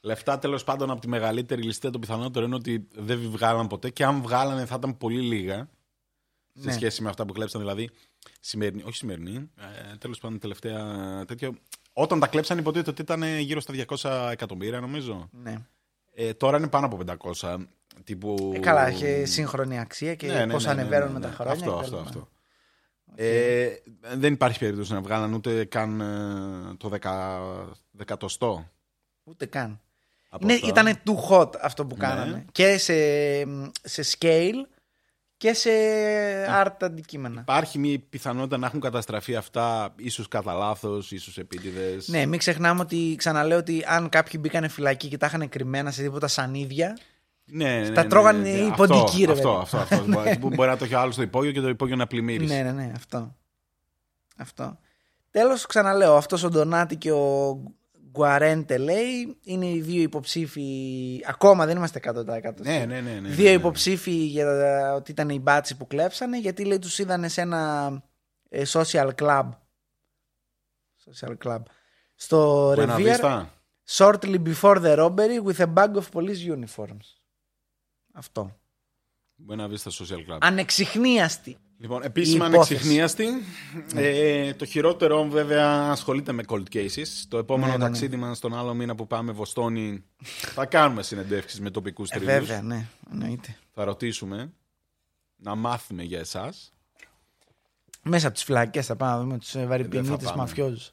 [0.00, 4.04] Λεφτά τέλος πάντων από τη μεγαλύτερη ληστεία το πιθανότερο είναι ότι δεν βγάλαν ποτέ και
[4.04, 5.68] αν βγάλανε θα ήταν πολύ λίγα
[6.52, 6.72] σε Ναι.
[6.72, 7.60] σχέση με αυτά που κλέψαν.
[7.60, 7.90] Δηλαδή,
[8.40, 9.50] σημερινή, όχι σημερινή,
[9.92, 10.84] ε, τέλος πάντων τελευταία
[11.26, 11.54] τέτοιο.
[11.92, 15.28] Όταν τα κλέψαν υποτίθεται ότι ήταν γύρω στα 200 εκατομμύρια νομίζω.
[15.32, 15.56] Ναι.
[16.14, 16.98] Ε, τώρα είναι πάνω από
[17.40, 17.56] 500.
[18.04, 18.52] Τύπου...
[18.54, 21.26] Ε, καλά, έχει σύγχρονη αξία και Ναι, ναι, πώς ναι, ναι, ανεβαίνουν ναι, με ναι.
[21.26, 21.52] τα χρόνια.
[21.52, 22.08] Αυτό, και τα αυτό, λοιπά.
[22.08, 22.28] αυτό.
[23.14, 23.68] Ε,
[24.16, 27.40] δεν υπάρχει περίπτωση να βγάλαν ούτε καν ε, το δεκα,
[27.90, 28.70] δεκατοστό.
[29.24, 29.80] Ούτε καν.
[30.28, 30.68] από Είναι, αυτά.
[30.68, 32.06] ήταν too hot αυτό που Ναι.
[32.06, 32.44] κάνανε.
[32.52, 32.94] Και σε,
[33.82, 34.66] σε scale
[35.42, 35.70] και σε
[36.62, 37.40] art αντικείμενα.
[37.40, 42.08] Υπάρχει μια πιθανότητα να έχουν καταστραφεί αυτά, ίσως κατά λάθος, ίσως επίτηδες.
[42.08, 46.02] Ναι, μην ξεχνάμε ότι ξαναλέω ότι αν κάποιοι μπήκανε φυλακή και τα είχαν κρυμμένα σε
[46.02, 46.98] τίποτα σανίδια.
[47.44, 48.74] Ναι, ναι, Τα ναι, τρώγανε ναι, οι ναι.
[48.76, 49.60] ποντικοί, ρε Αυτό, παιδί.
[49.62, 49.94] αυτό, αυτό.
[49.96, 50.06] αυτό.
[50.10, 52.54] Μπορεί- Μπορεί να το έχει ο άλλος στο υπόγειο και το υπόγειο να πλημμύρισε.
[52.54, 53.36] Ναι, ναι, ναι, αυτό.
[54.36, 54.78] Αυτό.
[55.30, 57.58] Τέλος, ξαναλέω, αυτός ο Ντονάτη και ο
[58.12, 61.20] Γκουαρέντε λέει είναι οι δύο υποψήφοι.
[61.26, 62.14] Ακόμα δεν είμαστε 100%.
[62.24, 63.50] Ναι, ναι, ναι, ναι, ναι, δύο ναι.
[63.50, 68.02] υποψήφοι για ότι ήταν οι μπάτσοι που κλέψανε, γιατί λέει τους είδανε σε ένα
[68.48, 69.48] ε, social club.
[71.04, 71.62] Social club.
[72.14, 73.46] Στο Buena Revere, Vista.
[73.84, 77.06] shortly before the robbery with a bag of police uniforms.
[78.12, 78.60] Αυτό.
[79.48, 80.38] Buena Vista Social Club.
[80.40, 81.56] Ανεξιχνίαστη.
[81.82, 82.72] Λοιπόν, επίσημα η υπόθεση.
[82.74, 83.26] ανεξιχνίαστη.
[83.94, 87.06] Ε, το χειρότερο βέβαια ασχολείται με cold cases.
[87.28, 87.90] Το επόμενο Ναι, ναι, ναι.
[87.90, 90.04] ταξίδι μας τον άλλο μήνα που πάμε Βοστόνη
[90.54, 92.34] θα κάνουμε συνεντεύξεις με τοπικούς Ε, τρίβους.
[92.34, 93.56] βέβαια, ναι, εννοείται.
[93.74, 94.52] Θα ρωτήσουμε
[95.36, 96.72] να μάθουμε για εσάς.
[98.02, 100.36] Μέσα από τις φυλακές θα πάμε να δούμε του βαρυπινίτες πάμε.
[100.36, 100.92] μαφιόζους.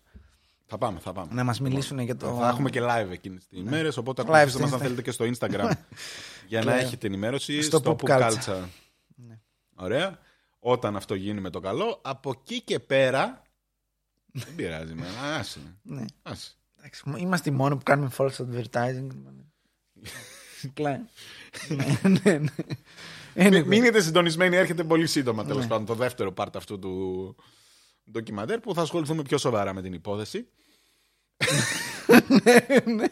[0.65, 1.33] Θα πάμε, θα πάμε.
[1.33, 2.37] Να μας μιλήσουν για το.
[2.39, 4.81] Θα έχουμε και live εκείνες τις ημέρες, οπότε Live ακολουθήστε στο μας αν Insta.
[4.81, 5.71] θέλετε και στο Instagram
[6.47, 6.85] για να Κλαίω.
[6.85, 8.31] έχετε ενημέρωση Στο στο, Pop Pop Culture.
[8.33, 8.63] Culture.
[9.15, 9.39] Ναι.
[9.75, 10.19] Ωραία.
[10.59, 13.41] Όταν αυτό γίνει με το καλό, από εκεί και πέρα.
[14.31, 15.07] Δεν πειράζει, με.
[15.37, 15.59] Άσε.
[15.81, 16.05] Ναι.
[16.21, 16.51] άσε.
[16.77, 19.07] Εντάξει, Είμαστε οι μόνοι που κάνουμε false advertising.
[20.73, 21.05] Κλαίω.
[21.67, 22.39] Ναι, ναι, ναι.
[22.39, 22.51] Μη-
[23.35, 23.65] Anyway.
[23.65, 25.67] Μείνετε συντονισμένοι, έρχεται πολύ σύντομα τέλος Ναι.
[25.69, 27.35] πάντων το δεύτερο part αυτού του
[28.11, 30.47] ντοκιμαντέρ που θα ασχοληθούμε πιο σοβαρά με την υπόθεση.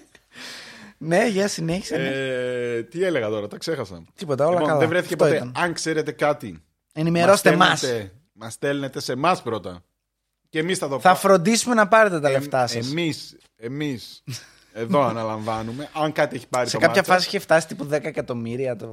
[0.99, 1.97] Ναι, για συνέχισε.
[1.97, 2.07] ναι.
[2.07, 4.03] Ε, τι έλεγα τώρα, τα ξέχασα.
[4.15, 4.79] Τίποτα, όλα λοιπόν, καλά.
[4.79, 5.35] δεν βρέθηκε Αυτό ποτέ.
[5.35, 5.51] ήταν.
[5.55, 6.63] Αν ξέρετε κάτι,
[6.99, 7.83] Ενημερώστε μας.
[8.33, 9.81] Μας στέλνετε σε εμάς πρώτα.
[10.49, 12.89] Και εμείς θα το Θα φροντίσουμε να πάρετε τα λεφτά σας.
[12.89, 13.13] Εμεί,
[13.55, 14.23] εμείς,
[14.73, 15.89] εδώ αναλαμβάνουμε.
[15.93, 18.87] Αν κάτι έχει πάρει Σε το κάποια μάτσα, φάση είχε φτάσει τύπου 10 εκατομμύρια το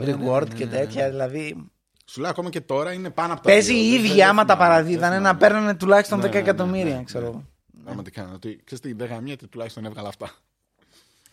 [0.00, 1.10] reward και τέτοια.
[1.10, 1.70] Δηλαδή
[2.06, 3.82] Σου λέω ακόμα και τώρα είναι πάνω από τα παίζει δύο.
[3.82, 5.38] οι Δεν- ίδιοι δεν άμα τα θυμάμαι, παραδίδανε δεν να θυμάμαι.
[5.38, 7.30] παίρνανε τουλάχιστον Ναι, 10 ναι, ναι, εκατομμύρια, ναι, ξέρω ναι.
[7.30, 7.44] εγώ.
[7.84, 8.30] Πραγματικά.
[8.34, 10.30] Ότι ξέρεις τι, δεν γαμιέται τουλάχιστον έβγαλα αυτά.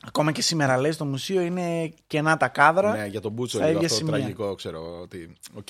[0.08, 2.96] Ακόμα και σήμερα λέει στο μουσείο είναι κενά τα κάδρα.
[2.96, 4.20] Ναι, για τον Μπούτσο στα λίγο ίδια αυτό σημεία.
[4.20, 5.34] τραγικό, ξέρω ότι.
[5.54, 5.68] Οκ.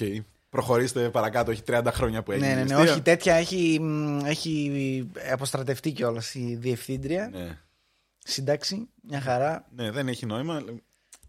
[0.50, 2.42] Προχωρήστε παρακάτω, έχει 30 χρόνια που έχει.
[2.42, 2.92] Ναι, ναι, ναι, μνηστήρια.
[2.92, 3.36] όχι τέτοια.
[3.36, 7.30] Έχει, μ, έχει αποστρατευτεί κιόλας η διευθύντρια.
[7.34, 7.58] Ναι.
[8.18, 9.68] Σύνταξη, μια χαρά.
[9.76, 10.64] ναι, δεν έχει νόημα.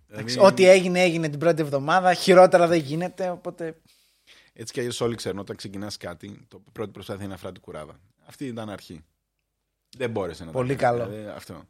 [0.07, 2.15] Δηλαδή, Ό,τι έγινε, έγινε την πρώτη εβδομάδα.
[2.15, 3.31] Χειρότερα δεν γίνεται.
[3.31, 3.77] Οπότε.
[4.53, 8.01] Έτσι κι αλλιώς όλοι ξέρουν όταν ξεκινάς κάτι, το πρώτη προσπάθεια είναι αφρά του κουράδα.
[8.27, 9.05] Αυτή ήταν αρχή.
[9.97, 10.99] Δεν μπόρεσε να το Πολύ κάνει.
[10.99, 11.11] καλό.
[11.11, 11.62] Δηλαδή, αυτό.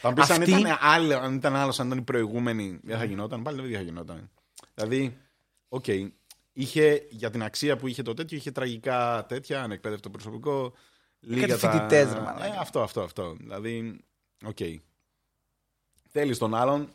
[0.00, 2.98] Θα μου πεις αν Αυτή- ήταν άλλο, αν ήταν άλλος, αν ήταν η προηγούμενη, δεν
[2.98, 3.42] θα γινόταν.
[3.42, 4.30] Πάλι δεν θα γινόταν.
[4.74, 5.16] Δηλαδή,
[5.68, 5.84] οκ.
[6.52, 10.72] είχε για την αξία που είχε το τέτοιο, είχε τραγικά τέτοια, ανεκπαίδευτο προσωπικό.
[11.20, 11.70] Λίγα Κάτι τα...
[11.70, 12.44] φοιτητές, ρε μαλάκα.
[12.44, 13.36] ε, αυτό, αυτό, αυτό.
[13.40, 14.00] Δηλαδή,
[14.44, 14.58] οκ.
[16.08, 16.88] Θέλεις τον άλλον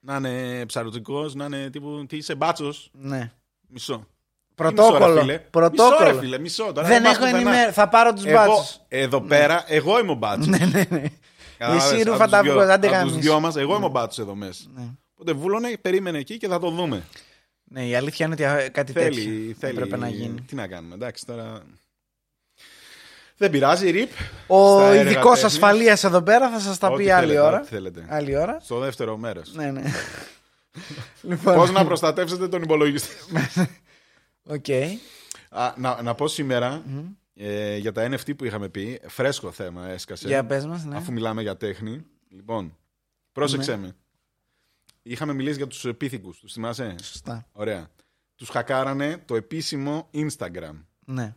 [0.00, 2.04] να είναι ψαρωτικός, να είναι τύπου.
[2.08, 2.90] Τι είσαι μπάτσος.
[2.92, 3.32] Ναι.
[3.68, 4.06] Μισό.
[4.60, 4.98] Πρωτόκολλο.
[5.08, 5.38] Μισό, ρε, φίλε.
[5.38, 5.98] Πρωτόκολλο.
[6.00, 6.72] Μισό, ρε, φίλε, μισό.
[6.72, 7.38] Τώρα δεν πας έχω πουθενά.
[7.38, 7.72] ενημέρωση.
[7.72, 8.76] Θα πάρω τους Εγώ, μπάτσους.
[8.88, 10.46] εδώ πέρα, εγώ είμαι ο μπάτσος.
[10.46, 11.02] Ναι, ναι, ναι.
[11.76, 12.52] Εσύ ρούφα τα βγω.
[12.52, 13.18] βγω, άντε Από τους γαμήσου.
[13.18, 14.62] δυο μας, εγώ είμαι ο μπάτσος εδώ μέσα.
[14.74, 14.82] Ναι.
[15.14, 17.02] Οπότε βούλωνε, περίμενε εκεί και θα το δούμε.
[17.64, 19.72] Ναι, η αλήθεια είναι ότι α, κάτι τέτοιο Θέλει, θέλει.
[19.76, 20.40] έπρεπε να γίνει.
[20.40, 21.62] Τι να κάνουμε, εντάξει τώρα.
[23.36, 24.10] Δεν πειράζει, RIP.
[24.46, 25.44] Ο Στα έργα ειδικός τέχνης.
[25.54, 27.58] ασφαλείας εδώ πέρα θα σας τα Ό,τι πει άλλη θέλετε, ώρα.
[27.58, 28.06] ό,τι θέλετε.
[28.08, 28.58] Άλλη ώρα.
[28.62, 29.52] Στο δεύτερο μέρος.
[29.54, 29.82] Ναι, ναι.
[31.30, 33.14] λοιπόν, Πώς να προστατεύσετε τον υπολογιστή.
[34.50, 34.70] οκ.
[35.50, 36.82] Α, να, να πω σήμερα
[37.34, 39.00] ε, για τα NFT που είχαμε πει.
[39.06, 40.28] Φρέσκο θέμα έσκασε.
[40.28, 40.96] Για πες μας, ναι.
[40.96, 42.04] Αφού μιλάμε για τέχνη.
[42.28, 42.76] Λοιπόν,
[43.32, 43.96] πρόσεξε με.
[45.02, 47.46] Είχαμε μιλήσει για τους πίθηκους, τους θυμάσαι; Σωστά.
[47.52, 47.90] Ωραία.
[48.34, 50.84] Τους χακάρανε το επίσημο Instagram.
[51.04, 51.34] Ναι.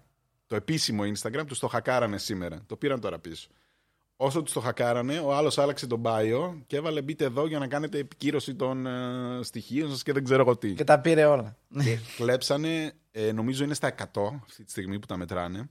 [0.47, 2.64] Το επίσημο Instagram τους το χακάρανε σήμερα.
[2.66, 3.47] Το πήραν τώρα πίσω.
[4.16, 7.68] Όσο τους το χακάρανε, ο άλλος άλλαξε τον bio και έβαλε μπείτε εδώ για να
[7.68, 10.74] κάνετε επικύρωση των ε, στοιχείων σας και δεν ξέρω εγώ τι.
[10.74, 11.57] Και τα πήρε όλα.
[11.84, 15.70] Και κλέψανε, ε, νομίζω είναι στα 100 αυτή τη στιγμή που τα μετράνε.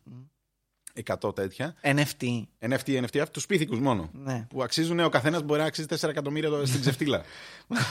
[1.20, 1.74] 100 τέτοια.
[1.82, 2.43] NFT.
[2.68, 4.11] NFT, NFT, τους πίθηκους μόνο.
[4.12, 4.47] Ναι.
[4.49, 7.22] Που αξίζουν, ο καθένας μπορεί να αξίζει 4 εκατομμύρια το- στην ξεφτύλα.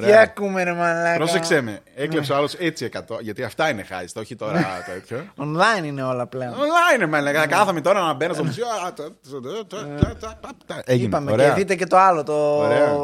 [0.00, 1.16] Τι ακούμε, ρε μαλάκα.
[1.16, 1.80] Πρόσεξε με.
[1.94, 3.20] Έκλεψε ο άλλος έτσι 100.
[3.20, 5.32] Γιατί αυτά είναι χάιστα, όχι τώρα τέτοιο.
[5.36, 6.54] Online είναι όλα πλέον.
[6.54, 7.46] Online με λέγα.
[7.46, 8.66] Κάθαμε τώρα να μπαίνω στο μουσείο.
[8.86, 11.06] α, τα- τα- τα- τα- τα- τα- τα- Έγινε.
[11.06, 11.48] Είπαμε Ωραία.
[11.48, 12.94] και δείτε και το άλλο, το Ωραία.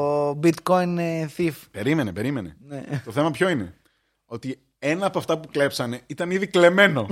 [0.42, 1.53] bitcoin ε, thief.
[1.70, 2.57] Περίμενε, περίμενε.
[2.66, 2.82] Ναι.
[3.05, 3.74] Το θέμα ποιο είναι;
[4.24, 7.07] Ότι ένα από αυτά που κλέψανε ήταν ήδη κλεμμένο.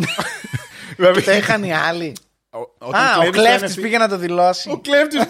[0.97, 2.13] δηλαδή, Το είχαν οι άλλοι.
[2.51, 4.71] ο- όταν Α, ο κλέβεις το κλέφτης NFT πήγε να το δηλώσει.
[4.71, 5.17] Ο κλέφτη.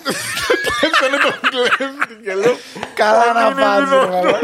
[0.80, 2.56] Κλέψανε τον κλέφτη και λέω.
[2.94, 4.10] Καλά να «Είναι πας, ρε δυνατόν».
[4.10, 4.38] μαλάκα.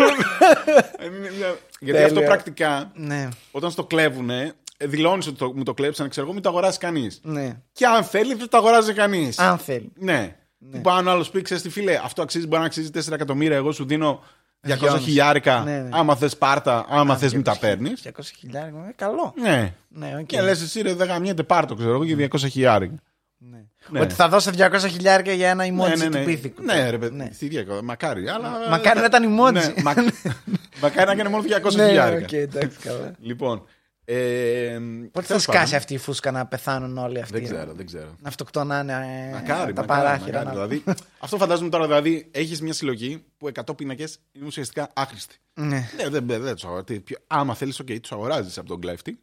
[1.05, 2.29] Είναι μια- Γιατί αυτό Τέλειο.
[2.29, 6.49] πρακτικά, Ναι, όταν στο κλέβουνε, δηλώνεις ότι το- μου το κλέψανε, ξέρω εγώ, μην το
[6.49, 7.21] αγοράσει κανείς.
[7.23, 7.57] ναι.
[7.73, 9.39] Και αν θέλει, δεν το αγοράζει κανείς.
[9.39, 9.93] Αν θέλει.
[9.95, 10.37] Ναι.
[10.73, 13.57] Του πάνω άλλος πει, ξέρεις τι φίλε, αυτό αξίζει, μπορεί να αξίζει 4 εκατομμύρια.
[13.57, 14.23] Εγώ σου δίνω
[14.67, 15.05] 200 Δυόμιση.
[15.05, 15.61] χιλιάρικα.
[15.65, 15.89] Ναι, ναι.
[15.93, 18.01] Άμα θες πάρτα, άμα θες μην τα παίρνεις.
[18.05, 19.35] 200 χιλιάρια, ε, καλό.
[19.43, 19.73] Ναι.
[19.89, 20.27] Ναι, οκ.
[20.27, 22.95] Και λες εσύ, ρε, δεν γαμιέται, πάρτο, ξέρω εγώ, για 200 χιλιάρικα.
[23.39, 23.59] Ναι.
[23.89, 24.01] Ναι.
[24.01, 26.19] Ότι θα δώσω 200 χιλιάρια για ένα emoji Ναι, ναι, ναι.
[26.19, 26.63] του πίθηκου.
[26.63, 27.17] Ναι, ρε παιδί.
[27.17, 27.29] Ναι.
[27.39, 28.29] τι διακο- Μακάρι.
[28.29, 28.51] Αλλά...
[28.71, 29.53] Μακάρι να ήταν emoji.
[29.53, 29.95] Ναι, μα-
[30.83, 32.25] Μακάρι να έκανε μόνο 200 Ναι, χιλιάρικα.
[32.25, 33.13] οκ, εντάξει, καλά.
[33.21, 33.65] Λοιπόν.
[34.11, 34.79] Ε,
[35.13, 35.75] Πότε θα τέλος σκάσει πάντων.
[35.75, 37.33] αυτή η φούσκα να πεθάνουν όλοι αυτοί.
[37.33, 38.17] Δεν ξέρω, δεν ξέρω.
[38.23, 40.39] Να αυτοκτονάνε ε, Μακάρι, τα μακάρι, παράθυρα.
[40.45, 40.45] μακάρι.
[40.45, 40.83] να- Δηλαδή,
[41.25, 41.87] αυτό φαντάζομαι τώρα.
[41.87, 45.37] Δηλαδή, έχεις μια συλλογή που 100 πίνακες είναι ουσιαστικά άχρηστοι.
[45.55, 45.89] Ναι.
[45.97, 47.01] Ναι, δεν, δεν, δεν τους αγοράζεις.
[47.05, 49.19] Τι- Άμα θέλεις, OK, τους αγοράζεις από τον κλέφτη.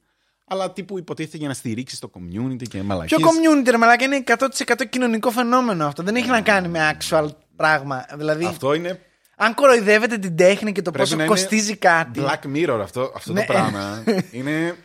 [0.47, 3.19] Αλλά τύπου υποτίθεται για να στηρίξεις το community και μαλακίες.
[3.21, 6.03] Ποιο community, ρε μαλάκα, είναι 100% κοινωνικό φαινόμενο αυτό.
[6.03, 8.05] Δεν έχει να κάνει με actual πράγμα.
[8.15, 8.99] Δηλαδή, Αυτό είναι.
[9.36, 12.21] Αν κοροϊδεύετε την τέχνη και το Πρέπει πόσο να είναι κοστίζει κάτι.
[12.23, 13.45] Black Mirror αυτό, αυτό Ναι.
[13.45, 14.03] το πράγμα.
[14.31, 14.75] είναι.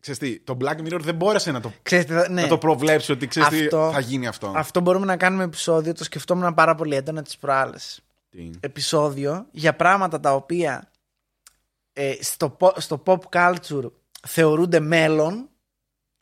[0.00, 2.42] Ξέρεις τι, το Black Mirror δεν μπόρεσε να το, Ξέρετε, ναι.
[2.42, 4.52] να το προβλέψει ότι ξέρεις τι, Αυτό- θα γίνει αυτό.
[4.56, 8.00] Αυτό μπορούμε να κάνουμε επεισόδιο, το σκεφτόμουν πάρα πολύ έντονα τις προάλλες.
[8.30, 10.90] Τι; Επεισόδιο για πράγματα τα οποία
[11.92, 13.90] ε, στο, pop- στο pop culture
[14.28, 15.48] θεωρούνται μέλλον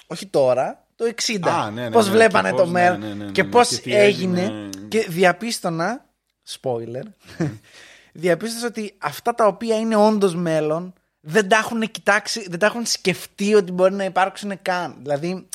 [0.07, 1.49] όχι τώρα, το 60.
[1.49, 3.49] Α, ναι, ναι, πώς ναι, βλέπανε και το πώς, μέλλον ναι, ναι, ναι, και ναι,
[3.49, 4.41] πώς και τι έγινε.
[4.41, 4.69] έγινε.
[4.89, 6.05] Και διαπίστωνα,
[6.49, 7.03] spoiler,
[8.13, 12.87] διαπίστωσα ότι αυτά τα οποία είναι όντως μέλλον δεν τα έχουν κοιτάξει, δεν τα έχουν
[12.87, 14.97] σκεφτεί ότι μπορεί να υπάρξουν καν.
[15.01, 15.49] Δηλαδή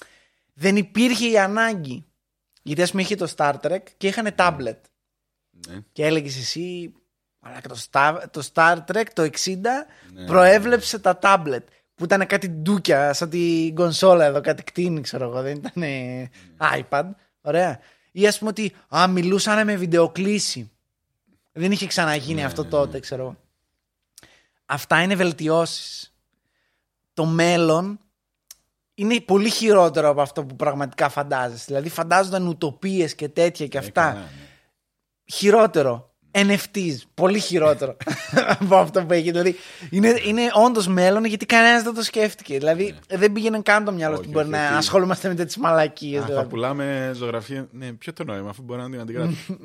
[0.53, 2.05] δεν υπήρχε η ανάγκη.
[2.61, 4.77] Γιατί ας πούμε είχε το Star Trek και είχαν tablet.
[5.67, 5.79] Ναι.
[5.91, 6.93] Και έλεγες εσύ,
[7.39, 9.29] αλλά το, Star, το Star Trek το 60
[10.13, 10.25] Ναι.
[10.25, 11.63] προέβλεψε τα tablet.
[11.95, 15.41] Που ήταν κάτι ντούκια, σαν την κονσόλα εδώ, κάτι κτίνη, ξέρω εγώ.
[15.41, 16.29] Δεν ήταν Ναι.
[16.59, 17.09] iPad.
[17.41, 17.79] Ωραία.
[18.11, 20.71] Ή ας πούμε ότι α, μιλούσαν με βιντεοκλήση.
[21.57, 23.35] Δεν είχε ξαναγίνει Ναι, αυτό ναι, τότε, ξέρω εγώ.
[24.65, 26.13] Αυτά είναι βελτιώσεις.
[27.13, 27.99] Το μέλλον
[28.93, 31.63] είναι πολύ χειρότερο από αυτό που πραγματικά φαντάζεσαι.
[31.67, 34.01] Δηλαδή φαντάζονταν ουτοπίες και τέτοια και Ε, αυτά.
[34.01, 34.27] καλά, ναι.
[35.25, 36.09] Χειρότερο.
[36.31, 36.95] NFTs.
[37.13, 37.97] Πολύ χειρότερο
[38.59, 39.39] από αυτό που έγινε.
[39.39, 39.55] Δηλαδή
[39.89, 42.57] είναι, είναι όντως μέλλον γιατί κανένας δεν το σκέφτηκε.
[42.57, 44.19] Δηλαδή δεν πήγαινε καν το μυαλό Ναι.
[44.19, 44.77] Όχι, του μπορεί όχι, να όχι.
[44.77, 46.19] ασχολούμαστε με τέτοιες μαλακίες.
[46.19, 46.49] Α, θα Δηλαδή.
[46.49, 47.67] πουλάμε ζωγραφία.
[47.71, 49.45] Ναι, ποιο το νόημα, αφού μπορεί να την αντιγράψει.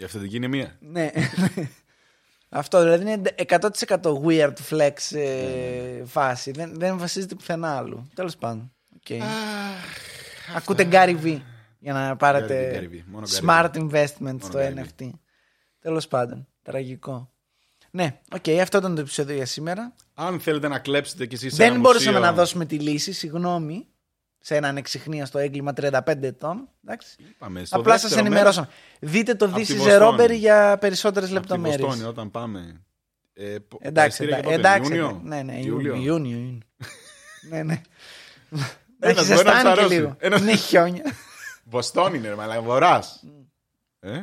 [0.00, 0.76] Η αυθεντική είναι μία.
[0.80, 1.10] Ναι.
[2.48, 6.50] Αυτό δηλαδή είναι 100% weird flex Ναι, ε, φάση.
[6.50, 8.08] Δεν, δεν βασίζεται πουθενά άλλου.
[8.14, 8.72] Τέλος πάντων.
[8.96, 9.20] Οκ.
[10.56, 11.40] Ακούτε Gary V
[11.78, 13.90] για να πάρετε Gary V, μόνο Gary smart V.
[13.90, 14.78] investment στο Gary V.
[15.04, 15.10] NFT.
[15.80, 16.48] Τέλος πάντων.
[16.62, 17.32] Τραγικό.
[17.90, 19.94] Ναι, οκ, αυτό ήταν το επεισόδιο για σήμερα.
[20.14, 23.12] Αν θέλετε να κλέψετε κι εσείς σε Δεν ένα μπορούσαμε μουσείο- να δώσουμε τη λύση,
[23.12, 23.86] συγγνώμη,
[24.48, 26.68] σε έναν εξυχνία στο έγκλημα 35 ετών.
[26.84, 27.16] Εντάξει.
[27.18, 28.68] Είπαμε, στο Απλά σας δεύτερο ενημερώσαμε.
[29.00, 30.16] Δείτε το Απ' τη This is a Βοστόνη.
[30.20, 31.88] Robbery για περισσότερες μέρος, απ' τη λεπτομέρειες.
[31.88, 32.82] Βοστόνη, όταν πάμε.
[33.32, 34.94] Ε, πο- τα Εντάξει, εισιτήρια εντάξει, για πότε, εντάξει.
[34.96, 35.94] Ιούνιο; Ναι, ναι, Ιούλιο.
[35.94, 36.12] Ιούνιο.
[36.12, 36.58] Ιούνιο είναι.
[37.50, 37.80] ναι, ναι.
[38.50, 38.68] Ένας,
[39.00, 39.94] Έχει μπορεί να ζεστάνει και ψαρώσει.
[39.94, 40.16] λίγο.
[40.18, 41.04] Ένα- Είναι χιόνια.
[41.72, 43.24] Βοστόνη είναι, ρε μαλάκα, βορράς.
[44.00, 44.22] Ε;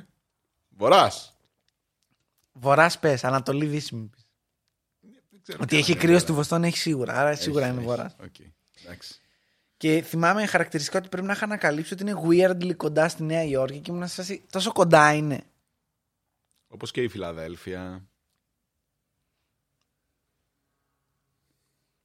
[0.69, 1.37] Βορράς.
[2.51, 4.27] Βορρά πες, Ανατολή Δύση μου πεις.
[5.31, 7.13] Δεν ξέρω Ότι τι έχει είναι, κρύο αλλά- στη Βοστόνη έχει σίγουρα.
[7.13, 7.89] Άρα σίγουρα Έχει, είναι έχει.
[7.89, 8.15] βορρά.
[8.23, 8.35] Οκ,
[8.85, 9.19] εντάξει.
[9.85, 13.79] Και θυμάμαι χαρακτηριστικά ότι πρέπει να είχα ανακαλύψει ότι είναι weirdly κοντά στη Νέα Υόρκη
[13.79, 15.43] και ήμουν σε φάση, τόσο κοντά είναι.
[16.67, 18.07] Όπως και η Φιλαδέλφια.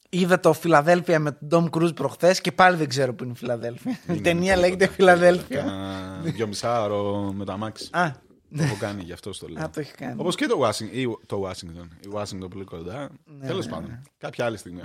[0.08, 3.36] Είδα το Φιλαδέλφια με τον Τομ Κρουζ προχθές και πάλι δεν ξέρω που είναι η
[3.36, 3.92] Φιλαδέλφια.
[3.92, 4.96] Η Είναι ταινία πολύ λέγεται κοντά.
[4.96, 5.60] Φιλαδέλφια.
[5.60, 7.88] Κάνα δυομισάωρο με τ' αμάξι.
[7.92, 8.12] Α,
[8.56, 9.64] Το έχω κάνει, γι' αυτό στο λέω.
[9.64, 10.20] α, το έχει κάνει.
[10.20, 10.88] Όπως και το Washington.
[10.92, 11.88] ή το Washington.
[12.00, 13.10] Η Washington πολύ κοντά.
[13.24, 14.02] Ναι, Τέλος πάντων.
[14.18, 14.80] Κάποια άλλη στιγμή.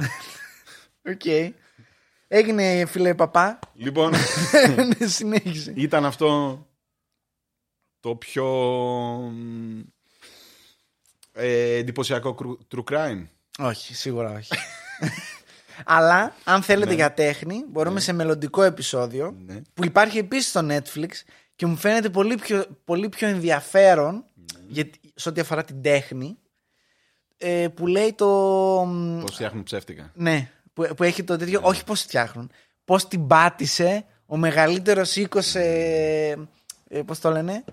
[1.12, 1.54] Οκ.
[2.28, 3.60] Έγινε φίλε παπά.
[3.74, 4.12] λοιπόν,
[5.00, 5.74] Ναι, Συνέχισε.
[5.76, 6.60] ήταν αυτό
[8.00, 8.46] το πιο
[9.34, 9.80] μ,
[11.32, 13.28] ε, εντυπωσιακό κρου- true crime.
[13.60, 14.54] Όχι, σίγουρα όχι.
[15.86, 16.96] Αλλά αν θέλετε Ναι.
[16.96, 19.62] για τέχνη, μπορούμε σε μελλοντικό επεισόδιο Ναι.
[19.74, 21.10] που υπάρχει επίσης στο Netflix
[21.56, 24.44] και μου φαίνεται πολύ πιο, πολύ πιο ενδιαφέρον Ναι.
[24.68, 26.38] γιατί, σε ό,τι αφορά την τέχνη
[27.38, 28.28] ε, που λέει το...
[28.86, 30.12] μ, Πώς φτιάχνουν ψεύτικα.
[30.16, 32.52] Ναι, που, που έχει το τέτοιο, όχι πώς φτιάχνουν,
[32.86, 36.48] πώς την πάτησε ο μεγαλύτερος οίκος, ε,
[36.88, 37.64] ε, πώς το λένε,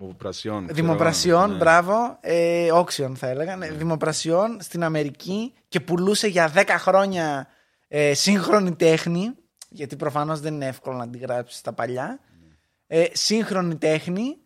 [0.00, 0.62] Δημοπρασιών.
[0.62, 1.56] ξέρω δημοπρασιών, εγώ, ναι.
[1.58, 7.46] μπράβο, ε, auction θα έλεγα, ναι, δημοπρασιών στην Αμερική και πουλούσε για 10 χρόνια
[7.88, 9.34] ε, σύγχρονη τέχνη,
[9.68, 12.20] γιατί προφανώς δεν είναι εύκολο να την γράψεις στα παλιά,
[12.86, 14.36] ε, σύγχρονη τέχνη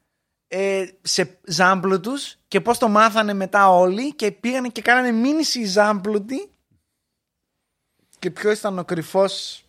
[0.48, 6.53] ε, σε ζάμπλουτους και πώς το μάθανε μετά όλοι και πήγανε και κάνανε μήνυση ζάμπλουτοι
[8.24, 9.64] και ποιο ήταν ο κρυφός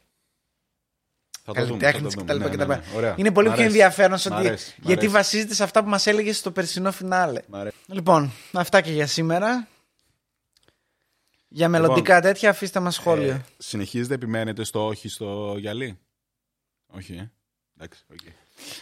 [1.43, 1.79] Θα το δούμε.
[1.79, 2.33] θα καλλιτέχνης το κτλ.
[2.33, 2.45] δούμε.
[2.49, 2.67] Ναι, κτλ.
[2.67, 2.83] ναι, ναι.
[2.95, 3.15] Ωραία.
[3.17, 3.77] Είναι πολύ Μ' πιο αρέσει.
[3.77, 4.47] ενδιαφέρον σε Μ' ότι.
[4.47, 5.13] αρέσει, μ' Γιατί αρέσει.
[5.13, 7.41] βασίζεται σε αυτά που μας έλεγες στο περσινό φινάλε.
[7.47, 7.75] Μ' αρέσει.
[7.87, 9.67] Λοιπόν, αυτά και για σήμερα.
[11.47, 13.23] Για μελλοντικά τέτοια, αφήστε μας σχόλιο.
[13.23, 15.99] Λοιπόν, Ε, συνεχίζετε, επιμένετε στο όχι στο γυαλί;
[16.87, 17.31] Όχι, ε.
[17.77, 18.19] Εντάξει, οκ.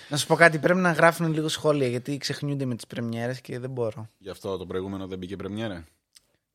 [0.09, 3.59] Να σου πω κάτι, πρέπει να γράφουν λίγο σχόλια γιατί ξεχνιούνται με τις πρεμιέρες και
[3.59, 4.09] δεν μπορώ.
[4.17, 5.83] Γι' αυτό το προηγούμενο δεν μπήκε πρεμιέρα;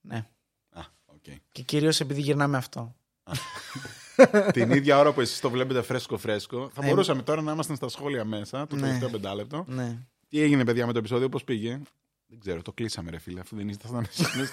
[0.00, 0.26] Ναι.
[0.70, 1.22] Α, οκ.
[1.52, 2.94] Και κυρίως επειδή γυρνάμε αυτό.
[4.52, 6.88] Την ίδια ώρα που εσείς το βλέπετε φρέσκο-φρέσκο, θα Ναι.
[6.88, 8.80] μπορούσαμε τώρα να ήμασταν στα σχόλια μέσα, το Ναι.
[8.82, 9.64] τελευταίο πεντάλεπτο.
[9.68, 9.98] Ναι.
[10.28, 11.80] Τι έγινε, παιδιά, με το επεισόδιο, πώς πήγε;
[12.26, 14.52] Δεν ξέρω, το κλείσαμε, ρε φίλε, αφού δεν ήσασταν εσείς.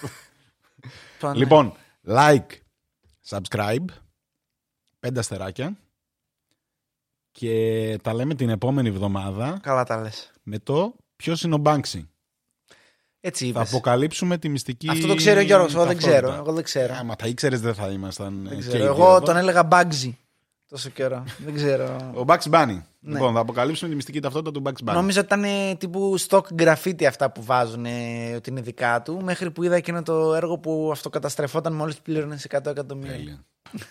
[1.20, 1.36] Το ναι.
[1.38, 1.74] Λοιπόν,
[2.08, 2.46] like,
[3.30, 3.86] subscribe,
[5.00, 5.78] πέντε αστεράκια
[7.32, 10.32] και τα λέμε την επόμενη εβδομάδα Καλά τα λες.
[10.44, 12.02] με το ποιος είναι ο Banksy.
[13.28, 13.70] Έτσι Θα είπες.
[13.74, 14.90] αποκαλύψουμε τη μυστική.
[14.90, 16.20] Αυτό το ξέρει ο Γιώργος, εγώ δεν ταυτότητα.
[16.28, 16.36] ξέρω.
[16.42, 16.94] Εγώ δεν ξέρω.
[17.00, 18.40] Άμα τα ήξερες, δεν θα ήμασταν.
[18.50, 18.78] Δεν ε, ξέρω.
[18.78, 19.20] και οι Εγώ δύο εδώ.
[19.22, 20.12] τον έλεγα Bugsy
[20.70, 21.24] τόσο καιρό.
[21.46, 22.12] δεν ξέρω.
[22.16, 22.82] Ο Bugs Bunny.
[23.00, 23.14] Ναι.
[23.14, 24.94] Λοιπόν, θα αποκαλύψουμε τη μυστική ταυτότητα του Bugs Bunny.
[24.94, 29.20] Νόμιζα ότι ήταν ε, τύπου stock graffiti αυτά που βάζουν ε, ότι είναι δικά του.
[29.24, 33.16] Μέχρι που είδα εκείνο το έργο που αυτοκαταστρεφόταν μόλις πλήρωνε 100 εκατομμύρια.
[33.16, 33.44] Τέλεια.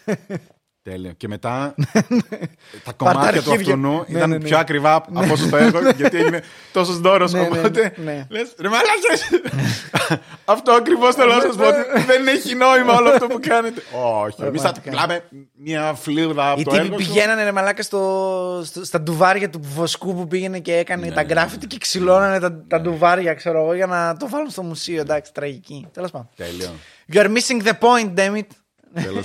[0.91, 1.13] Τέλειο.
[1.13, 2.39] Και μετά ναι, ναι.
[2.85, 6.17] τα κομμάτια του αυτονού ναι, ήταν ναι, ναι, πιο ακριβά από όσο το έχω, γιατί
[6.17, 7.35] έγινε τόσος δώρος.
[7.35, 7.93] οπότε
[8.29, 8.69] λες, ρε
[10.45, 11.65] αυτό ακριβώς θέλω να σας πω
[12.07, 13.83] δεν έχει νόημα όλο αυτό που κάνετε.
[14.25, 15.25] Όχι, εμείς θα κλάμε
[15.55, 16.97] μια φλίδα από Οι το έργο.
[16.97, 21.67] πηγαίνανε ρε μαλάκα στο, στο, στα ντουβάρια του βοσκού που πήγαινε και έκανε τα γκράφιτι
[21.67, 25.01] και ξυλώνανε τα, ντουβάρια, ξέρω εγώ, για να το βάλουν στο μουσείο.
[25.01, 25.87] Εντάξει, τραγική.
[25.93, 26.29] Τέλος πάντων.
[26.37, 26.73] Τέλειο.
[27.13, 28.47] You are missing the point, damn it.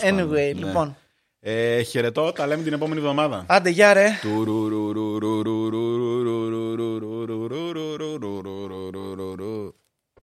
[0.01, 0.97] Anyway, λοιπόν.
[1.51, 3.45] Ε, χαιρετώ, τα λέμε την επόμενη εβδομάδα.
[3.47, 3.93] Άντε, γεια.